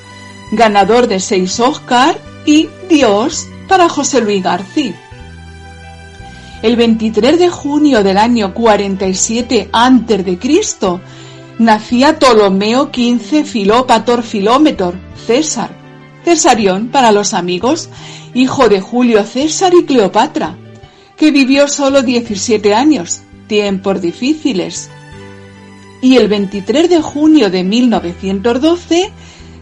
ganador 0.51 1.07
de 1.07 1.21
seis 1.21 1.61
Oscar 1.61 2.19
y 2.45 2.69
Dios 2.91 3.47
para 3.69 3.89
José 3.89 4.21
Luis 4.21 4.43
García. 4.43 5.01
El 6.63 6.77
23 6.77 7.39
de 7.39 7.49
junio 7.51 8.03
del 8.03 8.19
año 8.19 8.55
47 8.55 9.69
a.C. 9.73 11.01
nacía 11.59 12.19
Ptolomeo 12.19 12.91
XV 12.93 13.45
Filópator 13.45 14.23
Filómetor, 14.23 14.95
César, 15.27 15.84
Cesarión 16.25 16.89
para 16.89 17.13
los 17.13 17.35
amigos, 17.35 17.91
hijo 18.33 18.69
de 18.69 18.81
Julio 18.81 19.23
César 19.25 19.73
y 19.75 19.85
Cleopatra, 19.85 20.57
que 21.17 21.31
vivió 21.31 21.69
solo 21.69 22.03
17 22.03 22.75
años, 22.75 23.23
tiempos 23.47 24.01
difíciles. 24.01 24.91
Y 26.01 26.17
el 26.17 26.29
23 26.29 26.89
de 26.89 27.01
junio 27.03 27.51
de 27.51 27.63
1912 27.63 29.13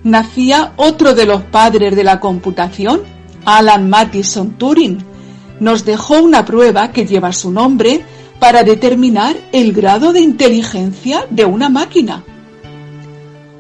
nacía 0.05 0.73
otro 0.77 1.15
de 1.15 1.27
los 1.27 1.43
padres 1.43 1.95
de 1.95 2.05
la 2.05 2.21
computación, 2.21 3.03
Alan 3.45 3.89
Mattison 3.91 4.53
Turing. 4.53 4.99
Nos 5.61 5.85
dejó 5.85 6.21
una 6.21 6.45
prueba 6.45 6.93
que 6.93 7.07
lleva 7.07 7.33
su 7.33 7.51
nombre 7.51 8.05
para 8.41 8.65
determinar 8.65 9.37
el 9.53 9.73
grado 9.73 10.13
de 10.13 10.21
inteligencia 10.21 11.27
de 11.31 11.45
una 11.45 11.69
máquina. 11.69 12.25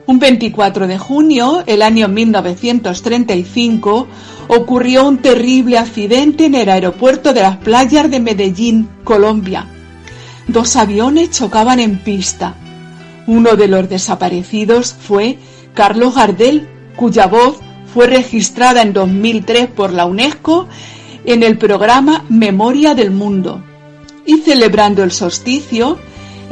Un 0.04 0.18
24 0.18 0.88
de 0.88 0.98
junio, 0.98 1.62
el 1.66 1.80
año 1.80 2.08
1935, 2.08 4.08
ocurrió 4.48 5.06
un 5.06 5.18
terrible 5.18 5.78
accidente 5.78 6.46
en 6.46 6.56
el 6.56 6.68
aeropuerto 6.68 7.32
de 7.32 7.42
las 7.42 7.58
playas 7.58 8.10
de 8.10 8.18
Medellín, 8.18 8.88
Colombia. 9.04 9.68
Dos 10.48 10.74
aviones 10.74 11.30
chocaban 11.30 11.78
en 11.78 11.98
pista. 11.98 12.56
Uno 13.28 13.54
de 13.54 13.68
los 13.68 13.88
desaparecidos 13.88 14.92
fue 14.92 15.38
Carlos 15.72 16.16
Gardel, 16.16 16.68
cuya 16.96 17.28
voz 17.28 17.60
fue 17.94 18.08
registrada 18.08 18.82
en 18.82 18.92
2003 18.92 19.68
por 19.68 19.92
la 19.92 20.06
UNESCO 20.06 20.66
en 21.24 21.44
el 21.44 21.58
programa 21.58 22.24
Memoria 22.28 22.94
del 22.94 23.12
Mundo. 23.12 23.62
Y 24.26 24.38
celebrando 24.38 25.04
el 25.04 25.12
solsticio, 25.12 25.98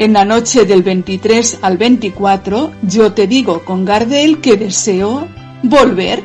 en 0.01 0.14
la 0.14 0.24
noche 0.24 0.64
del 0.64 0.82
23 0.82 1.59
al 1.61 1.76
24, 1.76 2.72
yo 2.80 3.12
te 3.12 3.26
digo 3.26 3.66
con 3.66 3.84
Gardel 3.84 4.40
que 4.40 4.57
deseo 4.57 5.28
volver, 5.62 6.22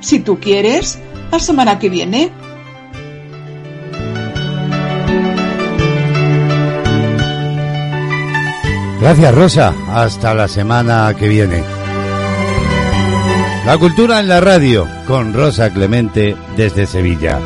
si 0.00 0.20
tú 0.20 0.40
quieres, 0.40 0.98
la 1.30 1.38
semana 1.38 1.78
que 1.78 1.90
viene. 1.90 2.32
Gracias 8.98 9.34
Rosa, 9.34 9.74
hasta 9.90 10.32
la 10.32 10.48
semana 10.48 11.14
que 11.14 11.28
viene. 11.28 11.62
La 13.66 13.76
cultura 13.76 14.20
en 14.20 14.28
la 14.28 14.40
radio 14.40 14.88
con 15.06 15.34
Rosa 15.34 15.70
Clemente 15.70 16.34
desde 16.56 16.86
Sevilla. 16.86 17.38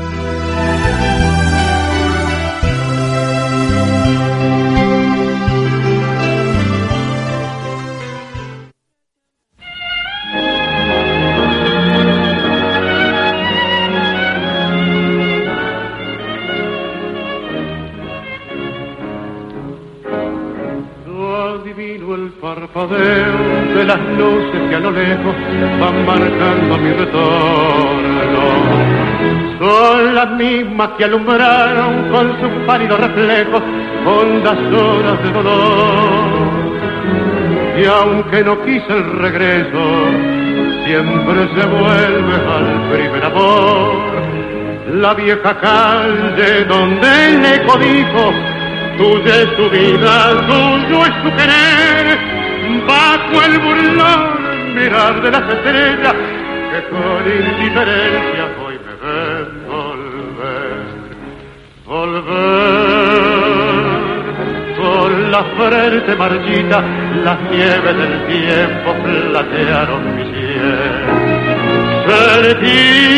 Mismas 30.72 30.90
que 30.96 31.04
alumbraron 31.04 32.08
con 32.10 32.40
su 32.40 32.66
pálido 32.66 32.96
reflejo 32.96 33.60
hondas 34.06 34.58
horas 34.72 35.22
de 35.22 35.30
dolor. 35.30 36.62
Y 37.78 37.84
aunque 37.86 38.42
no 38.44 38.62
quise 38.64 38.88
el 38.88 39.18
regreso, 39.18 39.82
siempre 40.86 41.48
se 41.54 41.66
vuelve 41.66 42.34
al 42.34 42.90
primer 42.90 43.24
amor. 43.24 43.92
La 44.94 45.14
vieja 45.14 45.60
calle 45.60 46.64
donde 46.64 47.28
el 47.28 47.44
eco 47.44 47.78
dijo 47.78 48.32
Tuya 48.98 49.42
es 49.42 49.56
tu 49.56 49.70
vida, 49.70 50.46
tuyo 50.46 51.06
es 51.06 51.22
tu 51.22 51.30
querer, 51.36 52.18
bajo 52.86 53.42
el 53.46 53.58
burlón 53.58 54.74
mirar 54.74 55.22
de 55.22 55.30
las 55.30 55.54
estrellas 55.54 56.14
que 56.72 56.88
con 56.88 57.26
indiferencia 57.26 58.41
frente 65.56 66.16
marchita, 66.16 66.82
las 67.24 67.40
nieves 67.50 67.96
del 67.96 68.26
tiempo 68.26 68.94
platearon 69.02 70.16
mi 70.16 70.24
cielo. 70.24 71.12
Sentir 72.08 73.12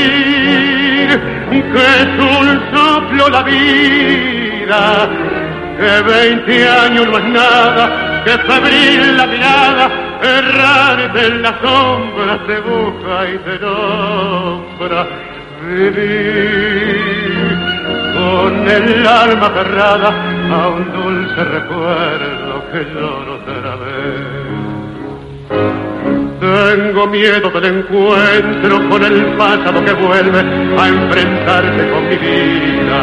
que 1.74 1.82
es 2.02 2.08
un 2.18 2.48
soplo 2.72 3.28
la 3.28 3.42
vida 3.42 5.08
que 5.78 6.02
veinte 6.02 6.68
años 6.68 7.06
no 7.08 7.18
es 7.18 7.24
nada, 7.24 8.22
que 8.24 8.30
febril 8.30 9.16
la 9.16 9.26
mirada, 9.26 9.90
errante 10.22 11.26
en 11.26 11.42
la 11.42 11.60
sombra 11.60 12.38
te 12.46 12.60
busca 12.60 13.28
y 13.28 13.38
te 13.38 13.58
nombra. 13.58 15.06
Vivir 15.66 17.04
con 18.14 18.68
el 18.68 19.06
alma 19.06 19.48
cerrada 19.54 20.33
a 20.54 20.68
un 20.68 20.92
dulce 20.92 21.44
recuerdo 21.44 22.62
que 22.70 22.80
lloro 22.94 23.34
otra 23.34 23.76
vez. 23.82 24.54
Tengo 26.40 27.06
miedo 27.08 27.50
del 27.50 27.64
encuentro 27.64 28.88
con 28.88 29.04
el 29.04 29.24
pasado 29.36 29.84
que 29.84 29.92
vuelve 29.94 30.40
a 30.78 30.88
enfrentarse 30.88 31.90
con 31.90 32.08
mi 32.08 32.16
vida. 32.16 33.02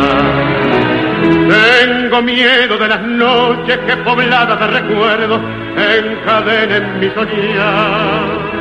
Tengo 1.49 2.21
miedo 2.21 2.77
de 2.77 2.87
las 2.87 3.01
noches 3.01 3.79
que 3.79 3.97
pobladas 3.97 4.59
de 4.59 4.67
recuerdos 4.67 5.41
encadenen 5.75 6.99
mi 6.99 7.09
soñar. 7.09 8.51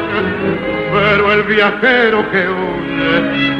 Pero 0.92 1.32
el 1.32 1.42
viajero 1.44 2.28
que 2.32 2.48
huye, 2.48 3.59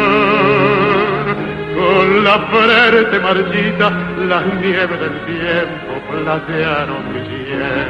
la 2.31 2.39
frente 2.47 3.19
marchita, 3.19 3.91
las 4.29 4.45
nieves 4.61 4.99
del 4.99 5.15
tiempo 5.25 5.91
platearon 6.09 7.01
mi 7.11 7.19
piel. 7.27 7.81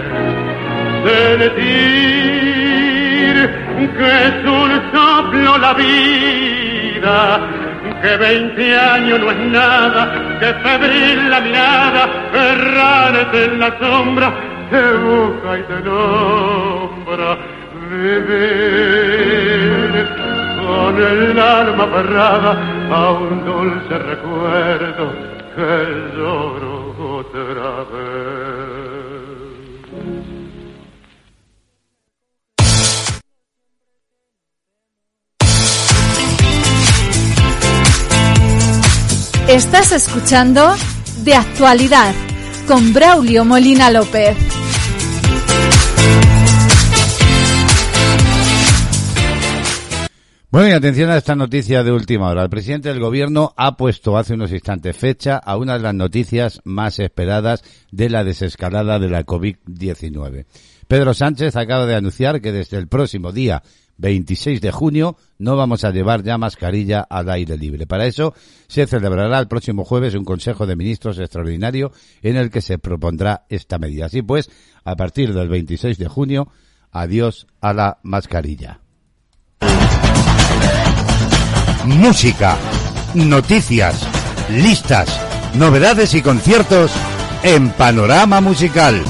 Sentir 1.05 2.01
que 3.97 4.09
es 4.27 4.37
un 4.45 4.71
soplo 4.93 5.51
la 5.59 5.73
vida, 5.73 7.15
que 8.01 8.11
veinte 8.17 8.65
años 8.75 9.19
no 9.19 9.29
es 9.31 9.37
nada, 9.37 10.01
que 10.39 10.53
febril 10.65 11.29
la 11.29 11.39
mirada, 11.41 12.03
errante 12.33 13.45
en 13.45 13.59
la 13.59 13.77
sombra, 13.79 14.33
te 14.71 14.93
busca 14.93 15.59
y 15.59 15.63
te 15.63 15.79
nombra 15.87 17.37
vivir 17.91 19.10
con 20.91 21.01
el 21.01 21.39
alma 21.39 21.83
aferrada 21.85 22.51
a 22.91 23.11
un 23.11 23.45
dulce 23.45 23.97
recuerdo 23.97 25.13
que 25.55 26.17
lloro 26.17 27.19
otra 27.19 27.83
vez. 27.91 28.31
Estás 39.47 39.91
escuchando 39.91 40.73
De 41.23 41.35
Actualidad 41.35 42.13
con 42.67 42.93
Braulio 42.93 43.43
Molina 43.45 43.91
López. 43.91 44.50
Bueno, 50.51 50.67
y 50.67 50.71
atención 50.73 51.09
a 51.09 51.15
esta 51.15 51.33
noticia 51.33 51.81
de 51.81 51.93
última 51.93 52.27
hora. 52.27 52.43
El 52.43 52.49
presidente 52.49 52.89
del 52.89 52.99
gobierno 52.99 53.53
ha 53.55 53.77
puesto 53.77 54.17
hace 54.17 54.33
unos 54.33 54.51
instantes 54.51 54.97
fecha 54.97 55.37
a 55.37 55.55
una 55.55 55.77
de 55.77 55.79
las 55.83 55.95
noticias 55.95 56.59
más 56.65 56.99
esperadas 56.99 57.63
de 57.89 58.09
la 58.09 58.25
desescalada 58.25 58.99
de 58.99 59.07
la 59.07 59.25
COVID-19. 59.25 60.45
Pedro 60.89 61.13
Sánchez 61.13 61.55
acaba 61.55 61.85
de 61.85 61.95
anunciar 61.95 62.41
que 62.41 62.51
desde 62.51 62.75
el 62.75 62.89
próximo 62.89 63.31
día 63.31 63.63
26 63.99 64.59
de 64.59 64.71
junio 64.73 65.15
no 65.39 65.55
vamos 65.55 65.85
a 65.85 65.91
llevar 65.91 66.21
ya 66.21 66.37
mascarilla 66.37 66.99
al 66.99 67.29
aire 67.29 67.57
libre. 67.57 67.87
Para 67.87 68.05
eso 68.05 68.33
se 68.67 68.87
celebrará 68.87 69.39
el 69.39 69.47
próximo 69.47 69.85
jueves 69.85 70.15
un 70.15 70.25
Consejo 70.25 70.67
de 70.67 70.75
Ministros 70.75 71.17
extraordinario 71.17 71.93
en 72.23 72.35
el 72.35 72.49
que 72.49 72.59
se 72.59 72.77
propondrá 72.77 73.45
esta 73.47 73.79
medida. 73.79 74.07
Así 74.07 74.21
pues, 74.21 74.51
a 74.83 74.97
partir 74.97 75.33
del 75.33 75.47
26 75.47 75.97
de 75.97 76.09
junio, 76.09 76.49
adiós 76.91 77.47
a 77.61 77.71
la 77.71 77.99
mascarilla. 78.03 78.80
Música, 81.85 82.57
noticias, 83.15 84.07
listas, 84.51 85.09
novedades 85.55 86.13
y 86.13 86.21
conciertos 86.21 86.91
en 87.41 87.69
Panorama 87.69 88.39
Musical. 88.39 89.01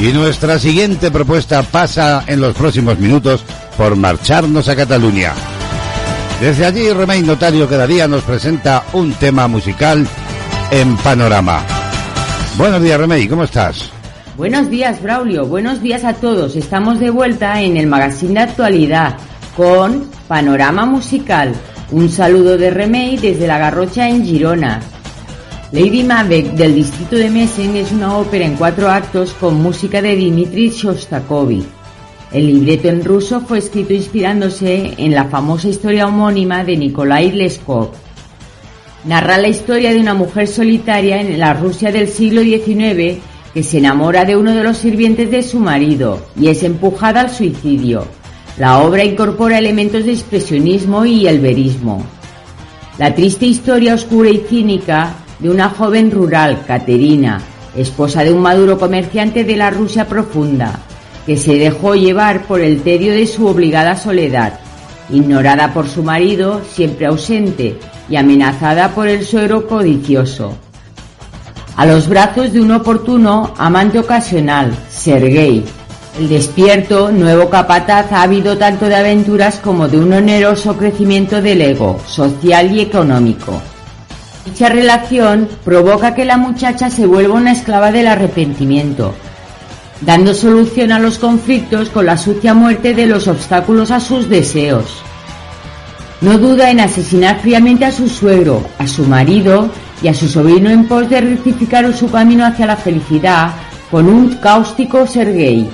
Y 0.00 0.12
nuestra 0.12 0.58
siguiente 0.58 1.10
propuesta 1.10 1.62
pasa 1.62 2.24
en 2.26 2.40
los 2.40 2.54
próximos 2.54 2.98
minutos 2.98 3.44
por 3.76 3.96
marcharnos 3.96 4.68
a 4.70 4.76
Cataluña. 4.76 5.34
Desde 6.40 6.64
allí, 6.64 6.90
Remey 6.90 7.22
Notario 7.22 7.68
cada 7.68 7.86
día 7.86 8.08
nos 8.08 8.22
presenta 8.22 8.84
un 8.94 9.12
tema 9.12 9.46
musical 9.46 10.06
en 10.70 10.96
Panorama. 10.96 11.62
Buenos 12.56 12.82
días, 12.82 12.98
Remey, 12.98 13.28
¿cómo 13.28 13.44
estás? 13.44 13.90
Buenos 14.38 14.70
días, 14.70 15.02
Braulio. 15.02 15.46
Buenos 15.46 15.82
días 15.82 16.04
a 16.04 16.14
todos. 16.14 16.56
Estamos 16.56 16.98
de 16.98 17.10
vuelta 17.10 17.60
en 17.60 17.76
el 17.76 17.86
magazine 17.86 18.34
de 18.34 18.40
actualidad 18.40 19.16
con 19.56 20.10
Panorama 20.28 20.84
Musical. 20.84 21.54
Un 21.90 22.10
saludo 22.10 22.58
de 22.58 22.70
Remey 22.70 23.16
desde 23.16 23.46
La 23.46 23.56
Garrocha 23.56 24.08
en 24.08 24.24
Girona. 24.24 24.82
Lady 25.72 26.04
Macbeth 26.04 26.52
del 26.52 26.74
distrito 26.74 27.16
de 27.16 27.30
Mesen 27.30 27.74
es 27.76 27.90
una 27.90 28.18
ópera 28.18 28.44
en 28.44 28.56
cuatro 28.56 28.90
actos 28.90 29.32
con 29.32 29.62
música 29.62 30.02
de 30.02 30.14
Dmitri 30.14 30.68
Shostakovich. 30.68 31.64
El 32.32 32.46
libreto 32.46 32.88
en 32.88 33.02
ruso 33.02 33.40
fue 33.40 33.58
escrito 33.58 33.94
inspirándose 33.94 34.92
en 34.98 35.14
la 35.14 35.24
famosa 35.24 35.68
historia 35.68 36.06
homónima 36.06 36.62
de 36.62 36.76
Nikolai 36.76 37.32
Leskov. 37.32 37.92
Narra 39.04 39.38
la 39.38 39.48
historia 39.48 39.92
de 39.92 40.00
una 40.00 40.12
mujer 40.12 40.48
solitaria 40.48 41.20
en 41.20 41.38
la 41.38 41.54
Rusia 41.54 41.90
del 41.90 42.08
siglo 42.08 42.42
XIX 42.42 43.22
que 43.54 43.62
se 43.62 43.78
enamora 43.78 44.26
de 44.26 44.36
uno 44.36 44.54
de 44.54 44.64
los 44.64 44.76
sirvientes 44.76 45.30
de 45.30 45.42
su 45.42 45.60
marido 45.60 46.26
y 46.38 46.48
es 46.48 46.62
empujada 46.62 47.22
al 47.22 47.30
suicidio. 47.30 48.06
La 48.58 48.78
obra 48.78 49.04
incorpora 49.04 49.58
elementos 49.58 50.04
de 50.06 50.12
expresionismo 50.12 51.04
y 51.04 51.26
el 51.26 51.40
verismo. 51.40 52.02
La 52.96 53.14
triste 53.14 53.44
historia 53.44 53.94
oscura 53.94 54.30
y 54.30 54.38
cínica 54.38 55.12
de 55.38 55.50
una 55.50 55.68
joven 55.68 56.10
rural, 56.10 56.64
Caterina, 56.66 57.38
esposa 57.76 58.24
de 58.24 58.32
un 58.32 58.40
maduro 58.40 58.78
comerciante 58.78 59.44
de 59.44 59.56
la 59.56 59.68
Rusia 59.68 60.08
profunda, 60.08 60.80
que 61.26 61.36
se 61.36 61.56
dejó 61.56 61.94
llevar 61.94 62.44
por 62.46 62.62
el 62.62 62.80
tedio 62.80 63.12
de 63.12 63.26
su 63.26 63.46
obligada 63.46 63.94
soledad, 63.94 64.58
ignorada 65.10 65.74
por 65.74 65.86
su 65.86 66.02
marido, 66.02 66.62
siempre 66.64 67.06
ausente, 67.06 67.78
y 68.08 68.16
amenazada 68.16 68.94
por 68.94 69.08
el 69.08 69.24
suegro 69.26 69.66
codicioso. 69.66 70.56
A 71.76 71.84
los 71.84 72.08
brazos 72.08 72.54
de 72.54 72.62
un 72.62 72.70
oportuno 72.70 73.52
amante 73.58 73.98
ocasional, 73.98 74.74
Sergei, 74.88 75.62
el 76.18 76.28
despierto, 76.28 77.10
nuevo 77.10 77.50
capataz 77.50 78.10
ha 78.12 78.22
habido 78.22 78.56
tanto 78.56 78.86
de 78.86 78.96
aventuras 78.96 79.56
como 79.56 79.88
de 79.88 79.98
un 79.98 80.12
oneroso 80.12 80.76
crecimiento 80.76 81.42
del 81.42 81.60
ego, 81.60 82.00
social 82.06 82.74
y 82.74 82.80
económico. 82.80 83.60
Dicha 84.44 84.68
relación 84.68 85.48
provoca 85.64 86.14
que 86.14 86.24
la 86.24 86.36
muchacha 86.36 86.88
se 86.88 87.06
vuelva 87.06 87.34
una 87.34 87.52
esclava 87.52 87.92
del 87.92 88.06
arrepentimiento, 88.06 89.14
dando 90.00 90.32
solución 90.32 90.92
a 90.92 90.98
los 90.98 91.18
conflictos 91.18 91.90
con 91.90 92.06
la 92.06 92.16
sucia 92.16 92.54
muerte 92.54 92.94
de 92.94 93.06
los 93.06 93.28
obstáculos 93.28 93.90
a 93.90 94.00
sus 94.00 94.28
deseos. 94.28 95.02
No 96.20 96.38
duda 96.38 96.70
en 96.70 96.80
asesinar 96.80 97.40
fríamente 97.40 97.84
a 97.84 97.92
su 97.92 98.08
suegro, 98.08 98.66
a 98.78 98.86
su 98.86 99.04
marido 99.04 99.68
y 100.02 100.08
a 100.08 100.14
su 100.14 100.28
sobrino 100.28 100.70
en 100.70 100.86
pos 100.86 101.10
de 101.10 101.20
rectificar 101.20 101.92
su 101.92 102.10
camino 102.10 102.46
hacia 102.46 102.66
la 102.66 102.76
felicidad 102.76 103.50
con 103.90 104.08
un 104.08 104.36
cáustico 104.36 105.06
Sergei. 105.06 105.68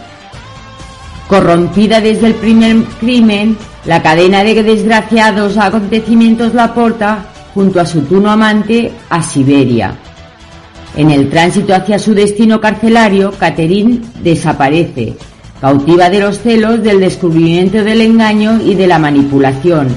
Corrompida 1.32 2.02
desde 2.02 2.26
el 2.26 2.34
primer 2.34 2.84
crimen, 3.00 3.56
la 3.86 4.02
cadena 4.02 4.44
de 4.44 4.62
desgraciados 4.62 5.56
acontecimientos 5.56 6.52
la 6.52 6.74
porta 6.74 7.24
junto 7.54 7.80
a 7.80 7.86
su 7.86 8.02
tuno 8.02 8.30
amante 8.30 8.92
a 9.08 9.22
Siberia. 9.22 9.94
En 10.94 11.10
el 11.10 11.30
tránsito 11.30 11.74
hacia 11.74 11.98
su 11.98 12.12
destino 12.12 12.60
carcelario, 12.60 13.32
Catherine 13.32 14.00
desaparece, 14.22 15.14
cautiva 15.58 16.10
de 16.10 16.20
los 16.20 16.38
celos 16.38 16.82
del 16.82 17.00
descubrimiento 17.00 17.82
del 17.82 18.02
engaño 18.02 18.60
y 18.62 18.74
de 18.74 18.86
la 18.86 18.98
manipulación, 18.98 19.88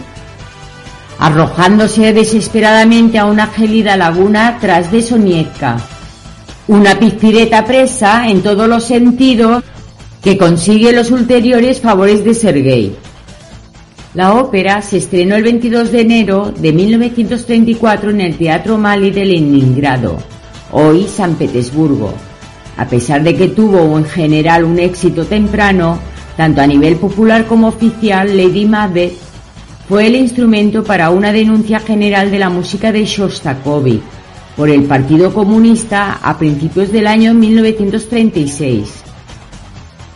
arrojándose 1.19 2.13
desesperadamente 2.13 3.19
a 3.19 3.25
una 3.25 3.47
gelida 3.47 3.97
laguna 3.97 4.57
tras 4.61 4.89
de 4.89 5.01
Sonietka. 5.01 5.79
Una 6.69 6.97
pizpireta 6.97 7.65
presa 7.65 8.29
en 8.29 8.41
todos 8.41 8.69
los 8.69 8.85
sentidos 8.85 9.65
que 10.25 10.39
consigue 10.39 10.91
los 10.91 11.11
ulteriores 11.11 11.79
favores 11.79 12.25
de 12.25 12.33
Sergei. 12.33 12.95
La 14.15 14.33
ópera 14.33 14.81
se 14.81 14.97
estrenó 14.97 15.35
el 15.35 15.43
22 15.43 15.91
de 15.91 16.01
enero 16.01 16.51
de 16.51 16.73
1934 16.73 18.09
en 18.09 18.21
el 18.21 18.35
Teatro 18.35 18.79
Mali 18.79 19.11
de 19.11 19.23
Leningrado, 19.23 20.17
hoy 20.71 21.05
San 21.07 21.35
Petersburgo. 21.35 22.11
A 22.75 22.87
pesar 22.87 23.21
de 23.21 23.35
que 23.35 23.49
tuvo 23.49 23.95
en 23.99 24.05
general 24.05 24.63
un 24.63 24.79
éxito 24.79 25.25
temprano, 25.25 25.99
tanto 26.35 26.59
a 26.59 26.65
nivel 26.65 26.95
popular 26.95 27.45
como 27.45 27.67
oficial, 27.67 28.35
Lady 28.35 28.65
Macbeth 28.65 29.13
fue 29.87 30.07
el 30.07 30.15
instrumento 30.15 30.83
para 30.83 31.11
una 31.11 31.31
denuncia 31.31 31.79
general 31.81 32.31
de 32.31 32.39
la 32.39 32.49
música 32.49 32.91
de 32.91 33.05
Shostakovich 33.05 34.01
por 34.57 34.71
el 34.71 34.85
Partido 34.85 35.31
Comunista 35.31 36.17
a 36.19 36.35
principios 36.39 36.91
del 36.91 37.05
año 37.05 37.35
1936. 37.35 39.04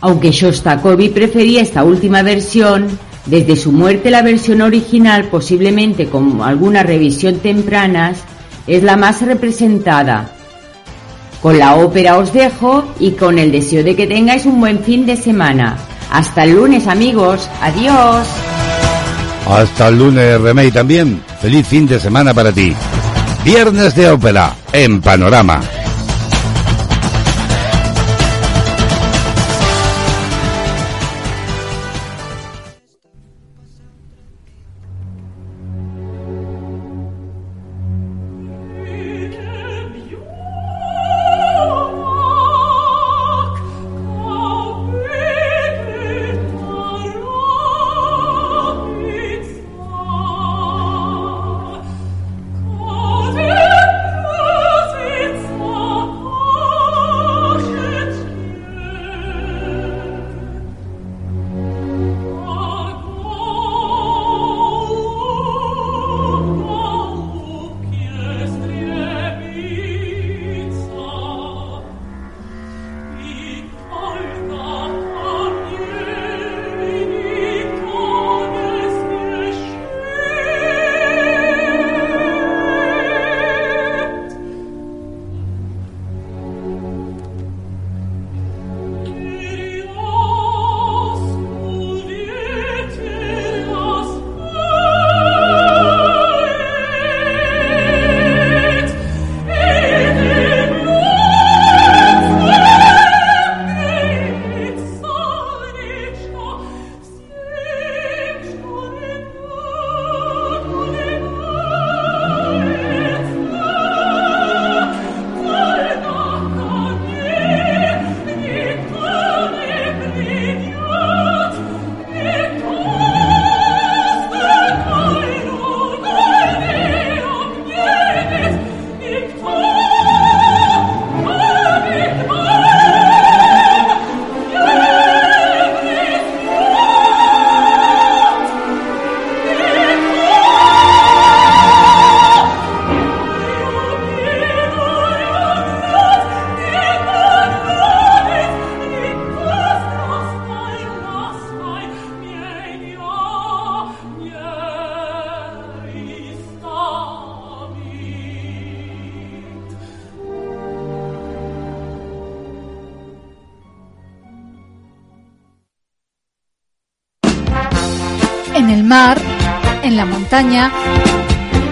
Aunque 0.00 0.30
Shostakovich 0.30 1.12
prefería 1.12 1.62
esta 1.62 1.84
última 1.84 2.22
versión, 2.22 2.98
desde 3.26 3.56
su 3.56 3.70
muerte 3.72 4.10
la 4.10 4.22
versión 4.22 4.62
original, 4.62 5.24
posiblemente 5.24 6.06
con 6.06 6.40
alguna 6.42 6.82
revisión 6.82 7.36
tempranas, 7.40 8.18
es 8.66 8.82
la 8.82 8.96
más 8.96 9.20
representada. 9.22 10.32
Con 11.42 11.58
la 11.58 11.76
ópera 11.76 12.18
os 12.18 12.32
dejo 12.32 12.84
y 12.98 13.12
con 13.12 13.38
el 13.38 13.50
deseo 13.50 13.82
de 13.82 13.96
que 13.96 14.06
tengáis 14.06 14.46
un 14.46 14.60
buen 14.60 14.80
fin 14.80 15.06
de 15.06 15.16
semana. 15.16 15.76
Hasta 16.10 16.44
el 16.44 16.54
lunes 16.54 16.86
amigos, 16.86 17.48
adiós. 17.62 18.26
Hasta 19.48 19.88
el 19.88 19.98
lunes, 19.98 20.40
Remey, 20.40 20.70
también. 20.70 21.22
Feliz 21.40 21.66
fin 21.66 21.86
de 21.86 21.98
semana 21.98 22.34
para 22.34 22.52
ti. 22.52 22.74
Viernes 23.44 23.94
de 23.94 24.10
ópera 24.10 24.54
en 24.72 25.00
Panorama. 25.00 25.60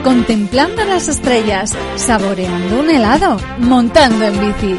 Contemplando 0.04 0.84
las 0.84 1.08
estrellas, 1.08 1.74
saboreando 1.96 2.80
un 2.80 2.90
helado, 2.90 3.38
montando 3.60 4.26
en 4.26 4.38
bici. 4.38 4.78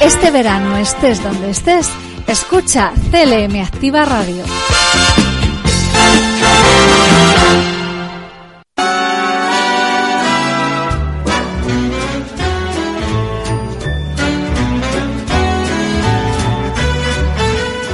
Este 0.00 0.30
verano 0.30 0.74
estés 0.78 1.22
donde 1.22 1.50
estés, 1.50 1.90
escucha 2.26 2.92
CLM 3.10 3.60
Activa 3.60 4.06
Radio. 4.06 4.42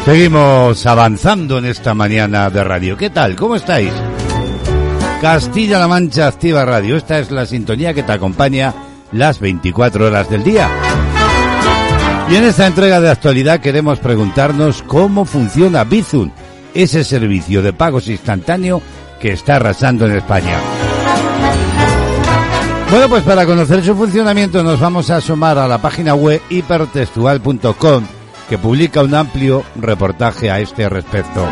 Seguimos 0.05 0.87
avanzando 0.87 1.59
en 1.59 1.65
esta 1.65 1.95
mañana 1.95 2.49
de 2.49 2.63
radio. 2.63 2.97
¿Qué 2.97 3.11
tal? 3.11 3.35
¿Cómo 3.35 3.57
estáis? 3.57 3.93
Castilla-La 5.25 5.89
Mancha 5.89 6.27
Activa 6.27 6.67
Radio. 6.67 6.99
Esta 6.99 7.19
es 7.19 7.31
la 7.31 7.47
sintonía 7.47 7.95
que 7.95 8.03
te 8.03 8.13
acompaña 8.13 8.75
las 9.11 9.41
24 9.41 10.09
horas 10.09 10.29
del 10.29 10.45
día. 10.45 10.69
Y 12.29 12.37
en 12.37 12.45
esta 12.45 12.67
entrega 12.67 13.01
de 13.01 13.09
actualidad 13.09 13.61
queremos 13.61 14.01
preguntarnos 14.01 14.83
cómo 14.83 15.25
funciona 15.25 15.83
Bizum, 15.85 16.31
ese 16.75 17.05
servicio 17.05 17.63
de 17.63 17.73
pagos 17.73 18.09
instantáneo 18.09 18.83
que 19.19 19.33
está 19.33 19.57
arrasando 19.57 20.05
en 20.05 20.17
España. 20.17 20.59
Bueno, 22.91 23.09
pues 23.09 23.23
para 23.23 23.47
conocer 23.47 23.83
su 23.83 23.97
funcionamiento 23.97 24.63
nos 24.63 24.79
vamos 24.79 25.09
a 25.09 25.17
asomar 25.17 25.57
a 25.57 25.67
la 25.67 25.81
página 25.81 26.15
web 26.15 26.43
hipertextual.com 26.51 28.05
que 28.51 28.59
publica 28.59 29.03
un 29.03 29.15
amplio 29.15 29.65
reportaje 29.77 30.51
a 30.51 30.61
este 30.61 30.87
respecto. 30.91 31.49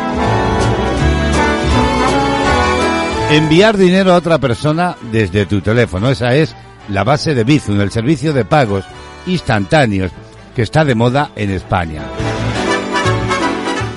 Enviar 3.33 3.77
dinero 3.77 4.13
a 4.13 4.17
otra 4.17 4.37
persona 4.37 4.95
desde 5.11 5.47
tu 5.47 5.59
teléfono, 5.59 6.11
esa 6.11 6.35
es 6.35 6.55
la 6.87 7.03
base 7.03 7.33
de 7.33 7.43
Bizum, 7.43 7.81
el 7.81 7.89
servicio 7.89 8.31
de 8.31 8.45
pagos 8.45 8.85
instantáneos 9.25 10.11
que 10.55 10.61
está 10.61 10.85
de 10.85 10.93
moda 10.93 11.31
en 11.35 11.49
España. 11.49 12.03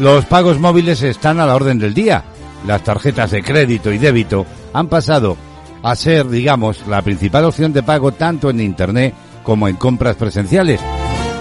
Los 0.01 0.25
pagos 0.25 0.59
móviles 0.59 1.03
están 1.03 1.39
a 1.39 1.45
la 1.45 1.55
orden 1.55 1.79
del 1.79 1.93
día. 1.93 2.25
Las 2.67 2.83
tarjetas 2.83 3.31
de 3.31 3.43
crédito 3.43 3.93
y 3.93 3.99
débito 3.99 4.47
han 4.73 4.89
pasado 4.89 5.37
a 5.83 5.95
ser, 5.97 6.27
digamos, 6.31 6.87
la 6.87 7.03
principal 7.03 7.45
opción 7.45 7.75
de 7.75 7.83
pago 7.83 8.13
tanto 8.13 8.49
en 8.49 8.63
Internet 8.63 9.13
como 9.43 9.69
en 9.69 9.77
compras 9.77 10.17
presenciales. 10.17 10.81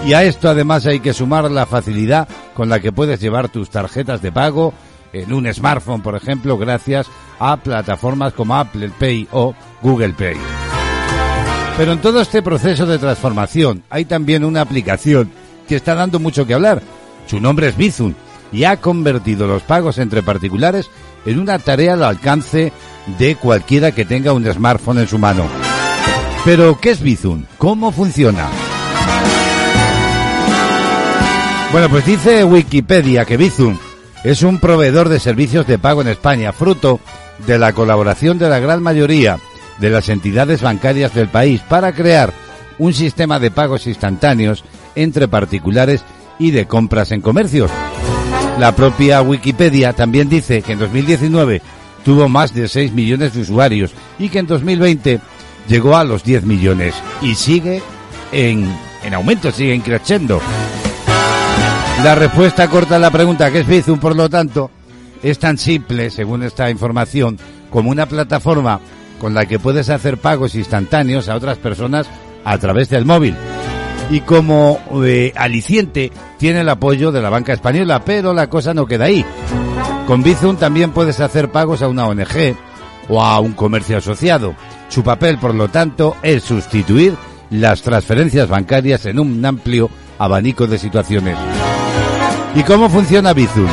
Y 0.04 0.12
a 0.12 0.22
esto 0.22 0.50
además 0.50 0.84
hay 0.84 1.00
que 1.00 1.14
sumar 1.14 1.50
la 1.50 1.64
facilidad 1.64 2.28
con 2.52 2.68
la 2.68 2.78
que 2.78 2.92
puedes 2.92 3.22
llevar 3.22 3.48
tus 3.48 3.70
tarjetas 3.70 4.20
de 4.20 4.32
pago 4.32 4.74
en 5.22 5.32
un 5.32 5.52
smartphone, 5.52 6.02
por 6.02 6.14
ejemplo, 6.14 6.58
gracias 6.58 7.06
a 7.38 7.56
plataformas 7.56 8.32
como 8.32 8.56
Apple 8.56 8.90
Pay 8.98 9.28
o 9.32 9.54
Google 9.82 10.14
Pay. 10.14 10.36
Pero 11.76 11.92
en 11.92 12.00
todo 12.00 12.20
este 12.20 12.42
proceso 12.42 12.86
de 12.86 12.98
transformación 12.98 13.82
hay 13.90 14.06
también 14.06 14.44
una 14.44 14.62
aplicación 14.62 15.30
que 15.68 15.76
está 15.76 15.94
dando 15.94 16.18
mucho 16.18 16.46
que 16.46 16.54
hablar. 16.54 16.82
Su 17.26 17.40
nombre 17.40 17.68
es 17.68 17.76
Bizum 17.76 18.14
y 18.52 18.64
ha 18.64 18.78
convertido 18.78 19.46
los 19.46 19.62
pagos 19.62 19.98
entre 19.98 20.22
particulares 20.22 20.88
en 21.26 21.38
una 21.38 21.58
tarea 21.58 21.94
al 21.94 22.04
alcance 22.04 22.72
de 23.18 23.36
cualquiera 23.36 23.92
que 23.92 24.04
tenga 24.04 24.32
un 24.32 24.50
smartphone 24.50 24.98
en 24.98 25.08
su 25.08 25.18
mano. 25.18 25.44
Pero, 26.44 26.78
¿qué 26.80 26.90
es 26.90 27.00
Bizum? 27.02 27.44
¿Cómo 27.58 27.90
funciona? 27.90 28.48
Bueno, 31.72 31.88
pues 31.90 32.06
dice 32.06 32.44
Wikipedia 32.44 33.24
que 33.24 33.36
Bizum 33.36 33.76
es 34.24 34.42
un 34.42 34.58
proveedor 34.58 35.08
de 35.08 35.20
servicios 35.20 35.66
de 35.66 35.78
pago 35.78 36.02
en 36.02 36.08
España, 36.08 36.52
fruto 36.52 37.00
de 37.46 37.58
la 37.58 37.72
colaboración 37.72 38.38
de 38.38 38.48
la 38.48 38.58
gran 38.58 38.82
mayoría 38.82 39.38
de 39.78 39.90
las 39.90 40.08
entidades 40.08 40.62
bancarias 40.62 41.14
del 41.14 41.28
país 41.28 41.60
para 41.60 41.92
crear 41.92 42.32
un 42.78 42.92
sistema 42.92 43.38
de 43.38 43.50
pagos 43.50 43.86
instantáneos 43.86 44.64
entre 44.94 45.28
particulares 45.28 46.04
y 46.38 46.50
de 46.50 46.66
compras 46.66 47.12
en 47.12 47.20
comercios. 47.20 47.70
La 48.58 48.74
propia 48.74 49.22
Wikipedia 49.22 49.92
también 49.92 50.28
dice 50.28 50.62
que 50.62 50.72
en 50.72 50.78
2019 50.78 51.60
tuvo 52.04 52.28
más 52.28 52.54
de 52.54 52.68
6 52.68 52.92
millones 52.92 53.34
de 53.34 53.42
usuarios 53.42 53.92
y 54.18 54.28
que 54.28 54.38
en 54.38 54.46
2020 54.46 55.20
llegó 55.68 55.96
a 55.96 56.04
los 56.04 56.24
10 56.24 56.44
millones 56.44 56.94
y 57.20 57.34
sigue 57.34 57.82
en, 58.32 58.66
en 59.04 59.14
aumento, 59.14 59.50
sigue 59.50 59.78
creciendo. 59.80 60.40
La 62.06 62.14
respuesta 62.14 62.68
corta 62.68 62.94
a 62.94 62.98
la 63.00 63.10
pregunta 63.10 63.50
que 63.50 63.58
es 63.58 63.66
Bizum, 63.66 63.98
por 63.98 64.14
lo 64.14 64.30
tanto, 64.30 64.70
es 65.24 65.40
tan 65.40 65.58
simple, 65.58 66.08
según 66.08 66.44
esta 66.44 66.70
información, 66.70 67.36
como 67.68 67.90
una 67.90 68.06
plataforma 68.06 68.78
con 69.20 69.34
la 69.34 69.44
que 69.46 69.58
puedes 69.58 69.90
hacer 69.90 70.16
pagos 70.18 70.54
instantáneos 70.54 71.28
a 71.28 71.34
otras 71.34 71.58
personas 71.58 72.06
a 72.44 72.56
través 72.58 72.90
del 72.90 73.06
móvil. 73.06 73.34
Y 74.08 74.20
como 74.20 74.78
eh, 75.04 75.32
aliciente 75.34 76.12
tiene 76.38 76.60
el 76.60 76.68
apoyo 76.68 77.10
de 77.10 77.20
la 77.20 77.28
banca 77.28 77.52
española, 77.52 78.04
pero 78.04 78.32
la 78.32 78.48
cosa 78.48 78.72
no 78.72 78.86
queda 78.86 79.06
ahí. 79.06 79.24
Con 80.06 80.22
Bizum 80.22 80.58
también 80.58 80.92
puedes 80.92 81.18
hacer 81.18 81.50
pagos 81.50 81.82
a 81.82 81.88
una 81.88 82.06
ONG 82.06 82.54
o 83.08 83.20
a 83.20 83.40
un 83.40 83.54
comercio 83.54 83.98
asociado. 83.98 84.54
Su 84.90 85.02
papel, 85.02 85.38
por 85.38 85.56
lo 85.56 85.66
tanto, 85.70 86.14
es 86.22 86.44
sustituir 86.44 87.16
las 87.50 87.82
transferencias 87.82 88.48
bancarias 88.48 89.06
en 89.06 89.18
un 89.18 89.44
amplio 89.44 89.90
abanico 90.20 90.68
de 90.68 90.78
situaciones. 90.78 91.36
¿Y 92.56 92.62
cómo 92.62 92.88
funciona 92.88 93.34
Bizum? 93.34 93.68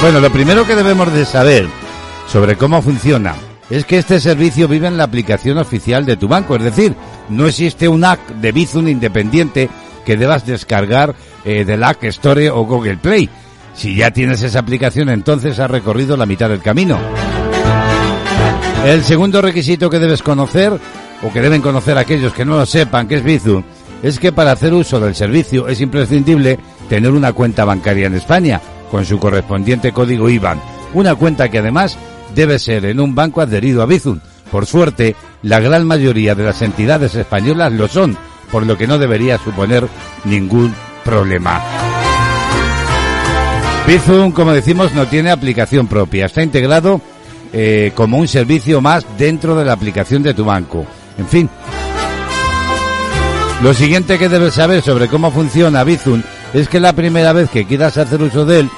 Bueno, 0.00 0.20
lo 0.20 0.30
primero 0.30 0.64
que 0.64 0.76
debemos 0.76 1.12
de 1.12 1.24
saber 1.24 1.66
sobre 2.28 2.54
cómo 2.56 2.80
funciona 2.80 3.34
es 3.68 3.84
que 3.84 3.98
este 3.98 4.20
servicio 4.20 4.68
vive 4.68 4.86
en 4.86 4.96
la 4.96 5.02
aplicación 5.02 5.58
oficial 5.58 6.06
de 6.06 6.16
tu 6.16 6.28
banco, 6.28 6.54
es 6.54 6.62
decir, 6.62 6.94
no 7.28 7.48
existe 7.48 7.88
un 7.88 8.04
app 8.04 8.20
de 8.40 8.52
Bizum 8.52 8.86
independiente 8.86 9.68
que 10.06 10.16
debas 10.16 10.46
descargar 10.46 11.16
eh, 11.44 11.64
del 11.64 11.82
App 11.82 12.04
Store 12.04 12.50
o 12.50 12.62
Google 12.62 12.98
Play. 12.98 13.28
Si 13.74 13.96
ya 13.96 14.12
tienes 14.12 14.40
esa 14.42 14.60
aplicación, 14.60 15.08
entonces 15.08 15.58
has 15.58 15.70
recorrido 15.70 16.16
la 16.16 16.26
mitad 16.26 16.48
del 16.48 16.62
camino. 16.62 17.00
El 18.84 19.02
segundo 19.02 19.42
requisito 19.42 19.90
que 19.90 19.98
debes 19.98 20.22
conocer, 20.22 20.78
o 21.22 21.32
que 21.32 21.40
deben 21.40 21.62
conocer 21.62 21.98
aquellos 21.98 22.32
que 22.32 22.44
no 22.44 22.56
lo 22.56 22.64
sepan 22.64 23.08
que 23.08 23.16
es 23.16 23.24
Bizum, 23.24 23.64
es 24.02 24.18
que 24.18 24.32
para 24.32 24.52
hacer 24.52 24.72
uso 24.72 25.00
del 25.00 25.14
servicio 25.14 25.68
es 25.68 25.80
imprescindible 25.80 26.58
tener 26.88 27.10
una 27.12 27.32
cuenta 27.32 27.64
bancaria 27.64 28.06
en 28.06 28.14
España, 28.14 28.60
con 28.90 29.04
su 29.04 29.18
correspondiente 29.18 29.92
código 29.92 30.28
IBAN. 30.28 30.60
Una 30.94 31.14
cuenta 31.14 31.48
que 31.48 31.58
además 31.58 31.96
debe 32.34 32.58
ser 32.58 32.84
en 32.84 33.00
un 33.00 33.14
banco 33.14 33.40
adherido 33.40 33.82
a 33.82 33.86
Bizum. 33.86 34.20
Por 34.50 34.66
suerte, 34.66 35.14
la 35.42 35.60
gran 35.60 35.86
mayoría 35.86 36.34
de 36.34 36.44
las 36.44 36.62
entidades 36.62 37.14
españolas 37.14 37.72
lo 37.72 37.88
son, 37.88 38.16
por 38.50 38.66
lo 38.66 38.76
que 38.76 38.86
no 38.86 38.98
debería 38.98 39.38
suponer 39.38 39.86
ningún 40.24 40.74
problema. 41.04 41.62
Bizum, 43.86 44.32
como 44.32 44.52
decimos, 44.52 44.92
no 44.94 45.06
tiene 45.06 45.30
aplicación 45.30 45.86
propia. 45.86 46.26
Está 46.26 46.42
integrado 46.42 47.00
eh, 47.52 47.92
como 47.94 48.18
un 48.18 48.28
servicio 48.28 48.80
más 48.80 49.06
dentro 49.16 49.56
de 49.56 49.64
la 49.64 49.72
aplicación 49.72 50.22
de 50.22 50.34
tu 50.34 50.44
banco. 50.44 50.84
En 51.18 51.26
fin. 51.26 51.50
Lo 53.62 53.74
siguiente 53.74 54.18
que 54.18 54.30
debes 54.30 54.54
saber 54.54 54.80
sobre 54.80 55.08
cómo 55.08 55.30
funciona 55.30 55.84
Bizum 55.84 56.22
es 56.54 56.66
que 56.68 56.80
la 56.80 56.94
primera 56.94 57.34
vez 57.34 57.50
que 57.50 57.66
quieras 57.66 57.98
hacer 57.98 58.22
uso 58.22 58.46
de 58.46 58.60
él, 58.60 58.70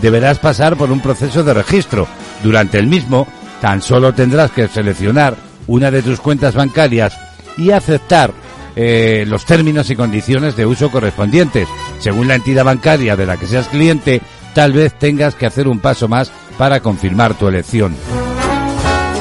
deberás 0.00 0.38
pasar 0.38 0.76
por 0.76 0.92
un 0.92 1.00
proceso 1.00 1.42
de 1.42 1.54
registro. 1.54 2.06
Durante 2.44 2.78
el 2.78 2.86
mismo, 2.86 3.26
tan 3.60 3.82
solo 3.82 4.14
tendrás 4.14 4.52
que 4.52 4.68
seleccionar 4.68 5.36
una 5.66 5.90
de 5.90 6.02
tus 6.02 6.20
cuentas 6.20 6.54
bancarias 6.54 7.18
y 7.56 7.72
aceptar 7.72 8.32
eh, 8.76 9.24
los 9.26 9.44
términos 9.44 9.90
y 9.90 9.96
condiciones 9.96 10.54
de 10.54 10.66
uso 10.66 10.88
correspondientes. 10.88 11.66
Según 11.98 12.28
la 12.28 12.36
entidad 12.36 12.64
bancaria 12.64 13.16
de 13.16 13.26
la 13.26 13.36
que 13.36 13.48
seas 13.48 13.66
cliente, 13.66 14.22
tal 14.54 14.72
vez 14.72 14.94
tengas 14.94 15.34
que 15.34 15.46
hacer 15.46 15.66
un 15.66 15.80
paso 15.80 16.06
más 16.06 16.30
para 16.56 16.78
confirmar 16.78 17.34
tu 17.34 17.48
elección. 17.48 17.96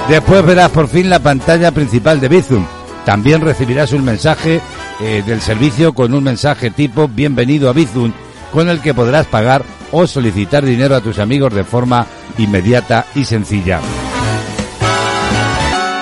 Después 0.07 0.45
verás 0.45 0.69
por 0.69 0.88
fin 0.88 1.10
la 1.10 1.19
pantalla 1.19 1.72
principal 1.72 2.19
de 2.19 2.27
Bizum. 2.30 2.76
También 3.07 3.39
recibirás 3.39 3.93
un 3.93 4.03
mensaje 4.03 4.59
eh, 4.99 5.23
del 5.25 5.39
servicio 5.39 5.93
con 5.93 6.13
un 6.13 6.25
mensaje 6.25 6.71
tipo 6.71 7.07
Bienvenido 7.07 7.69
a 7.69 7.71
Bizum, 7.71 8.11
con 8.51 8.67
el 8.67 8.81
que 8.81 8.93
podrás 8.93 9.25
pagar 9.27 9.63
o 9.93 10.05
solicitar 10.05 10.65
dinero 10.65 10.93
a 10.93 10.99
tus 10.99 11.17
amigos 11.17 11.53
de 11.53 11.63
forma 11.63 12.05
inmediata 12.38 13.05
y 13.15 13.23
sencilla. 13.23 13.79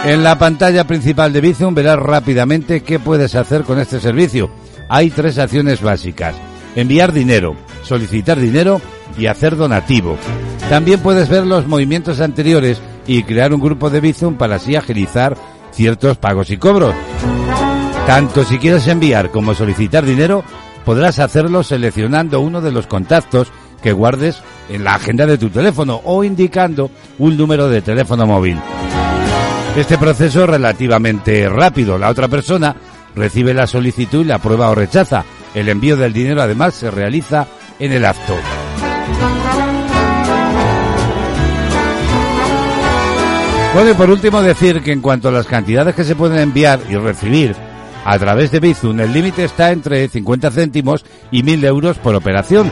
En 0.04 0.24
la 0.24 0.40
pantalla 0.40 0.86
principal 0.86 1.32
de 1.32 1.42
Bizum 1.42 1.76
verás 1.76 2.00
rápidamente 2.00 2.82
qué 2.82 2.98
puedes 2.98 3.36
hacer 3.36 3.62
con 3.66 3.80
este 3.80 4.00
servicio. 4.00 4.50
Hay 4.90 5.12
tres 5.12 5.38
acciones 5.38 5.84
básicas. 5.84 6.34
Enviar 6.76 7.14
dinero, 7.14 7.56
solicitar 7.84 8.40
dinero 8.40 8.82
y 9.16 9.28
hacer 9.28 9.56
donativo. 9.56 10.18
También 10.72 11.02
puedes 11.02 11.30
ver 11.30 11.46
los 11.46 11.68
movimientos 11.68 12.20
anteriores 12.20 12.82
y 13.06 13.22
crear 13.22 13.54
un 13.54 13.62
grupo 13.62 13.92
de 13.92 14.00
Bizum 14.00 14.38
para 14.38 14.56
así 14.56 14.76
agilizar 14.76 15.38
ciertos 15.76 16.18
pagos 16.18 16.50
y 16.50 16.58
cobros. 16.58 16.96
Tanto 18.08 18.44
si 18.44 18.58
quieres 18.58 18.88
enviar 18.88 19.30
como 19.30 19.54
solicitar 19.54 20.06
dinero, 20.06 20.44
podrás 20.86 21.20
hacerlo 21.20 21.64
seleccionando 21.64 22.40
uno 22.40 22.62
de 22.62 22.72
los 22.72 22.88
contactos 22.88 23.52
que 23.82 23.92
guardes 23.92 24.42
en 24.70 24.84
la 24.84 24.96
agenda 24.96 25.26
de 25.26 25.38
tu 25.38 25.50
teléfono 25.50 26.02
o 26.06 26.24
indicando 26.24 26.90
un 27.20 27.38
número 27.38 27.70
de 27.70 27.82
teléfono 27.82 28.26
móvil. 28.26 28.60
Este 29.76 29.98
proceso 29.98 30.44
es 30.44 30.50
relativamente 30.50 31.50
rápido. 31.50 31.98
La 31.98 32.10
otra 32.10 32.28
persona 32.28 32.76
recibe 33.16 33.54
la 33.54 33.68
solicitud 33.68 34.22
y 34.22 34.30
la 34.30 34.40
prueba 34.40 34.70
o 34.70 34.76
rechaza. 34.76 35.26
El 35.54 35.70
envío 35.70 35.98
del 35.98 36.14
dinero 36.14 36.42
además 36.42 36.76
se 36.76 36.90
realiza 36.90 37.48
en 37.80 37.92
el 37.92 38.06
acto. 38.06 38.36
Bueno, 43.76 43.92
y 43.92 43.94
por 43.96 44.10
último 44.10 44.42
decir 44.42 44.82
que 44.82 44.94
en 44.94 45.02
cuanto 45.02 45.28
a 45.28 45.34
las 45.34 45.48
cantidades 45.48 45.96
que 45.96 46.06
se 46.06 46.16
pueden 46.16 46.40
enviar 46.40 46.80
y 46.90 46.96
recibir 46.96 47.54
a 48.06 48.18
través 48.18 48.50
de 48.50 48.62
Bizum, 48.62 48.98
el 49.02 49.12
límite 49.12 49.44
está 49.44 49.74
entre 49.74 50.08
50 50.08 50.50
céntimos 50.50 51.04
y 51.30 51.44
1.000 51.44 51.66
euros 51.66 51.98
por 51.98 52.16
operación. 52.16 52.72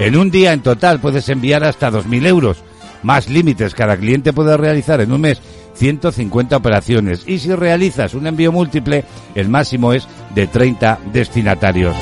En 0.00 0.16
un 0.16 0.32
día 0.32 0.52
en 0.52 0.62
total 0.62 0.98
puedes 0.98 1.28
enviar 1.28 1.62
hasta 1.62 1.92
2.000 1.92 2.26
euros. 2.26 2.64
Más 3.04 3.28
límites, 3.28 3.72
cada 3.72 3.96
cliente 3.96 4.32
puede 4.32 4.56
realizar 4.56 5.00
en 5.00 5.12
un 5.12 5.20
mes 5.20 5.40
150 5.74 6.56
operaciones 6.56 7.22
y 7.24 7.38
si 7.38 7.54
realizas 7.54 8.14
un 8.14 8.26
envío 8.26 8.50
múltiple, 8.50 9.04
el 9.36 9.48
máximo 9.48 9.92
es 9.92 10.08
de 10.34 10.48
30 10.48 10.98
destinatarios. 11.12 11.94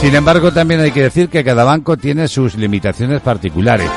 Sin 0.00 0.12
embargo, 0.12 0.52
también 0.52 0.80
hay 0.80 0.90
que 0.90 1.04
decir 1.04 1.28
que 1.28 1.44
cada 1.44 1.62
banco 1.62 1.96
tiene 1.96 2.26
sus 2.26 2.56
limitaciones 2.56 3.20
particulares. 3.20 3.88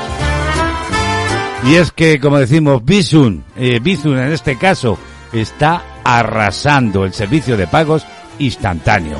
Y 1.63 1.75
es 1.75 1.91
que, 1.91 2.19
como 2.19 2.39
decimos, 2.39 2.83
Bizum, 2.83 3.43
eh, 3.55 3.79
Bizum 3.81 4.17
en 4.17 4.31
este 4.31 4.57
caso, 4.57 4.97
está 5.31 5.83
arrasando 6.03 7.05
el 7.05 7.13
servicio 7.13 7.55
de 7.55 7.67
pagos 7.67 8.05
instantáneo. 8.39 9.17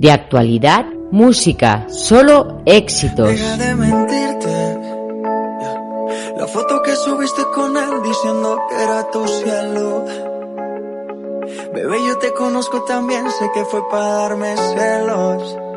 De 0.00 0.10
actualidad, 0.10 0.86
música, 1.10 1.86
solo 1.88 2.62
éxitos. 2.66 3.28
Deja 3.30 3.56
de 3.56 3.74
mentirte. 3.74 4.78
La 6.38 6.46
foto 6.46 6.82
que 6.82 6.94
subiste 6.94 7.42
con 7.52 7.76
él 7.76 8.02
diciendo 8.04 8.60
que 8.68 8.82
era 8.82 9.10
tu 9.10 9.26
cielo. 9.26 10.04
Bebé, 11.74 11.96
yo 12.06 12.18
te 12.18 12.32
conozco 12.32 12.82
también, 12.84 13.28
sé 13.30 13.50
que 13.52 13.64
fue 13.64 13.88
para 13.88 14.06
darme 14.06 14.54
celos. 14.56 15.56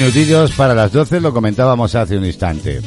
Minutillos 0.00 0.52
para 0.52 0.74
las 0.74 0.92
12, 0.92 1.20
lo 1.20 1.34
comentábamos 1.34 1.94
hace 1.94 2.16
un 2.16 2.24
instante. 2.24 2.80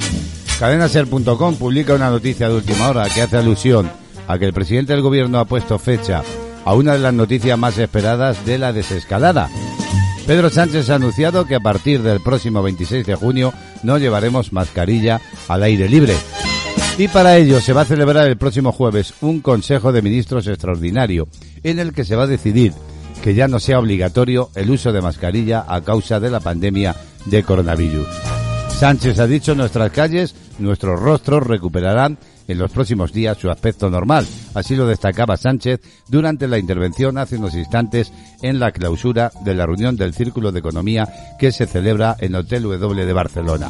Cadenaser.com 0.57 1.55
publica 1.57 1.93
una 1.93 2.09
noticia 2.09 2.49
de 2.49 2.55
última 2.55 2.89
hora 2.89 3.07
que 3.07 3.21
hace 3.21 3.37
alusión 3.37 3.91
a 4.27 4.39
que 4.39 4.45
el 4.45 4.53
presidente 4.53 4.93
del 4.93 5.03
gobierno 5.03 5.37
ha 5.37 5.45
puesto 5.45 5.77
fecha 5.77 6.23
a 6.65 6.73
una 6.73 6.93
de 6.93 6.99
las 6.99 7.13
noticias 7.13 7.57
más 7.59 7.77
esperadas 7.77 8.43
de 8.47 8.57
la 8.57 8.73
desescalada. 8.73 9.47
Pedro 10.25 10.49
Sánchez 10.49 10.89
ha 10.89 10.95
anunciado 10.95 11.45
que 11.45 11.53
a 11.53 11.59
partir 11.59 12.01
del 12.01 12.19
próximo 12.19 12.63
26 12.63 13.05
de 13.05 13.15
junio 13.15 13.53
no 13.83 13.99
llevaremos 13.99 14.51
mascarilla 14.51 15.21
al 15.47 15.61
aire 15.61 15.87
libre. 15.87 16.15
Y 16.97 17.09
para 17.09 17.37
ello 17.37 17.61
se 17.61 17.73
va 17.73 17.81
a 17.81 17.85
celebrar 17.85 18.27
el 18.27 18.37
próximo 18.37 18.71
jueves 18.71 19.13
un 19.21 19.39
Consejo 19.39 19.91
de 19.91 20.01
Ministros 20.01 20.47
extraordinario 20.47 21.27
en 21.61 21.77
el 21.77 21.93
que 21.93 22.05
se 22.05 22.15
va 22.15 22.23
a 22.23 22.27
decidir 22.27 22.73
que 23.23 23.33
ya 23.33 23.47
no 23.47 23.59
sea 23.59 23.79
obligatorio 23.79 24.49
el 24.53 24.69
uso 24.69 24.91
de 24.91 25.01
mascarilla 25.01 25.63
a 25.65 25.79
causa 25.79 26.19
de 26.19 26.29
la 26.29 26.41
pandemia 26.41 26.93
de 27.25 27.41
coronavirus. 27.41 28.05
Sánchez 28.77 29.17
ha 29.19 29.27
dicho 29.27 29.55
nuestras 29.55 29.91
calles 29.91 30.35
nuestros 30.59 30.99
rostros 30.99 31.47
recuperarán 31.47 32.17
en 32.49 32.57
los 32.57 32.69
próximos 32.69 33.13
días 33.13 33.37
su 33.37 33.49
aspecto 33.49 33.89
normal. 33.89 34.27
Así 34.53 34.75
lo 34.75 34.85
destacaba 34.85 35.37
Sánchez 35.37 35.79
durante 36.09 36.49
la 36.49 36.57
intervención 36.57 37.17
hace 37.17 37.37
unos 37.37 37.55
instantes 37.55 38.11
en 38.41 38.59
la 38.59 38.73
clausura 38.73 39.31
de 39.45 39.55
la 39.55 39.65
reunión 39.65 39.95
del 39.95 40.13
Círculo 40.13 40.51
de 40.51 40.59
Economía 40.59 41.07
que 41.39 41.53
se 41.53 41.65
celebra 41.65 42.17
en 42.19 42.35
Hotel 42.35 42.63
W 42.63 43.05
de 43.05 43.13
Barcelona. 43.13 43.69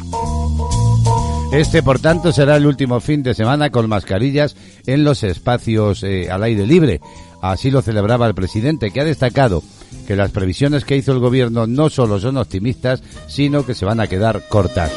Este, 1.52 1.84
por 1.84 2.00
tanto, 2.00 2.32
será 2.32 2.56
el 2.56 2.66
último 2.66 2.98
fin 2.98 3.22
de 3.22 3.32
semana 3.32 3.70
con 3.70 3.88
mascarillas 3.88 4.56
en 4.86 5.04
los 5.04 5.22
espacios 5.22 6.02
eh, 6.02 6.28
al 6.28 6.42
aire 6.42 6.66
libre. 6.66 7.00
Así 7.44 7.70
lo 7.70 7.82
celebraba 7.82 8.26
el 8.26 8.34
presidente, 8.34 8.90
que 8.90 9.02
ha 9.02 9.04
destacado 9.04 9.62
que 10.06 10.16
las 10.16 10.30
previsiones 10.30 10.86
que 10.86 10.96
hizo 10.96 11.12
el 11.12 11.18
gobierno 11.18 11.66
no 11.66 11.90
solo 11.90 12.18
son 12.18 12.38
optimistas, 12.38 13.02
sino 13.26 13.66
que 13.66 13.74
se 13.74 13.84
van 13.84 14.00
a 14.00 14.06
quedar 14.06 14.48
cortas. 14.48 14.90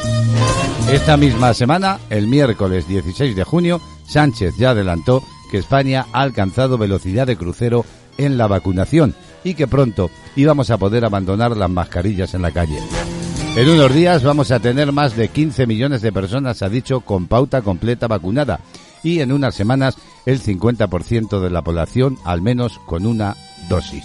Esta 0.90 1.18
misma 1.18 1.52
semana, 1.52 1.98
el 2.08 2.26
miércoles 2.26 2.88
16 2.88 3.36
de 3.36 3.44
junio, 3.44 3.82
Sánchez 4.06 4.54
ya 4.56 4.70
adelantó 4.70 5.22
que 5.50 5.58
España 5.58 6.06
ha 6.10 6.22
alcanzado 6.22 6.78
velocidad 6.78 7.26
de 7.26 7.36
crucero 7.36 7.84
en 8.16 8.38
la 8.38 8.46
vacunación 8.46 9.14
y 9.44 9.52
que 9.52 9.66
pronto 9.66 10.10
íbamos 10.34 10.70
a 10.70 10.78
poder 10.78 11.04
abandonar 11.04 11.54
las 11.54 11.68
mascarillas 11.68 12.32
en 12.32 12.40
la 12.40 12.50
calle. 12.50 12.78
En 13.56 13.68
unos 13.68 13.92
días 13.92 14.24
vamos 14.24 14.52
a 14.52 14.60
tener 14.60 14.90
más 14.90 15.16
de 15.16 15.28
15 15.28 15.66
millones 15.66 16.00
de 16.00 16.12
personas, 16.12 16.62
ha 16.62 16.70
dicho, 16.70 17.02
con 17.02 17.26
pauta 17.26 17.60
completa 17.60 18.06
vacunada 18.08 18.60
y 19.02 19.20
en 19.20 19.32
unas 19.32 19.54
semanas 19.54 19.96
el 20.26 20.42
50% 20.42 21.40
de 21.40 21.50
la 21.50 21.62
población 21.62 22.18
al 22.24 22.42
menos 22.42 22.78
con 22.86 23.06
una 23.06 23.36
dosis. 23.68 24.04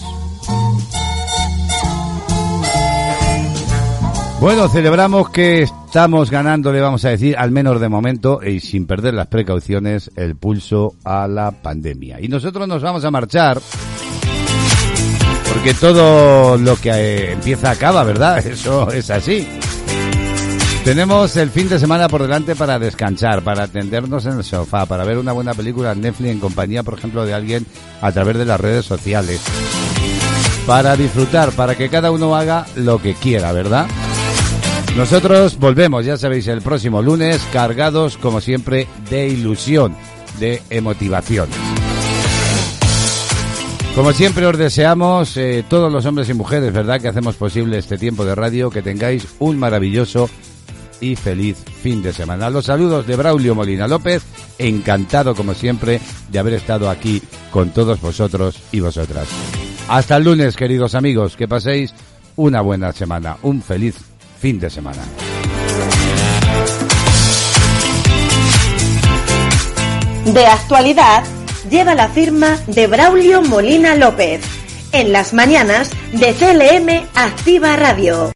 Bueno, 4.44 4.68
celebramos 4.68 5.30
que 5.30 5.62
estamos 5.62 6.30
ganando, 6.30 6.74
le 6.74 6.82
vamos 6.82 7.06
a 7.06 7.10
decir, 7.12 7.34
al 7.38 7.52
menos 7.52 7.80
de 7.80 7.88
momento, 7.88 8.42
y 8.44 8.60
sin 8.60 8.86
perder 8.86 9.14
las 9.14 9.28
precauciones, 9.28 10.12
el 10.18 10.36
pulso 10.36 10.96
a 11.06 11.30
la 11.30 11.52
pandemia. 11.52 12.20
Y 12.20 12.28
nosotros 12.28 12.68
nos 12.68 12.82
vamos 12.82 13.06
a 13.06 13.12
marchar, 13.12 13.62
porque 15.48 15.74
todo 15.76 16.58
lo 16.58 16.76
que 16.76 16.90
eh, 16.90 17.32
empieza 17.32 17.72
acaba, 17.72 18.04
¿verdad? 18.04 18.38
Eso 18.46 18.92
es 18.92 19.10
así. 19.12 19.48
Tenemos 20.84 21.38
el 21.38 21.50
fin 21.50 21.70
de 21.70 21.80
semana 21.80 22.10
por 22.10 22.22
delante 22.22 22.58
para 22.58 22.78
descansar, 22.78 23.42
para 23.42 23.64
atendernos 23.64 24.26
en 24.26 24.34
el 24.34 24.44
sofá, 24.44 24.86
para 24.86 25.06
ver 25.06 25.18
una 25.18 25.32
buena 25.32 25.54
película 25.54 25.94
en 25.94 26.02
Netflix 26.02 26.30
en 26.32 26.40
compañía, 26.42 26.84
por 26.84 26.96
ejemplo, 26.98 27.26
de 27.26 27.34
alguien 27.34 27.66
a 28.02 28.12
través 28.12 28.38
de 28.38 28.44
las 28.44 28.60
redes 28.60 28.86
sociales. 28.86 29.40
Para 30.68 30.98
disfrutar, 30.98 31.54
para 31.54 31.76
que 31.76 31.88
cada 31.88 32.12
uno 32.12 32.36
haga 32.36 32.66
lo 32.76 33.02
que 33.02 33.14
quiera, 33.14 33.54
¿verdad? 33.54 33.88
Nosotros 34.98 35.58
volvemos, 35.58 36.06
ya 36.06 36.18
sabéis, 36.18 36.48
el 36.50 36.62
próximo 36.62 37.02
lunes, 37.02 37.42
cargados, 37.54 38.18
como 38.18 38.42
siempre, 38.42 38.86
de 39.10 39.30
ilusión, 39.30 39.96
de 40.38 40.62
emotivación. 40.70 41.48
Como 43.96 44.12
siempre 44.12 44.46
os 44.46 44.58
deseamos, 44.58 45.38
eh, 45.38 45.64
todos 45.70 45.92
los 45.92 46.06
hombres 46.06 46.28
y 46.28 46.34
mujeres, 46.34 46.74
¿verdad?, 46.74 47.00
que 47.00 47.08
hacemos 47.08 47.36
posible 47.36 47.78
este 47.78 47.98
tiempo 47.98 48.26
de 48.26 48.36
radio, 48.36 48.70
que 48.70 48.82
tengáis 48.82 49.28
un 49.40 49.58
maravilloso 49.58 50.30
y 51.04 51.16
feliz 51.18 51.58
fin 51.82 52.02
de 52.02 52.14
semana. 52.14 52.50
Los 52.50 52.66
saludos 52.66 53.06
de 53.06 53.18
Braulio 53.18 53.56
Molina 53.56 53.88
López, 53.88 54.24
encantado 54.58 55.36
como 55.36 55.54
siempre 55.54 56.00
de 56.30 56.40
haber 56.40 56.54
estado 56.54 56.90
aquí 56.90 57.22
con 57.52 57.72
todos 57.72 58.00
vosotros 58.00 58.58
y 58.72 58.80
vosotras. 58.80 59.28
Hasta 59.90 60.16
el 60.16 60.24
lunes, 60.24 60.56
queridos 60.56 60.96
amigos, 60.96 61.36
que 61.36 61.48
paséis 61.48 61.94
una 62.38 62.62
buena 62.62 62.94
semana, 62.94 63.38
un 63.42 63.62
feliz 63.62 63.96
fin 64.40 64.60
de 64.60 64.70
semana. 64.70 65.04
De 70.26 70.46
actualidad 70.46 71.26
lleva 71.70 71.96
la 71.96 72.08
firma 72.08 72.58
de 72.68 72.88
Braulio 72.88 73.42
Molina 73.42 73.96
López 73.96 74.42
en 74.94 75.12
las 75.12 75.34
mañanas 75.34 75.92
de 76.14 76.34
CLM 76.34 77.10
Activa 77.14 77.76
Radio. 77.76 78.32